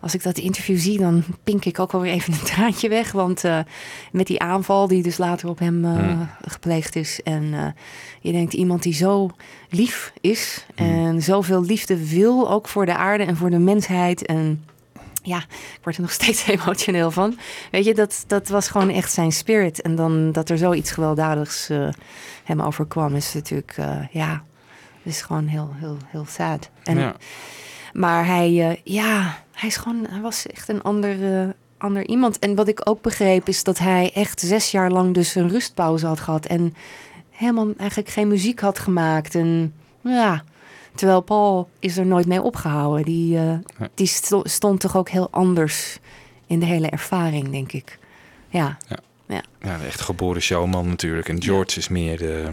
[0.00, 3.12] als ik dat interview zie, dan pink ik ook wel weer even een traantje weg.
[3.12, 3.58] Want eh,
[4.12, 6.28] met die aanval die dus later op hem eh, Hmm.
[6.44, 7.22] gepleegd is.
[7.22, 7.66] En eh,
[8.20, 9.30] je denkt iemand die zo
[9.68, 10.66] lief is.
[10.74, 14.26] En zoveel liefde wil, ook voor de aarde en voor de mensheid.
[14.26, 14.64] En
[15.22, 17.38] ja, ik word er nog steeds emotioneel van.
[17.70, 19.82] Weet je, dat, dat was gewoon echt zijn spirit.
[19.82, 21.68] En dan dat er zoiets gewelddadigs
[22.44, 23.76] hem overkwam, is natuurlijk,
[24.10, 24.44] ja,
[25.02, 26.70] is gewoon heel, heel, heel sad.
[26.82, 27.14] En, Ja.
[27.92, 32.38] Maar hij, ja, hij is gewoon, hij was echt een ander, eh, ander iemand.
[32.38, 36.06] En wat ik ook begreep is dat hij echt zes jaar lang dus een rustpauze
[36.06, 36.46] had gehad.
[36.46, 36.74] En
[37.30, 39.34] helemaal eigenlijk geen muziek had gemaakt.
[39.34, 40.44] En ja,
[40.94, 43.04] terwijl Paul is er nooit mee opgehouden.
[43.04, 43.54] Die, eh,
[43.94, 45.98] die sto- stond toch ook heel anders
[46.46, 47.98] in de hele ervaring, denk ik.
[48.48, 48.76] Ja.
[48.88, 48.98] Ja.
[49.26, 49.42] Ja.
[49.62, 51.28] Ja, echt geboren showman natuurlijk.
[51.28, 52.44] En George is meer de,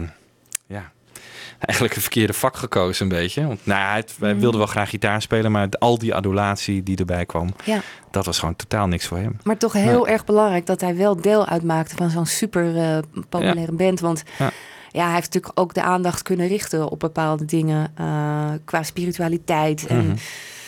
[1.58, 3.46] eigenlijk het verkeerde vak gekozen een beetje.
[3.46, 4.40] Want nou, ja, het, wij Mm.
[4.40, 7.80] wilden wel graag gitaar spelen, maar al die adulatie die erbij kwam, Ja.
[8.10, 9.36] dat was gewoon totaal niks voor hem.
[9.42, 12.98] Maar toch heel erg belangrijk dat hij wel deel uitmaakte van zo'n super eh,
[13.28, 14.00] populaire band.
[14.00, 14.50] Want Ja.
[14.92, 15.04] ja.
[15.04, 20.06] hij heeft natuurlijk ook de aandacht kunnen richten op bepaalde dingen eh, qua spiritualiteit en
[20.06, 20.16] Mhm.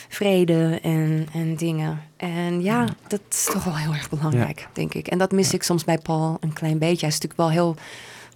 [0.08, 2.02] vrede en, en dingen.
[2.16, 5.06] En ja, dat is toch wel heel erg belangrijk, denk ik.
[5.06, 7.06] En dat mis ik soms bij Paul een klein beetje.
[7.06, 7.76] Hij is natuurlijk wel heel,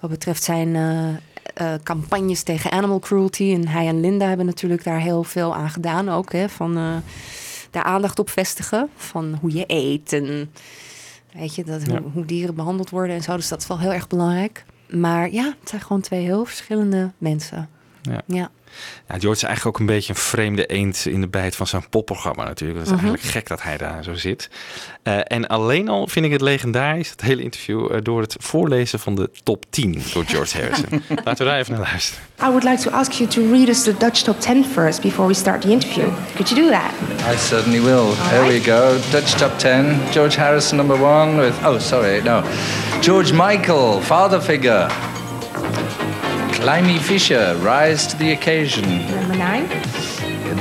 [0.01, 3.53] wat betreft zijn eh, eh, campagnes tegen animal cruelty.
[3.55, 6.33] En hij en Linda hebben natuurlijk daar heel veel aan gedaan ook.
[6.33, 6.97] Hè, van eh,
[7.71, 8.89] daar aandacht op vestigen.
[8.97, 10.51] Van hoe je eet en
[11.33, 12.01] weet je, dat, Ja.
[12.01, 13.37] hoe, hoe dieren behandeld worden en zo.
[13.37, 14.65] Dus dat is wel heel erg belangrijk.
[14.89, 17.69] Maar ja, het zijn gewoon twee heel verschillende mensen.
[18.11, 18.21] Ja.
[18.27, 18.51] Ja.
[19.09, 21.89] Ja, George is eigenlijk ook een beetje een vreemde eend in de bijt van zijn
[21.89, 22.79] popprogramma natuurlijk.
[22.79, 23.05] Dat is Mhm.
[23.05, 24.51] eigenlijk gek dat hij daar zo zit.
[25.03, 28.99] Eh, en alleen al vind ik het legendarisch, het hele interview, eh, door het voorlezen
[28.99, 31.03] van de top 10 door George Harrison.
[31.25, 32.25] Laten we daar even naar luisteren.
[32.41, 35.29] I would like to ask you to read us the Dutch top 10 first before
[35.29, 36.09] we start the interview.
[36.35, 36.91] Could you do that?
[37.35, 38.07] I certainly will.
[38.31, 38.97] Here we go.
[39.11, 40.01] Dutch top 10.
[40.13, 41.55] George Harrison, number one, with.
[41.65, 42.43] Oh, sorry, no.
[43.01, 44.87] George Michael, father figure.
[46.65, 49.07] Climby Fisher, rise to the occasion.
[49.11, 49.69] Number nine.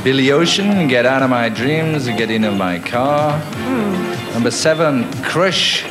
[0.04, 3.40] Billy Ocean, get out of my dreams, get into my car.
[3.40, 4.34] Hmm.
[4.34, 5.84] Number seven, Crush,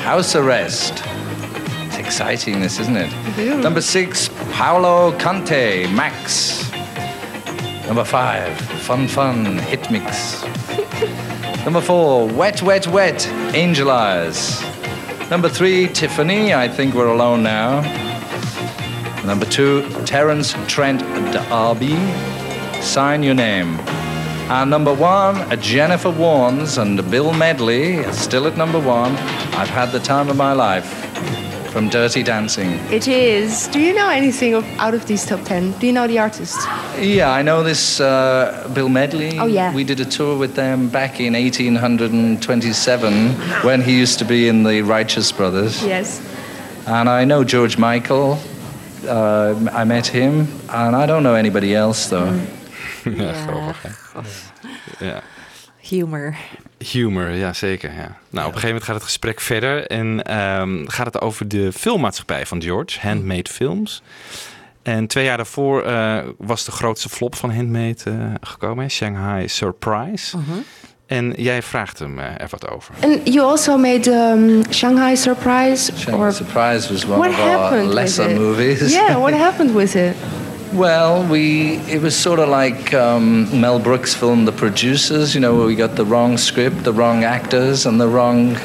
[0.00, 1.02] house arrest.
[1.88, 3.60] It's exciting, this, isn't it?
[3.60, 6.72] Number six, Paolo Conte, Max.
[7.86, 10.42] Number five, Fun Fun, Hit Mix.
[11.66, 14.64] Number four, Wet Wet Wet, Angel Eyes.
[15.28, 18.09] Number three, Tiffany, I think we're alone now.
[19.30, 21.02] Number two, Terence Trent
[21.32, 21.94] D'Arby,
[22.82, 23.78] Sign Your Name.
[24.50, 29.12] And number one, Jennifer Warnes and Bill Medley, still at number one.
[29.54, 30.84] I've had the time of my life
[31.70, 32.70] from Dirty Dancing.
[32.90, 33.68] It is.
[33.68, 35.78] Do you know anything of, out of these top 10?
[35.78, 36.58] Do you know the artist?
[36.98, 39.38] Yeah, I know this uh, Bill Medley.
[39.38, 39.72] Oh, yeah.
[39.72, 43.30] We did a tour with them back in 1827
[43.62, 45.84] when he used to be in the Righteous Brothers.
[45.84, 46.20] Yes.
[46.88, 48.40] And I know George Michael.
[49.04, 52.32] Uh, I met him, and I don't know anybody else though.
[53.16, 53.82] ja, grappig.
[53.82, 55.06] hè?
[55.06, 55.22] Ja.
[55.80, 56.36] Humor.
[56.78, 57.90] Humor, ja zeker.
[57.92, 57.96] Ja.
[57.96, 61.72] Nou, op een gegeven moment gaat het gesprek verder en ehm, gaat het over de
[61.72, 64.02] filmmaatschappij van George, Handmade Films.
[64.82, 68.90] En twee jaar daarvoor eh, was de grootste flop van Handmade eh, gekomen?
[68.90, 70.36] Shanghai Surprise.
[70.36, 70.58] Mhm.
[71.10, 72.94] En jij vraagt hem eh, er wat over.
[73.02, 75.92] And you also made um, Shanghai Surprise.
[75.96, 78.92] Shanghai or Surprise was one what of our lesser movies.
[78.92, 80.14] Yeah, what happened with it?
[80.72, 85.56] Well, we it was sort of like um, Mel Brooks' film The Producers, you know,
[85.56, 88.56] where we got the wrong script, the wrong actors, and the wrong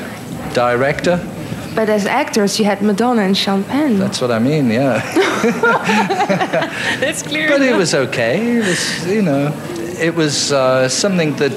[0.53, 1.19] director.
[1.75, 3.97] But as actors, you had Madonna and Sean Penn.
[3.97, 5.01] That's what I mean, yeah.
[6.99, 7.49] That's clear.
[7.49, 8.57] but it was okay.
[8.57, 9.51] It was, you know,
[9.99, 11.51] it was uh, something that.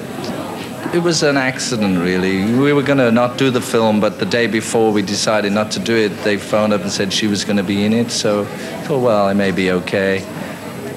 [0.95, 2.45] It was an accident, really.
[2.55, 5.71] We were going to not do the film, but the day before we decided not
[5.73, 8.11] to do it, they phoned up and said she was going to be in it.
[8.11, 8.45] So I
[8.87, 10.25] thought, well, it may be okay.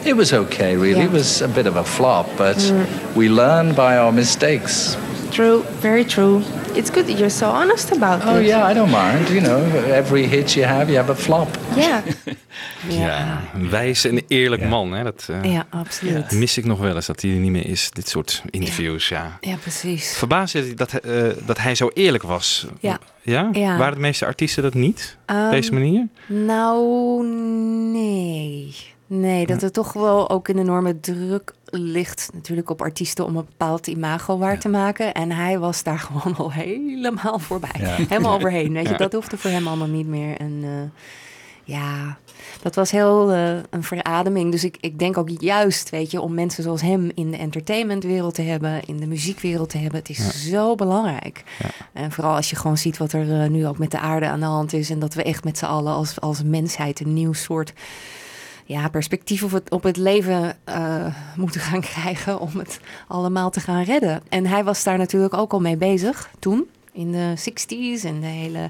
[0.06, 1.02] It was okay, really.
[1.02, 3.16] It was a bit of a flop, but Mm.
[3.16, 4.96] we learn by our mistakes.
[5.32, 6.42] True, very true.
[6.74, 8.46] It's good that you're so honest about Oh it.
[8.48, 9.28] yeah, I don't mind.
[9.30, 11.58] You know, every hit you have, you have a flop.
[11.76, 11.98] Yeah.
[12.90, 14.92] Ja, een wijs en eerlijk man.
[14.94, 15.04] Hè?
[15.04, 16.32] Dat eh, Ja, absoluut.
[16.32, 17.90] mis ik nog wel eens, dat hij er niet meer is.
[17.92, 19.38] Dit soort interviews, ja.
[19.42, 20.14] Ja, precies.
[20.18, 22.68] Verbaasd je dat, hij- eh, dat hij zo eerlijk was?
[22.80, 23.00] Ja.
[23.22, 23.50] Ja?
[23.52, 23.78] Ja.
[23.78, 25.18] Waren de meeste artiesten dat niet?
[25.22, 26.08] Op Ehm, deze manier?
[26.28, 27.26] Nou,
[27.92, 28.76] nee.
[29.08, 33.46] Nee, dat er toch wel ook een enorme druk ligt natuurlijk op artiesten om een
[33.46, 35.14] bepaald imago waar te maken.
[35.14, 37.72] En hij was daar gewoon al helemaal voorbij.
[37.80, 37.96] Ja.
[37.96, 38.74] Helemaal overheen.
[38.74, 38.98] Weet je, Ja.
[38.98, 40.38] dat hoefde voor hem allemaal niet meer.
[40.38, 41.00] En eh,
[41.64, 42.18] ja,
[42.62, 44.52] dat was heel eh, een verademing.
[44.52, 48.34] Dus ik, ik denk ook juist, weet je, om mensen zoals hem in de entertainmentwereld
[48.36, 50.00] te hebben, in de muziekwereld te hebben.
[50.00, 50.32] Het is Ja.
[50.32, 51.44] zo belangrijk.
[51.94, 54.40] En vooral als je gewoon ziet wat er eh, nu ook met de aarde aan
[54.40, 54.90] de hand is.
[54.90, 57.74] En dat we echt met z'n allen als, als mensheid een nieuw soort
[58.66, 63.60] ja, perspectief op het, op het leven eh, moeten gaan krijgen om het allemaal te
[63.60, 64.22] gaan redden.
[64.30, 68.28] En hij was daar natuurlijk ook al mee bezig toen, in de 60s en de
[68.28, 68.70] hele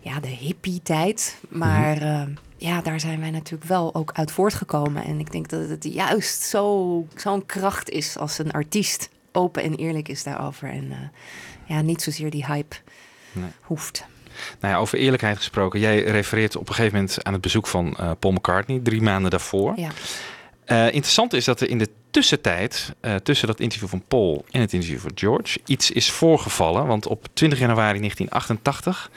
[0.00, 1.38] ja, de hippie-tijd.
[1.48, 2.22] Maar eh,
[2.56, 5.04] ja, daar zijn wij natuurlijk wel ook uit voortgekomen.
[5.04, 9.74] En ik denk dat het juist zo, zo'n kracht is als een artiest open en
[9.74, 10.68] eerlijk is daarover.
[10.70, 10.98] En eh,
[11.76, 12.76] ja, niet zozeer die hype
[13.32, 13.50] Nee.
[13.60, 14.04] hoeft.
[14.60, 15.80] Nou ja, over eerlijkheid gesproken.
[15.80, 19.30] Jij refereert op een gegeven moment aan het bezoek van eh, Paul McCartney, drie maanden
[19.30, 19.72] daarvoor.
[19.76, 19.90] Ja.
[20.64, 24.60] Eh, interessant is dat er in de tussentijd, eh, tussen dat interview van Paul en
[24.60, 26.86] het interview van George, iets is voorgevallen.
[26.86, 29.10] Want op 20 januari 1988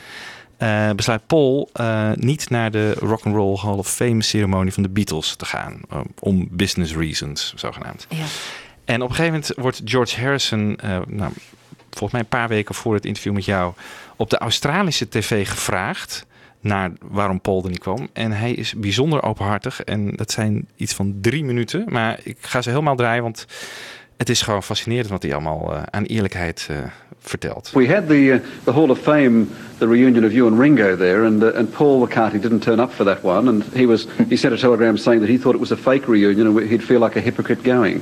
[0.57, 1.69] eh, besluit Paul
[2.14, 5.81] niet naar de Rock and Roll Hall of Fame ceremonie van de Beatles te gaan.
[6.19, 8.06] om business reasons, zogenaamd.
[8.10, 8.26] Ja.
[8.85, 11.34] En op een gegeven moment wordt George Harrison, nou,
[11.98, 13.74] volgens mij een paar weken voor het interview met jou,
[14.15, 16.26] op de Australische tv gevraagd
[16.60, 18.07] naar waarom Paul er niet kwam.
[18.14, 19.84] En hij is bijzonder openhartig.
[19.84, 21.84] En dat zijn iets van drie minuten.
[21.88, 23.45] Maar ik ga ze helemaal draaien, want
[24.18, 26.78] het is gewoon fascinerend wat hij allemaal eh, aan eerlijkheid eh,
[27.19, 27.72] vertelt.
[27.74, 29.45] We had the uh, the Hall of Fame,
[29.78, 33.06] the reunion of you and Ringo there, and and Paul McCartney didn't turn up for
[33.06, 35.72] that one, and he was he sent a telegram saying that he thought it was
[35.72, 38.02] a fake reunion and he'd feel like a hypocrite going.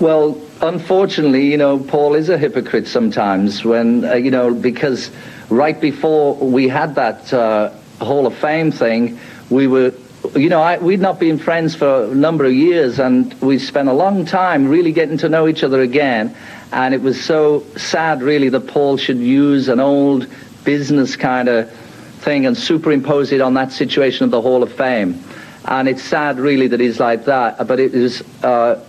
[0.00, 5.10] Well, unfortunately, you know, Paul is a hypocrite sometimes when, uh, you know, because
[5.50, 9.94] right before we had that uh, Hall of Fame thing, we were,
[10.34, 13.88] you know, I, we'd not been friends for a number of years and we spent
[13.88, 16.34] a long time really getting to know each other again.
[16.72, 20.26] And it was so sad, really, that Paul should use an old
[20.64, 25.22] business kind of thing and superimpose it on that situation of the Hall of Fame.
[25.66, 27.64] And it's sad, really, that he's like that.
[27.68, 28.84] But it is uh,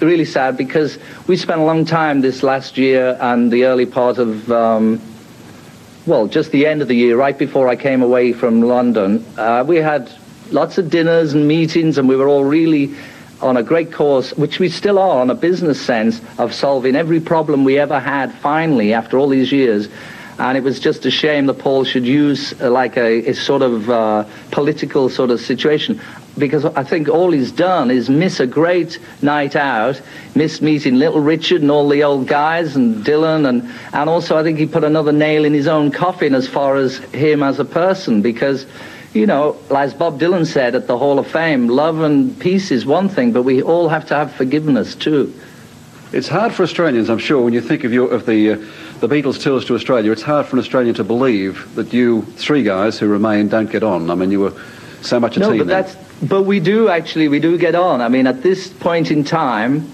[0.00, 4.18] really sad because we spent a long time this last year and the early part
[4.18, 5.00] of, um,
[6.06, 9.24] well, just the end of the year, right before I came away from London.
[9.36, 10.10] Uh, we had
[10.50, 12.94] lots of dinners and meetings, and we were all really
[13.40, 17.20] on a great course, which we still are on a business sense, of solving every
[17.20, 19.88] problem we ever had finally after all these years.
[20.38, 23.62] And it was just a shame that Paul should use uh, like a, a sort
[23.62, 26.00] of uh, political sort of situation.
[26.36, 29.98] Because I think all he's done is miss a great night out,
[30.34, 33.48] miss meeting Little Richard and all the old guys and Dylan.
[33.48, 36.76] And, and also I think he put another nail in his own coffin as far
[36.76, 38.20] as him as a person.
[38.20, 38.66] Because,
[39.14, 42.84] you know, as Bob Dylan said at the Hall of Fame, love and peace is
[42.84, 45.32] one thing, but we all have to have forgiveness too.
[46.12, 48.56] It's hard for Australians, I'm sure, when you think of your of the uh,
[49.00, 50.12] the Beatles tours to Australia.
[50.12, 53.82] It's hard for an Australian to believe that you three guys who remain don't get
[53.82, 54.10] on.
[54.10, 54.52] I mean, you were
[55.02, 55.58] so much a no, team.
[55.58, 55.82] but then.
[55.82, 58.00] that's but we do actually we do get on.
[58.00, 59.90] I mean, at this point in time,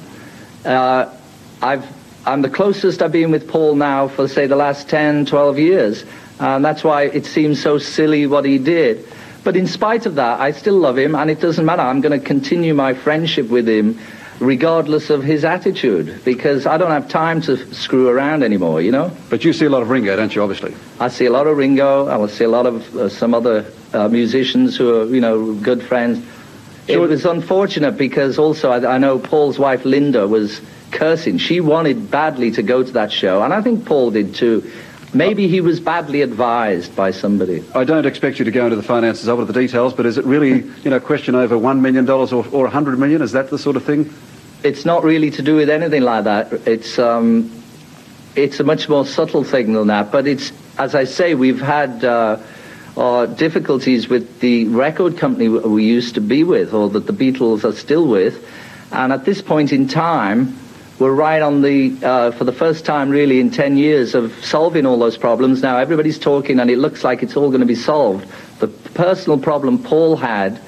[0.65, 1.13] uh,
[1.61, 1.87] I've
[2.25, 6.05] I'm the closest I've been with Paul now for say the last 10, 12 years,
[6.39, 9.05] and that's why it seems so silly what he did.
[9.43, 11.83] But in spite of that, I still love him, and it doesn't matter.
[11.83, 13.99] I'm going to continue my friendship with him.
[14.43, 19.17] Regardless of his attitude, because I don't have time to screw around anymore, you know?
[19.31, 20.75] But you see a lot of Ringo, don't you, obviously?
[20.99, 22.09] I see a lot of Ringo.
[22.09, 25.55] I will see a lot of uh, some other uh, musicians who are, you know,
[25.55, 26.27] good friends.
[26.89, 30.61] it was unfortunate because also I, I know Paul's wife Linda was
[30.91, 31.39] cursing.
[31.39, 34.69] She wanted badly to go to that show, and I think Paul did too.
[35.15, 37.63] Maybe he was badly advised by somebody.
[37.75, 40.17] I don't expect you to go into the finances of it, the details, but is
[40.17, 43.21] it really, you know, a question over $1 million or, or 100 million?
[43.21, 44.11] Is that the sort of thing?
[44.65, 46.53] It's not really to do with anything like that.
[46.69, 47.51] It's um,
[48.37, 50.13] it's a much more subtle thing than that.
[50.13, 52.37] But it's as I say, we've had uh,
[53.27, 57.73] difficulties with the record company we used to be with, or that the Beatles are
[57.73, 58.47] still with,
[58.93, 60.59] and at this point in time.
[60.99, 64.87] We're right on the, uh, for the first time really in 10 years of solving
[64.87, 65.61] all those problems.
[65.61, 68.29] Now everybody's talking and it looks like it's all going to be solved.
[68.61, 70.61] The personal problem Paul had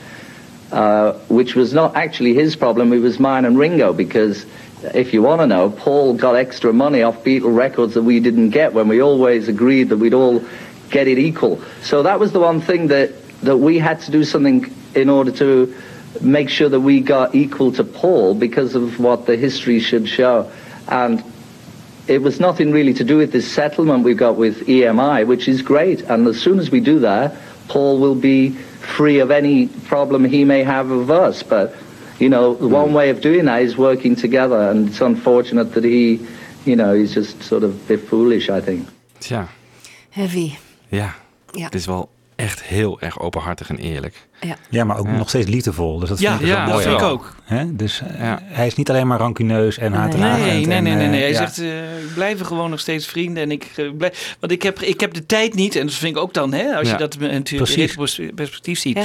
[0.74, 4.44] uh, which was not actually his problem, it was mine and Ringo, because
[4.82, 8.50] if you want to know, Paul got extra money off Beatle records that we didn't
[8.50, 10.44] get when we always agreed that we'd all
[10.90, 11.62] get it equal.
[11.82, 15.30] So that was the one thing that, that we had to do something in order
[15.30, 15.72] to
[16.20, 20.50] make sure that we got equal to Paul because of what the history should show.
[20.88, 21.22] And
[22.08, 25.62] it was nothing really to do with this settlement we've got with EMI, which is
[25.62, 26.02] great.
[26.02, 27.36] And as soon as we do that,
[27.68, 28.50] Paul will be
[28.96, 31.42] free of any problem he may have of us.
[31.42, 31.72] But,
[32.18, 34.70] you know, one way of doing that is working together.
[34.70, 36.18] And it's unfortunate that he,
[36.64, 38.88] you know, he's just sort of a bit foolish, I think.
[39.20, 39.48] Tja,
[40.10, 40.56] Heavy.
[40.88, 41.14] ja.
[41.52, 41.64] Ja.
[41.64, 44.26] Het is wel echt heel erg openhartig en eerlijk.
[44.40, 44.56] Ja.
[44.70, 45.16] Ja, maar ook Ja.
[45.16, 45.98] nog steeds liefdevol.
[45.98, 46.88] Dus dat Ja, vind ik dus ja, wel dat mooi.
[46.88, 47.34] vind ik ook.
[47.44, 47.76] Hè?
[47.76, 50.44] Dus eh, hij is niet alleen maar rancuneus en haatdragend.
[50.46, 51.06] Nee, nee, nee, nee.
[51.06, 51.06] nee.
[51.06, 51.36] eh, Hij ja.
[51.36, 53.42] zegt, eh, we blijven gewoon nog steeds vrienden.
[53.42, 56.16] En ik, eh, blijf, want ik heb, ik heb de tijd niet, en dat vind
[56.16, 57.94] ik ook dan, hè, als Ja, je dat een precies.
[58.34, 58.98] perspectief ziet.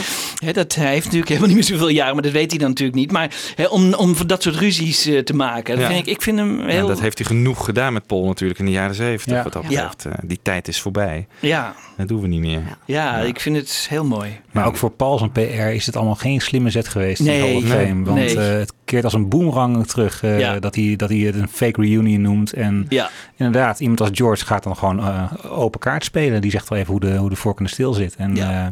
[0.45, 2.69] Hè, dat, hij heeft natuurlijk helemaal niet meer zoveel jaren, maar dat weet hij dan
[2.69, 3.11] natuurlijk niet.
[3.11, 5.91] Maar hè, om, om dat soort ruzies eh, te maken, dat Ja.
[5.93, 6.87] vind ik, ik vind hem Ja, heel...
[6.87, 9.37] dat heeft hij genoeg gedaan met Paul natuurlijk in de jaren zeventig.
[9.37, 9.43] Ja.
[9.43, 9.87] Wat dat Ja.
[9.89, 11.27] betreft, eh, die tijd is voorbij.
[11.39, 11.75] Ja.
[11.97, 12.61] Dat doen we niet meer.
[12.85, 14.39] Ja, ik vind het heel mooi.
[14.51, 15.39] Maar ook voor Paul zijn PR
[15.75, 17.21] is het allemaal geen slimme zet geweest.
[17.21, 18.37] Nee, of nee, Fame, want nee.
[18.39, 20.59] eh, het keert als een boemerang terug eh, Ja.
[20.59, 22.53] dat, hij, dat hij het een fake reunion noemt.
[22.53, 23.09] En Ja.
[23.35, 26.41] inderdaad, iemand als George gaat dan gewoon eh, open kaart spelen.
[26.41, 28.15] Die zegt wel even hoe de, hoe de vork in de steel zit.
[28.15, 28.71] En, ja.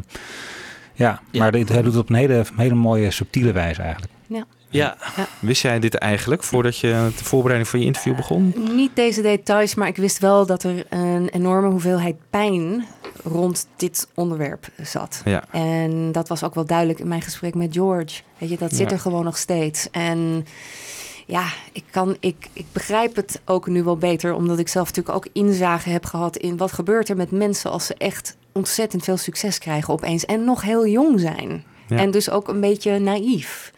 [0.94, 4.12] ja, maar dit, hij doet het op een hele, hele mooie, subtiele wijze eigenlijk.
[4.26, 4.44] Ja.
[4.70, 4.96] Ja.
[5.40, 8.54] Wist jij dit eigenlijk voordat je de voorbereiding van je interview begon?
[8.74, 12.86] Niet deze details, maar ik wist wel dat er een enorme hoeveelheid pijn
[13.24, 15.22] rond dit onderwerp zat.
[15.24, 15.44] Ja.
[15.50, 18.20] En dat was ook wel duidelijk in mijn gesprek met George.
[18.38, 18.94] Weet je, dat zit Ja.
[18.94, 19.88] er gewoon nog steeds.
[19.90, 20.46] En
[21.26, 25.16] ja, ik, kan, ik, ik begrijp het ook nu wel beter, omdat ik zelf natuurlijk
[25.16, 29.16] ook inzage heb gehad in wat gebeurt er met mensen als ze echt ontzettend veel
[29.16, 31.64] succes krijgen opeens en nog heel jong zijn.
[31.88, 31.96] Ja.
[31.96, 33.72] En dus ook een beetje naïef.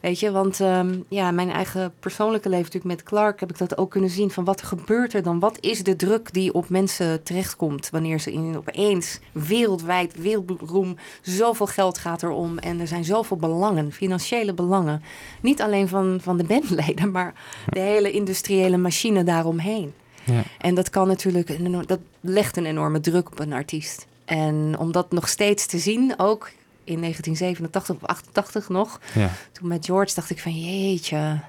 [0.00, 3.78] Weet je, want ehm, ja, mijn eigen persoonlijke leven natuurlijk met Clark heb ik dat
[3.78, 5.38] ook kunnen zien van wat gebeurt er dan?
[5.38, 11.66] Wat is de druk die op mensen terechtkomt wanneer ze in, opeens wereldwijd, wereldberoem, zoveel
[11.66, 15.02] geld gaat er om en er zijn zoveel belangen, financiële belangen.
[15.40, 17.34] Niet alleen van, van de bandleden, maar
[17.66, 19.92] de hele industriële machine daaromheen.
[20.24, 20.42] Ja.
[20.58, 21.58] En dat kan natuurlijk,
[21.88, 24.06] dat legt een enorme druk op een artiest.
[24.24, 26.50] En om dat nog steeds te zien, ook
[26.90, 29.30] in 1987 of 88 nog, Ja.
[29.52, 31.40] toen met George dacht ik van jeetje,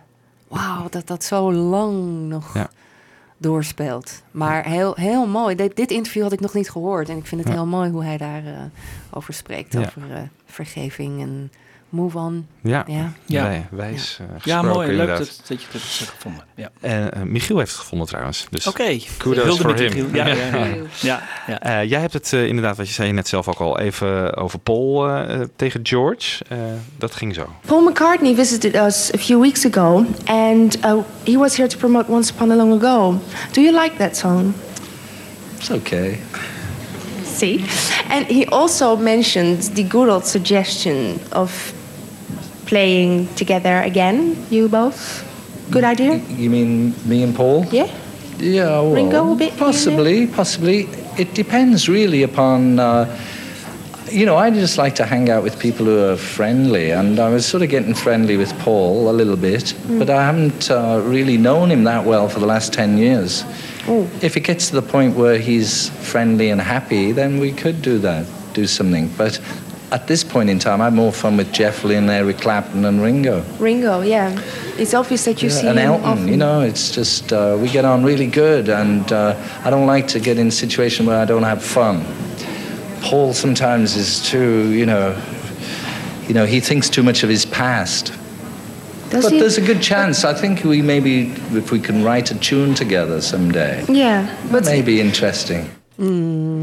[0.47, 2.69] wauw, dat dat zo lang nog Ja.
[3.38, 4.22] doorspeelt.
[4.31, 5.55] Maar heel, heel mooi.
[5.55, 7.55] Dit, dit interview had ik nog niet gehoord en ik vind het Ja.
[7.57, 8.53] heel mooi hoe hij daar eh,
[9.11, 11.51] over spreekt, over eh, vergeving en
[11.91, 12.47] move on.
[12.61, 13.11] Ja, ja.
[13.26, 13.43] Ja.
[13.43, 14.97] Wij- wijs eh, Ja, gesproken, mooi.
[14.97, 16.43] Leuk dat, dat je dat hebt gevonden.
[16.55, 16.69] Ja.
[16.81, 18.45] En eh, Michiel heeft het gevonden trouwens.
[18.49, 18.97] Dus Oké.
[19.18, 20.15] kudos Hulde voor hem.
[20.15, 20.76] Ja, ja, ja.
[21.01, 21.59] Ja, ja.
[21.59, 24.59] Eh, jij hebt het eh, inderdaad, wat je zei net zelf ook al, even over
[24.59, 25.09] Paul
[25.55, 26.43] tegen George.
[26.49, 26.57] Eh,
[26.97, 27.49] dat ging zo.
[27.65, 30.93] Paul McCartney visited us a few weeks ago, and uh,
[31.23, 33.19] he was here to promote Once Upon a Long Ago.
[33.51, 34.53] Do you like that song?
[35.57, 36.19] It's okay.
[37.35, 37.63] See?
[38.09, 41.73] And he also mentioned the good old suggestion of
[42.72, 44.18] playing together again,
[44.49, 45.27] you both.
[45.72, 46.15] Good idea?
[46.30, 47.65] You mean me and Paul?
[47.65, 47.89] Yeah.
[48.39, 50.88] Yeah, well, Ringo a bit possibly, possibly.
[51.18, 52.80] It depends really upon.
[52.80, 53.06] Uh,
[54.10, 57.30] you know, I just like to hang out with people who are friendly, and I
[57.30, 59.99] was sort of getting friendly with Paul a little bit, Mm.
[59.99, 63.43] but I haven't uh, really known him that well for the last 10 years.
[63.88, 64.07] Oh.
[64.22, 67.99] If it gets to the point where he's friendly and happy, then we could do
[67.99, 69.10] that, do something.
[69.18, 69.39] But
[69.91, 73.01] at this point in time, I have more fun with Jeff Lynne, Eric Clapton, and
[73.01, 73.43] Ringo.
[73.59, 74.31] Ringo, yeah.
[74.77, 76.27] It's obvious that you Yeah, see and him Elton, often.
[76.30, 79.35] you know, it's just uh, we get on really good, and uh,
[79.65, 82.05] I don't like to get in a situation where I don't have fun.
[83.01, 85.19] Paul sometimes is too, you know,
[86.27, 88.13] you know, he thinks too much of his past.
[89.09, 89.39] Does but he?
[89.39, 90.23] there's a good chance.
[90.23, 94.72] I think we maybe, if we can write a tune together someday, Yeah, but that
[94.72, 95.69] may be interesting.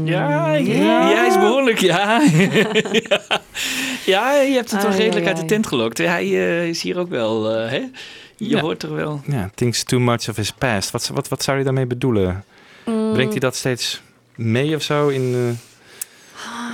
[0.05, 2.21] Ja, ja, hij is behoorlijk, ja.
[2.91, 3.21] ja.
[4.05, 5.97] Ja, je hebt het toch Ai, redelijk uit de tent gelokt.
[5.97, 7.81] Hij eh, is hier ook wel, eh, hè?
[8.37, 8.59] Je Ja.
[8.59, 9.21] hoort er wel.
[9.27, 10.91] Ja, thinks too much of his past.
[10.91, 12.43] Wat, wat, wat zou je daarmee bedoelen?
[12.85, 13.13] Mm.
[13.13, 14.01] Brengt hij dat steeds
[14.35, 15.55] mee of zo in eh,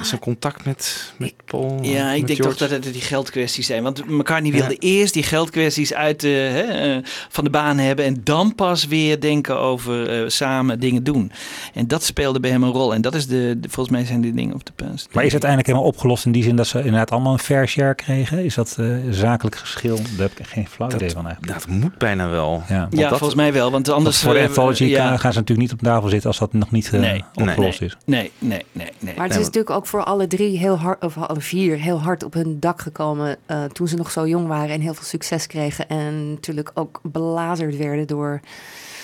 [0.01, 1.79] zijn contact met, met Paul?
[1.81, 2.57] Ja, ik denk George?
[2.57, 3.83] toch dat het die geldkwesties zijn.
[3.83, 4.57] Want McCartney Ja.
[4.57, 6.61] wilde eerst die geldkwesties uit de, hè,
[6.95, 8.05] eh, van de baan hebben.
[8.05, 11.31] En dan pas weer denken over eh, samen dingen doen.
[11.73, 12.93] En dat speelde bij hem een rol.
[12.93, 14.89] En dat is de, de- volgens mij zijn die dingen of the past.
[15.11, 17.67] Maar is het uiteindelijk helemaal opgelost in die zin dat ze inderdaad allemaal een fair
[17.67, 18.43] share kregen?
[18.45, 19.95] Is dat eh, zakelijk geschil?
[19.95, 21.53] Daar heb ik geen flauw idee van eigenlijk.
[21.59, 22.63] Dat moet bijna wel.
[22.69, 23.71] Ja, Want Ja, dat- volgens mij wel.
[23.71, 24.19] Want anders...
[24.21, 25.17] voor de eh, anthology ja.
[25.17, 27.89] gaan ze natuurlijk niet op tafel zitten als dat nog niet eh, Nee, opgelost nee,
[27.89, 27.97] is.
[28.05, 29.13] Nee, nee, nee, nee.
[29.15, 32.23] Maar het is natuurlijk ook voor alle drie heel hard, of alle vier, heel hard
[32.23, 35.47] op hun dak gekomen eh, toen ze nog zo jong waren en heel veel succes
[35.47, 35.89] kregen.
[35.89, 38.39] En natuurlijk ook belazerd werden door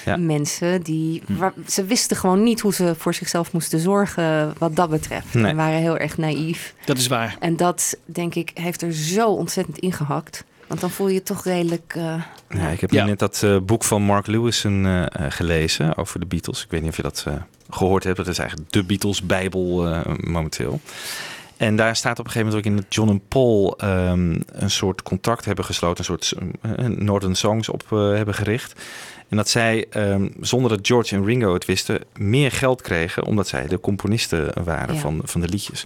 [0.06, 0.18] Ja.
[0.18, 1.22] mensen die.
[1.28, 5.34] waar- ze wisten gewoon niet hoe ze voor zichzelf moesten zorgen wat dat betreft.
[5.34, 5.46] Nee.
[5.46, 6.74] En waren heel erg naïef.
[6.86, 7.36] Dat is waar.
[7.40, 10.44] En dat, denk ik, heeft er zo ontzettend ingehakt.
[10.68, 11.94] Want dan voel je je toch redelijk.
[11.96, 13.04] eh, Ja, ik heb Ja.
[13.04, 16.64] nu net dat eh, boek van Mark Lewison gelezen over de Beatles.
[16.64, 17.34] Ik weet niet of je dat eh,
[17.74, 18.18] gehoord hebt.
[18.18, 20.80] Dat is eigenlijk de Beatles-bijbel eh, momenteel.
[21.58, 24.70] En daar staat op een gegeven moment ook in dat John en Paul ehm, een
[24.72, 25.98] soort contract hebben gesloten.
[25.98, 28.82] Een soort eh, Northern Songs op eh, hebben gericht.
[29.30, 33.26] En dat zij, ehm, zonder dat George en Ringo het wisten, meer geld kregen.
[33.26, 35.02] Omdat zij de componisten waren Ja.
[35.02, 35.86] van, van de liedjes.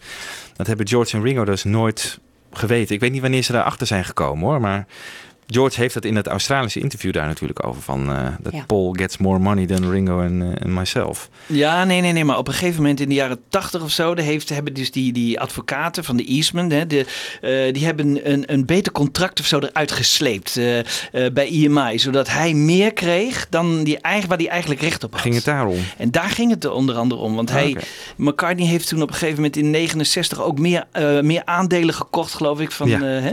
[0.56, 2.20] Dat hebben George en Ringo dus nooit
[2.52, 2.96] geweten.
[2.96, 4.62] Ik weet niet wanneer ze daarachter zijn gekomen hoor.
[4.62, 4.86] Maar
[5.48, 7.82] George heeft het in het Australische interview daar natuurlijk over.
[7.82, 8.64] Van eh, dat Ja.
[8.68, 11.30] Paul gets more money than Ringo en eh, myself.
[11.46, 12.26] Ja, nee, nee, nee.
[12.26, 14.92] Maar op een gegeven moment in de jaren tachtig of zo, de heeft, hebben dus
[14.92, 17.06] die, die advocaten van de Eastman, hè, de,
[17.42, 20.86] eh, die hebben een, een beter contract of zo eruit gesleept eh, eh,
[21.34, 22.00] bij EMI.
[22.00, 25.22] Zodat hij meer kreeg dan die, eigen- waar hij eigenlijk recht op had.
[25.22, 25.78] Ging het daarom?
[25.98, 27.36] En daar ging het er onder andere om.
[27.36, 27.84] Want Ah, hij, oké.
[28.18, 32.34] McCartney heeft toen op een gegeven moment in 69 ook meer, eh, meer aandelen gekocht,
[32.34, 32.72] geloof ik.
[32.72, 32.96] Van, Ja.
[33.00, 33.32] eh, hè?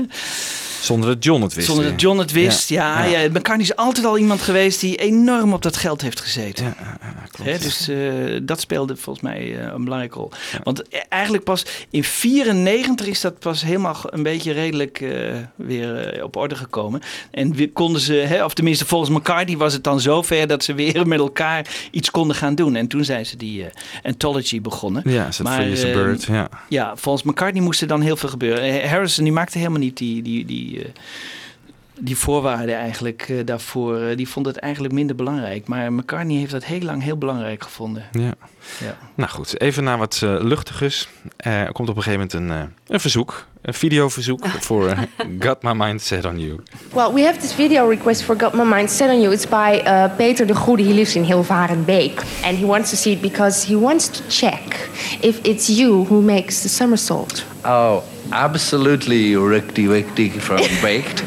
[0.83, 1.67] Zonder dat John het wist.
[1.67, 2.69] Zonder dat John het wist.
[2.69, 3.19] Ja, ja.
[3.21, 3.29] Ja.
[3.29, 6.65] McCartney is altijd al iemand geweest die enorm op dat geld heeft gezeten.
[6.65, 6.99] Ja,
[7.31, 7.51] klopt.
[7.51, 10.31] Hè, dus eh, dat speelde volgens mij eh, een belangrijke rol.
[10.63, 15.11] Want e- eigenlijk pas in 94 is dat pas helemaal een beetje redelijk eh,
[15.55, 17.01] weer eh, op orde gekomen.
[17.31, 20.75] En we konden ze, hè, of tenminste volgens McCartney was het dan zover dat ze
[20.75, 22.77] weer met elkaar iets konden gaan doen.
[22.77, 23.71] En toen zijn ze die eh,
[24.03, 25.03] anthology begonnen.
[25.07, 26.49] Ja, is het Free as a eh, Bird, ja.
[26.69, 28.63] ja, volgens McCartney moest er dan heel veel gebeuren.
[28.63, 30.91] Eh, Harrison die maakte helemaal niet die, die, die, eh,
[31.99, 34.01] die voorwaarden eigenlijk eh, daarvoor.
[34.01, 35.69] Eh, die vond het eigenlijk minder belangrijk.
[35.69, 38.05] Maar McCartney heeft dat heel lang heel belangrijk gevonden.
[38.13, 38.35] Ja.
[38.79, 38.97] Ja.
[39.15, 41.09] Nou goed, even naar wat luchtigers.
[41.37, 44.95] Eh, er komt op een gegeven moment een, eh, een verzoek, een videoverzoek voor
[45.39, 46.61] Got My Mind Set On You.
[46.93, 49.33] Well, we have this video request for Got My Mind Set on You.
[49.33, 50.83] It's by uh, Peter de Goede.
[50.83, 52.23] He lives in Hilvarenbeek.
[52.45, 54.91] And he wants to see it because he wants to check
[55.21, 57.45] if it's you who makes the somersault.
[57.65, 61.23] Oh, absolutely rickety wickety from baked.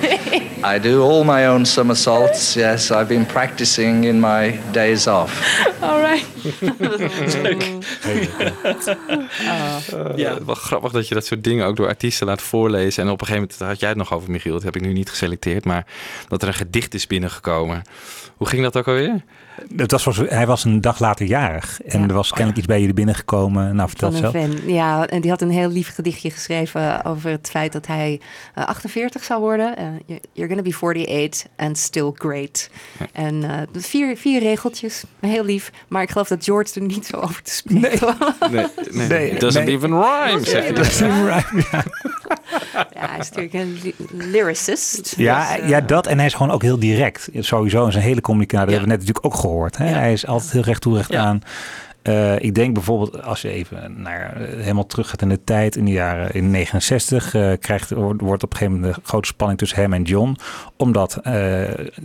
[0.64, 2.54] I do all my own somersaults.
[2.56, 5.32] Yes, I've been practicing in my days off.
[5.82, 6.26] All right.
[10.16, 10.44] ja.
[10.46, 13.04] Wel grappig dat je dat soort dingen ook door artiesten laat voorlezen.
[13.04, 14.54] En op een gegeven moment had jij het nog over, Michiel.
[14.54, 15.66] Dat heb ik nu niet geselecteerd.
[15.66, 15.86] Maar
[16.28, 17.82] dat er een gedicht is binnengekomen.
[18.38, 19.24] Hoe ging dat ook alweer?
[19.76, 21.82] Het was, hij was een dag later jarig.
[21.82, 23.76] En er was kennelijk iets bij jullie binnengekomen.
[23.76, 24.32] Nou, vertel een zelf.
[24.34, 24.58] fan.
[24.66, 28.20] Ja, en die had een heel lief gedichtje geschreven over het feit dat hij
[28.56, 29.78] eh, 48 zou worden.
[29.78, 32.70] Eh, you- you're gonna be 48 and still great.
[33.12, 35.72] En eh, vier, vier regeltjes, heel lief.
[35.88, 38.50] Maar ik geloof dat George er niet zo over te spreken was.
[38.52, 39.76] Nee, nee, Nee, it doesn't nee.
[39.76, 40.74] even rhyme, zeg je.
[42.94, 43.94] Ja, hij is natuurlijk een ly-
[44.32, 45.14] lyricist.
[45.18, 46.08] Ja, Dus, eh, ja, dat.
[46.08, 47.30] En hij is gewoon ook heel direct.
[47.40, 48.66] Sowieso in zijn hele communicatie.
[48.66, 49.78] Dat hebben we net natuurlijk ook gehoord.
[49.78, 49.86] Hè?
[49.86, 51.42] Hij is altijd heel recht toe, recht aan.
[52.06, 55.76] Eh, ik denk bijvoorbeeld, als je even naar, eh, helemaal terug gaat in de tijd,
[55.76, 59.60] in de jaren in 69, eh, krijgt, wordt op een gegeven moment een grote spanning
[59.60, 60.38] tussen hem en John.
[60.78, 61.34] Omdat eh,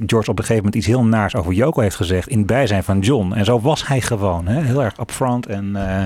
[0.07, 2.85] George op een gegeven moment iets heel naars over Yoko heeft gezegd in het bijzijn
[2.85, 3.33] van John.
[3.33, 4.47] En zo was hij gewoon.
[4.47, 4.63] Hè?
[4.63, 6.03] Heel erg upfront en eh,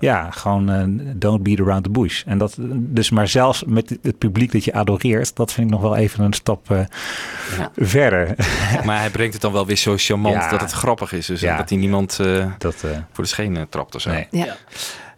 [0.00, 2.22] ja, gewoon don't beat around the bush.
[2.26, 5.82] En dat, dus maar zelfs met het publiek dat je adoreert, dat vind ik nog
[5.82, 6.80] wel even een stap eh,
[7.76, 8.34] verder.
[8.84, 10.50] Maar hij brengt het dan wel weer zo charmant Ja.
[10.50, 11.26] dat het grappig is.
[11.26, 11.56] Dus Ja.
[11.56, 12.74] dat hij niemand eh, dat,
[13.12, 14.10] voor de schenen trapt of zo.
[14.10, 14.26] Nee.
[14.30, 14.56] Ja.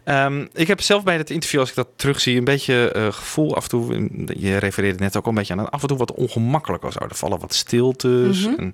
[0.03, 3.55] Ehm, ik heb zelf bij het interview, als ik dat terugzie, een beetje eh, gevoel
[3.55, 4.09] af en toe.
[4.39, 6.95] Je refereerde net ook al een beetje aan dat af en toe wat ongemakkelijk was.
[6.95, 8.47] Er vallen wat stiltes.
[8.47, 8.59] Mhm.
[8.59, 8.73] en,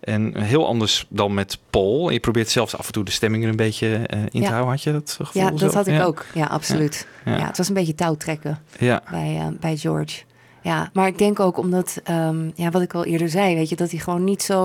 [0.00, 2.10] en heel anders dan met Paul.
[2.10, 4.46] Je probeert zelfs af en toe de stemming er een beetje eh, in Ja.
[4.46, 4.70] te houden.
[4.70, 5.42] Had je dat gevoel?
[5.42, 5.74] Ja, dat zelf?
[5.74, 6.04] had ik Ja.
[6.04, 6.24] ook.
[6.34, 7.06] Ja, absoluut.
[7.24, 7.36] Ja.
[7.36, 7.46] Ja.
[7.46, 9.02] het was een beetje touwtrekken Ja.
[9.10, 10.22] bij, eh, bij George.
[10.62, 13.76] Ja, maar ik denk ook omdat, ehm, ja, wat ik al eerder zei, weet je,
[13.76, 14.62] dat hij gewoon niet zo,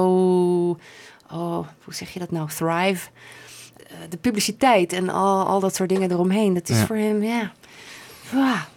[1.32, 3.08] oh, hoe zeg je dat nou, thrive.
[4.03, 6.85] Eh, de publiciteit en al, al dat soort dingen eromheen, dat is Ja.
[6.85, 7.51] voor hem, ja,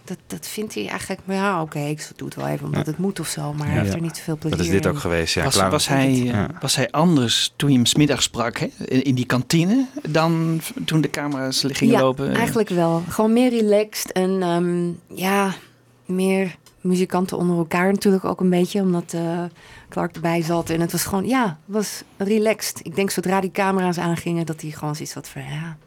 [0.03, 1.21] dat, dat vindt hij eigenlijk.
[1.25, 3.53] Maar ja, oké, ik doe het wel even omdat het moet of zo.
[3.53, 3.81] Maar hij Ja.
[3.81, 4.91] heeft er niet zoveel plezier Dat is dit in.
[4.91, 5.43] ook geweest, ja.
[5.43, 5.69] was, klaar.
[5.71, 6.47] was, hij, eh, Ja.
[6.59, 8.67] was hij anders toen je hem smiddag sprak, hè?
[8.85, 12.33] In, in die kantine, dan toen de camera's gingen ja, lopen?
[12.35, 13.03] eigenlijk wel.
[13.09, 15.53] Gewoon meer relaxed en ehm, ja,
[16.05, 19.43] meer muzikanten onder elkaar natuurlijk ook een beetje, omdat eh,
[19.89, 20.69] Clark erbij zat.
[20.69, 22.79] En het was gewoon, ja, het was relaxed.
[22.83, 25.77] Ik denk zodra die camera's aangingen, dat hij gewoon zoiets had van, ja.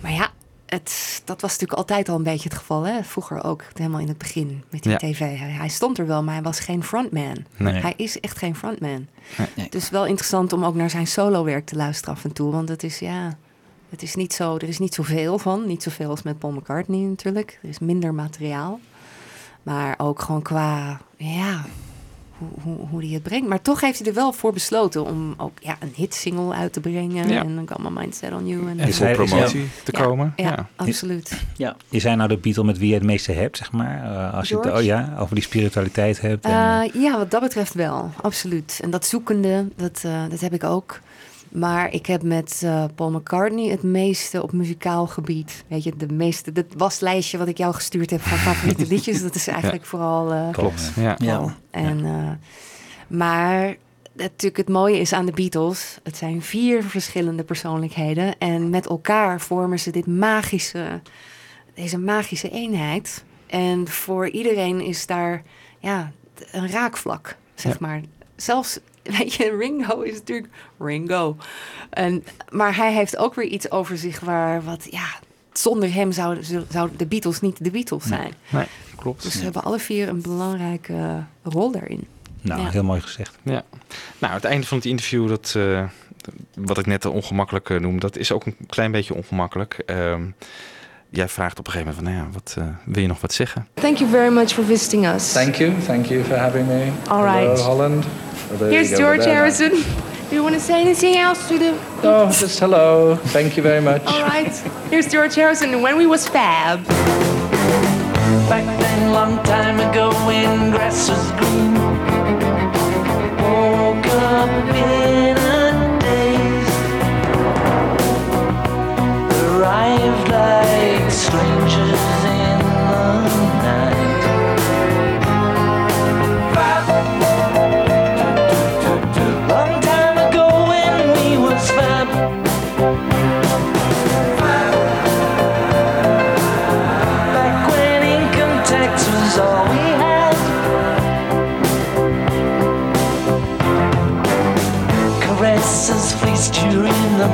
[0.00, 0.30] Maar ja,
[0.66, 3.02] het, dat was natuurlijk altijd al een beetje het geval, hè?
[3.02, 4.98] Vroeger ook, helemaal in het begin met die Ja.
[4.98, 5.18] tv.
[5.18, 7.44] Hij, hij stond er wel, maar hij was geen frontman.
[7.56, 7.74] Nee.
[7.74, 9.06] Hij is echt geen frontman.
[9.54, 9.68] Nee.
[9.68, 12.52] Dus wel interessant om ook naar zijn solowerk te luisteren af en toe.
[12.52, 13.36] Want het is, ja,
[13.90, 15.66] het is niet zo, er is niet zoveel van.
[15.66, 17.58] Niet zoveel als met Paul McCartney natuurlijk.
[17.62, 18.80] Er is minder materiaal.
[19.62, 21.64] Maar ook gewoon qua, ja,
[22.38, 23.48] hoe, hoe, hoe hij het brengt.
[23.48, 26.80] Maar toch heeft hij er wel voor besloten om ook ja, een hitsingle uit te
[26.80, 27.28] brengen.
[27.28, 27.44] Ja.
[27.44, 28.68] En dan kan mijn mindset on you.
[28.68, 30.32] En, En Is voor is promotie te Ja, komen.
[30.36, 30.68] Ja, Ja.
[30.76, 31.42] absoluut.
[31.56, 31.76] Ja.
[31.88, 34.02] Is hij nou de Beatle met wie je het meeste hebt, zeg maar?
[34.04, 36.44] Eh, als je het oh ja, over die spiritualiteit hebt.
[36.44, 38.78] En, Eh, ja, wat dat betreft wel, absoluut.
[38.82, 41.00] En dat zoekende, dat, eh, dat heb ik ook.
[41.48, 45.64] Maar ik heb met eh, Paul McCartney het meeste op muzikaal gebied.
[45.68, 49.34] Weet je, de meeste, dat waslijstje wat ik jou gestuurd heb van favoriete liedjes, dat
[49.34, 50.32] is eigenlijk vooral.
[50.32, 50.92] eh, Klopt.
[50.96, 51.14] Ja.
[51.14, 51.50] Paul.
[51.70, 52.30] En, eh,
[53.16, 53.76] maar
[54.12, 58.38] natuurlijk het mooie is aan de Beatles, het zijn vier verschillende persoonlijkheden.
[58.38, 61.00] En met elkaar vormen ze dit magische,
[61.74, 63.24] deze magische eenheid.
[63.46, 65.42] En voor iedereen is daar
[65.78, 66.12] ja,
[66.52, 67.78] een raakvlak, zeg Ja.
[67.80, 68.00] maar.
[68.36, 68.78] Zelfs,
[69.18, 70.48] weet je, Ringo is natuurlijk
[70.78, 71.36] Ringo.
[71.90, 75.06] En, maar hij heeft ook weer iets over zich waar, wat, ja,
[75.52, 78.32] zonder hem zouden zou de Beatles niet de Beatles zijn.
[78.48, 78.66] Nee,
[78.96, 79.22] klopt.
[79.22, 82.06] Dus ze hebben alle vier een belangrijke rol daarin.
[82.40, 82.70] nou, ja.
[82.70, 83.38] heel mooi gezegd.
[83.42, 83.64] Ja.
[84.18, 85.84] Nou, het einde van het interview, dat, eh,
[86.54, 89.82] wat ik net ongemakkelijk eh, noem, dat is ook een klein beetje ongemakkelijk.
[89.86, 90.22] Ehm,
[91.10, 93.32] jij vraagt op een gegeven moment van, nou ja, wat, eh, wil je nog wat
[93.32, 93.66] zeggen?
[93.74, 95.32] Thank you very much for visiting us.
[95.32, 95.72] Thank you.
[95.86, 96.90] Thank you for having me.
[97.08, 97.60] All Hello, right.
[97.60, 98.04] Holland.
[98.50, 99.24] Oh, Here's you go, George.
[99.26, 99.72] Harrison.
[100.28, 101.78] Do you want to say anything else to the...
[102.02, 103.16] Oh, just hello.
[103.16, 104.04] Thank you very much.
[104.04, 104.54] All right.
[104.90, 106.84] Here's George Harrison and when we was fab.
[108.46, 111.74] Back then, long time ago, when grass was green.
[113.40, 115.37] Woke up in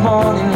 [0.05, 0.53] morning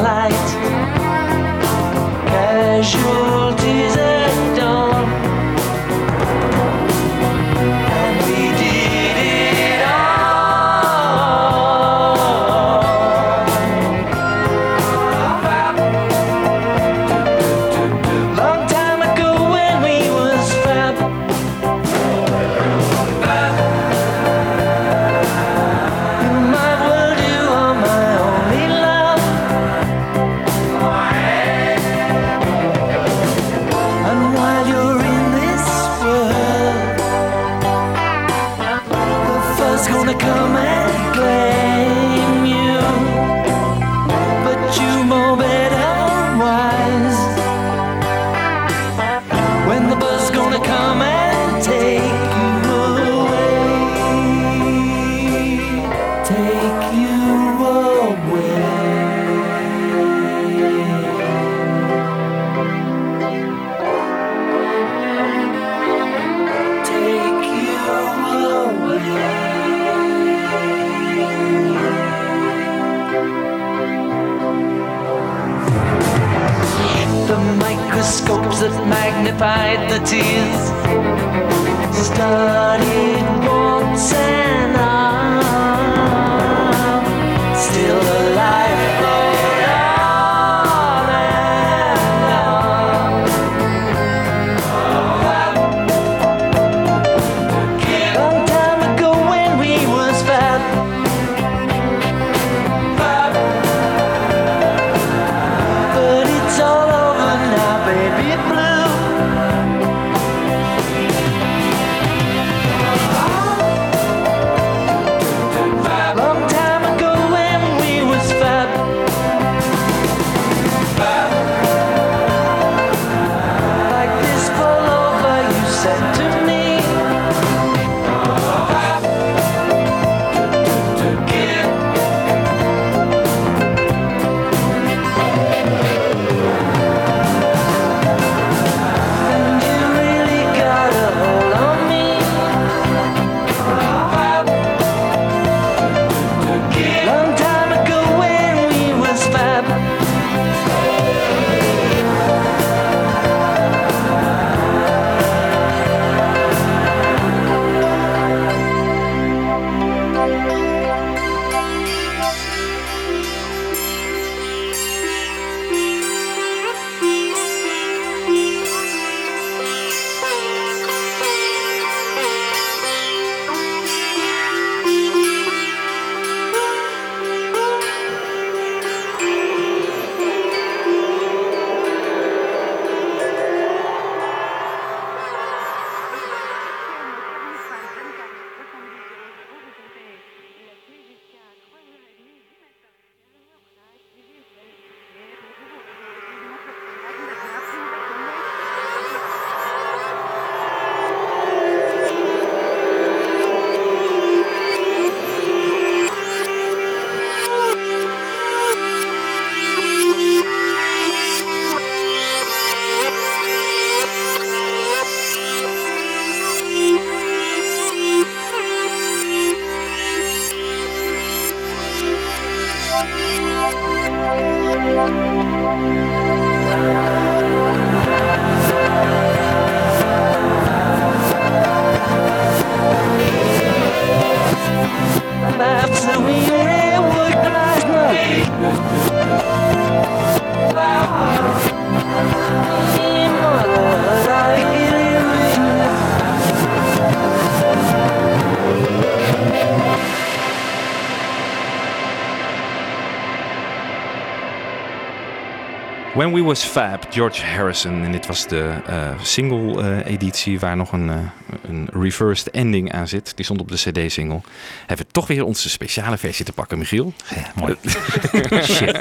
[256.49, 258.05] Was Fab, George Harrison.
[258.05, 261.17] En dit was de eh, single-editie waar nog een, eh,
[261.63, 263.33] een reversed ending aan zit.
[263.37, 264.41] Die stond op de CD-single.
[264.87, 267.13] Hebben we toch weer onze speciale versie te pakken, Michiel?
[267.35, 267.77] Ja, mooi.
[268.63, 268.93] Shit.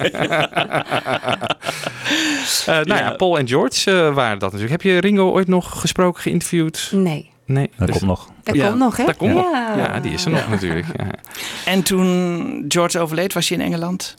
[2.65, 4.83] Eh, nou ja, Paul en George eh, waren dat natuurlijk.
[4.83, 6.89] Heb je Ringo ooit nog gesproken, geïnterviewd?
[6.93, 7.29] Nee.
[7.45, 8.29] Nee, Dat dus- komt nog.
[8.43, 8.67] Dat Ja.
[8.67, 9.05] komt nog, hè?
[9.05, 9.51] Dat komt nog.
[9.51, 9.77] Ja.
[9.77, 10.85] Ja, die is er nog natuurlijk.
[10.97, 11.11] Ja.
[11.65, 14.15] En toen George overleed, was je in Engeland?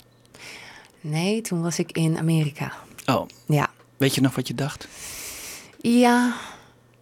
[1.00, 2.72] Nee, toen was ik in Amerika.
[3.08, 3.68] Oh, Ja.
[3.96, 4.88] weet je nog wat je dacht?
[5.80, 6.34] Ja,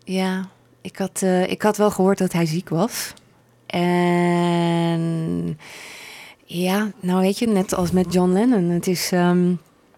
[0.05, 0.49] ja.
[0.81, 3.13] Ik had, eh, ik had wel gehoord dat hij ziek was.
[3.67, 5.59] En
[6.45, 8.65] ja, nou weet je, net als met John Lennon.
[8.71, 9.53] Het is ehm,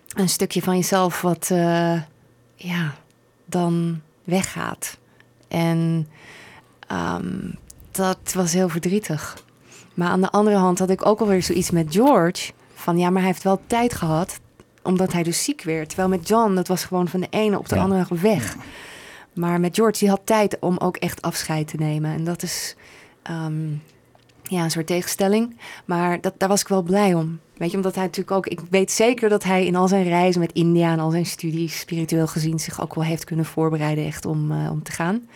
[0.09, 2.03] een stukje van jezelf wat eh,
[2.55, 2.95] ja,
[3.45, 4.99] dan weggaat.
[5.49, 6.09] En
[6.87, 7.51] ehm,
[7.91, 9.43] dat was heel verdrietig.
[9.95, 12.53] Maar aan de andere hand had ik ook alweer zoiets met George.
[12.75, 14.41] Van ja, maar hij heeft wel tijd gehad
[14.89, 15.89] omdat hij dus ziek werd.
[15.89, 17.83] Terwijl met John, dat was gewoon van de ene op de Ja.
[17.83, 18.57] andere weg.
[19.33, 22.13] Maar met George, die had tijd om ook echt afscheid te nemen.
[22.13, 22.77] En dat is
[23.23, 23.69] ehm,
[24.43, 25.57] ja, een soort tegenstelling.
[25.85, 27.41] Maar dat, daar was ik wel blij om.
[27.57, 28.47] Weet je, omdat hij natuurlijk ook...
[28.47, 31.79] Ik weet zeker dat hij in al zijn reizen met India en al zijn studies...
[31.79, 35.29] spiritueel gezien zich ook wel heeft kunnen voorbereiden echt om, eh, om te gaan.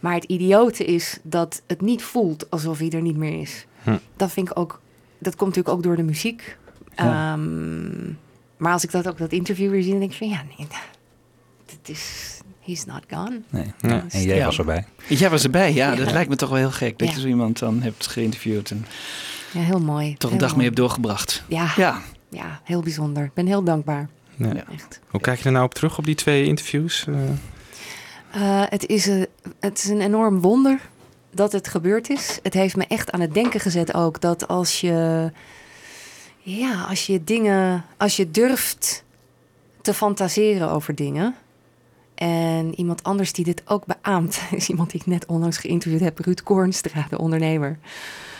[0.00, 3.66] Maar het idiote is dat het niet voelt alsof hij er niet meer is.
[3.82, 3.96] Hm.
[4.16, 4.80] Dat vind ik ook...
[5.18, 6.56] Dat komt natuurlijk ook door de muziek.
[6.96, 7.32] Ja.
[7.32, 8.12] Ehm,
[8.56, 10.28] maar als ik dat ook dat interview weer zie, dan denk ik van...
[10.28, 10.66] Ja, nee,
[11.66, 12.32] het is...
[12.60, 13.40] He's not gone.
[13.50, 13.72] Nee.
[13.80, 14.04] Ja.
[14.10, 14.44] En jij Ja.
[14.44, 14.86] was erbij.
[15.08, 15.90] Jij was erbij, ja.
[15.90, 15.96] Ja.
[15.96, 16.98] Dat lijkt me toch wel heel gek.
[16.98, 17.14] Dat Ja.
[17.14, 18.86] je zo iemand dan hebt geïnterviewd en
[19.52, 20.14] Ja, heel mooi.
[20.16, 20.56] toch een dag mooi.
[20.56, 21.44] mee hebt doorgebracht.
[21.48, 23.24] Ja, Ja, ja, heel bijzonder.
[23.24, 24.08] Ik ben heel dankbaar.
[24.36, 24.46] Ja.
[24.46, 24.64] Ja.
[24.72, 25.00] Echt.
[25.08, 27.04] Hoe kijk je er nou op terug op die twee interviews?
[27.08, 27.14] Eh,
[28.34, 29.26] Eh, het, is een,
[29.60, 30.80] het is een enorm wonder
[31.32, 32.38] dat het gebeurd is.
[32.42, 35.30] Het heeft me echt aan het denken gezet ook dat als je,
[36.44, 39.04] ja, als je dingen, als je durft
[39.82, 41.34] te fantaseren over dingen.
[42.14, 46.18] En iemand anders die dit ook beaamt, is iemand die ik net onlangs geïnterviewd heb,
[46.18, 47.78] Ruud Koornstra, de ondernemer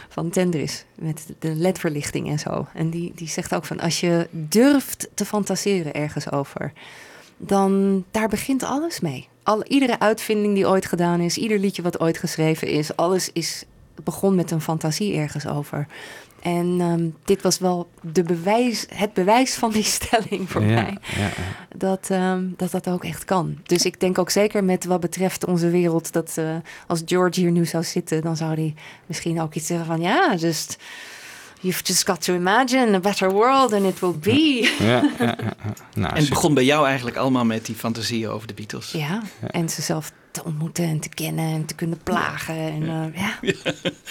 [0.08, 2.66] van Tendris, met de ledverlichting en zo.
[2.74, 6.72] En die, die zegt ook van, als je durft te fantaseren ergens over,
[7.36, 9.28] dan daar begint alles mee.
[9.42, 13.64] Al, iedere uitvinding die ooit gedaan is, ieder liedje wat ooit geschreven is, alles is,
[14.04, 15.86] begon met een fantasie ergens over.
[16.44, 20.98] En ehm, dit was wel de bewijs, het bewijs van die stelling voor ja, mij.
[21.16, 21.30] ja, ja.
[21.76, 23.58] Dat, ehm, dat dat ook echt kan.
[23.62, 26.12] Dus ik denk ook zeker met wat betreft onze wereld...
[26.12, 26.56] dat eh,
[26.86, 28.22] als George hier nu zou zitten...
[28.22, 28.74] dan zou hij
[29.06, 30.00] misschien ook iets zeggen van...
[30.00, 30.78] ja, just...
[31.64, 34.72] You've just got to imagine a better world and it will be.
[34.78, 35.74] Ja, ja, ja, ja.
[35.94, 38.90] Nou, en het begon bij jou eigenlijk allemaal met die fantasieën over de Beatles.
[38.90, 42.54] Ja, en ze zelf te ontmoeten en te kennen en te kunnen plagen.
[42.54, 43.54] En eh, ja,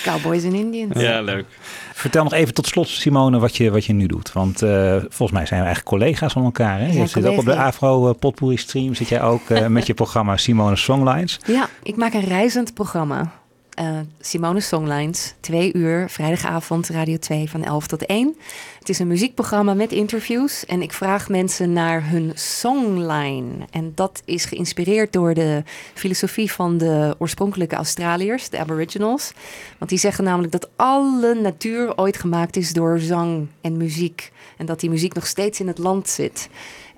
[0.04, 1.00] cowboys en Indians.
[1.00, 1.46] Ja, leuk.
[1.94, 4.32] Vertel nog even tot slot, Simone, wat je, wat je nu doet.
[4.32, 6.80] Want eh, volgens mij zijn we eigenlijk collega's van elkaar.
[6.80, 6.86] Hè?
[6.86, 7.56] Je zit ook op de.
[7.56, 8.96] Afro eh, Potpourri stream.
[8.96, 11.40] Zit jij ook eh, met je programma Simone Songlines.
[11.46, 13.32] Ja, ik maak een reizend programma.
[13.74, 18.36] Eh, Simone Songlines, twee uur, vrijdagavond, Radio 2 van 11 tot 1.
[18.80, 23.48] Het is een muziekprogramma met interviews en ik vraag mensen naar hun songline.
[23.70, 25.64] En dat is geïnspireerd door de
[25.94, 29.32] filosofie van de oorspronkelijke Australiërs, de Aboriginals.
[29.78, 34.32] Want die zeggen namelijk dat alle natuur ooit gemaakt is door zang en muziek.
[34.58, 36.50] En dat die muziek nog steeds in het land zit.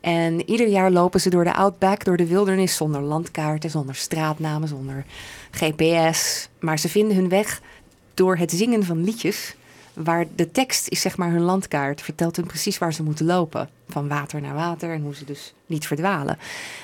[0.06, 4.68] En ieder jaar lopen ze door de outback, door de wildernis, zonder landkaarten, zonder straatnamen,
[4.68, 5.06] zonder
[5.56, 6.50] GPS.
[6.60, 7.62] Maar ze vinden hun weg
[8.14, 9.56] door het zingen van liedjes.
[9.94, 13.70] Waar de tekst is zeg maar hun landkaart, vertelt hun precies waar ze moeten lopen.
[13.88, 16.38] Van water naar water en hoe ze dus niet verdwalen.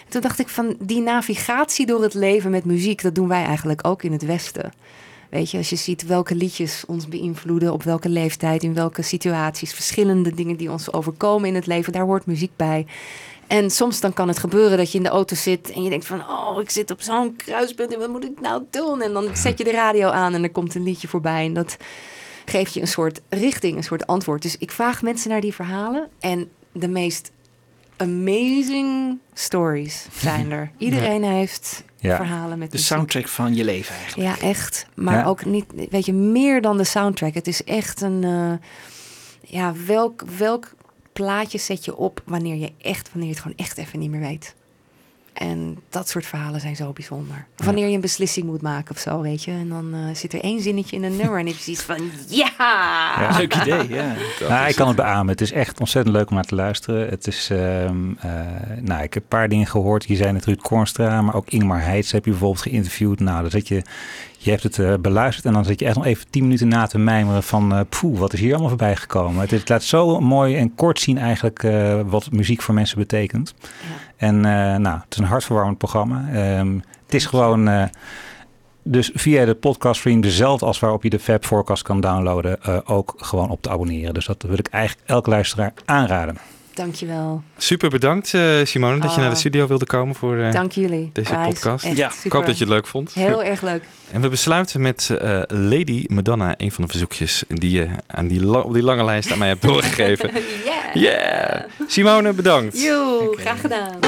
[0.05, 3.43] En toen dacht ik van die navigatie door het leven met muziek, dat doen wij
[3.43, 4.73] eigenlijk ook in het Westen.
[5.29, 9.73] Weet je, als je ziet welke liedjes ons beïnvloeden, op welke leeftijd, in welke situaties,
[9.73, 12.85] verschillende dingen die ons overkomen in het leven, daar hoort muziek bij.
[13.51, 16.05] En soms dan kan het gebeuren dat je in de auto zit en je denkt
[16.05, 19.01] van, oh, ik zit op zo'n kruispunt en wat moet ik nou doen?
[19.01, 21.77] En dan zet je de radio aan en er komt een liedje voorbij en dat
[22.45, 24.41] geeft je een soort richting, een soort antwoord.
[24.41, 27.31] Dus ik vraag mensen naar die verhalen en de meest
[27.97, 30.71] amazing stories zijn er.
[30.77, 32.15] Iedereen heeft Ja.
[32.15, 32.91] verhalen met De muziek.
[32.93, 34.41] soundtrack van je leven eigenlijk.
[34.41, 34.85] Ja, echt.
[34.95, 35.25] Maar Ja.
[35.25, 37.33] ook niet, weet je, meer dan de soundtrack.
[37.33, 38.67] Het is echt een, eh,
[39.49, 40.71] ja, welk, welk
[41.13, 44.19] plaatje zet je op wanneer je echt, wanneer je het gewoon echt even niet meer
[44.19, 44.55] weet.
[45.33, 47.45] En dat soort verhalen zijn zo bijzonder.
[47.55, 49.51] Wanneer je een beslissing moet maken of zo, weet je.
[49.51, 52.11] En dan eh, zit er één zinnetje in een nummer en heb je zoiets van...
[52.43, 53.37] Ja!
[53.37, 54.15] Leuk idee, ja.
[54.49, 55.27] Nou, ik kan het beamen.
[55.27, 57.09] Het is echt ontzettend leuk om naar te luisteren.
[57.09, 58.31] Het is, ehm, eh,
[58.81, 60.03] nou, ik heb een paar dingen gehoord.
[60.03, 63.19] Je zei het Ruud Kornstra, maar ook Ingmar Heitz heb je bijvoorbeeld geïnterviewd.
[63.19, 63.81] Nou, dan zit je,
[64.43, 66.87] je hebt het eh, beluisterd en dan zit je echt nog even tien minuten na
[66.87, 69.41] te mijmeren van, eh poeh, wat is hier allemaal voorbij gekomen.
[69.41, 73.53] Het, het laat zo mooi en kort zien eigenlijk eh, wat muziek voor mensen betekent.
[74.17, 76.29] En eh, nou, het is een hartverwarmend programma.
[76.33, 77.89] Ehm, het is gewoon...
[78.83, 83.49] dus via de podcaststream, dezelfde als waarop je de Fab Forecast kan downloaden, ook gewoon
[83.49, 84.13] op te abonneren.
[84.13, 86.37] Dus dat wil ik eigenlijk elke luisteraar aanraden.
[86.73, 87.41] Dankjewel.
[87.57, 89.21] Super bedankt, eh, Simone, dat je Ah.
[89.21, 91.09] naar de studio wilde komen voor eh, Dank jullie.
[91.13, 91.47] deze Guys.
[91.53, 91.85] podcast.
[91.85, 93.13] Echt Ja, ik hoop dat je het leuk vond.
[93.13, 93.83] Heel erg leuk.
[94.11, 98.45] En we besluiten met eh, Lady Madonna, een van de verzoekjes die je aan die,
[98.45, 100.29] la- op die lange lijst aan mij hebt doorgegeven.
[100.65, 100.93] yeah.
[100.93, 101.61] Yeah!
[101.87, 102.81] Simone, bedankt.
[102.81, 103.99] Joe, graag gedaan.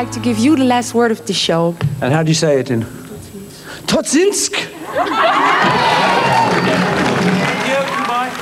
[0.00, 1.76] Like to give you the last word of the show.
[2.00, 2.84] And how do you say it in?
[3.86, 4.54] Totsinsk!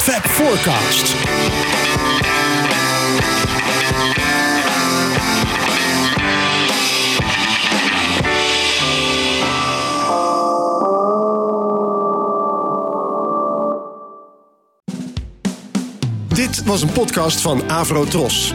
[0.06, 1.16] Fab Forecast.
[16.28, 18.55] Dit was een podcast van Avro Tros.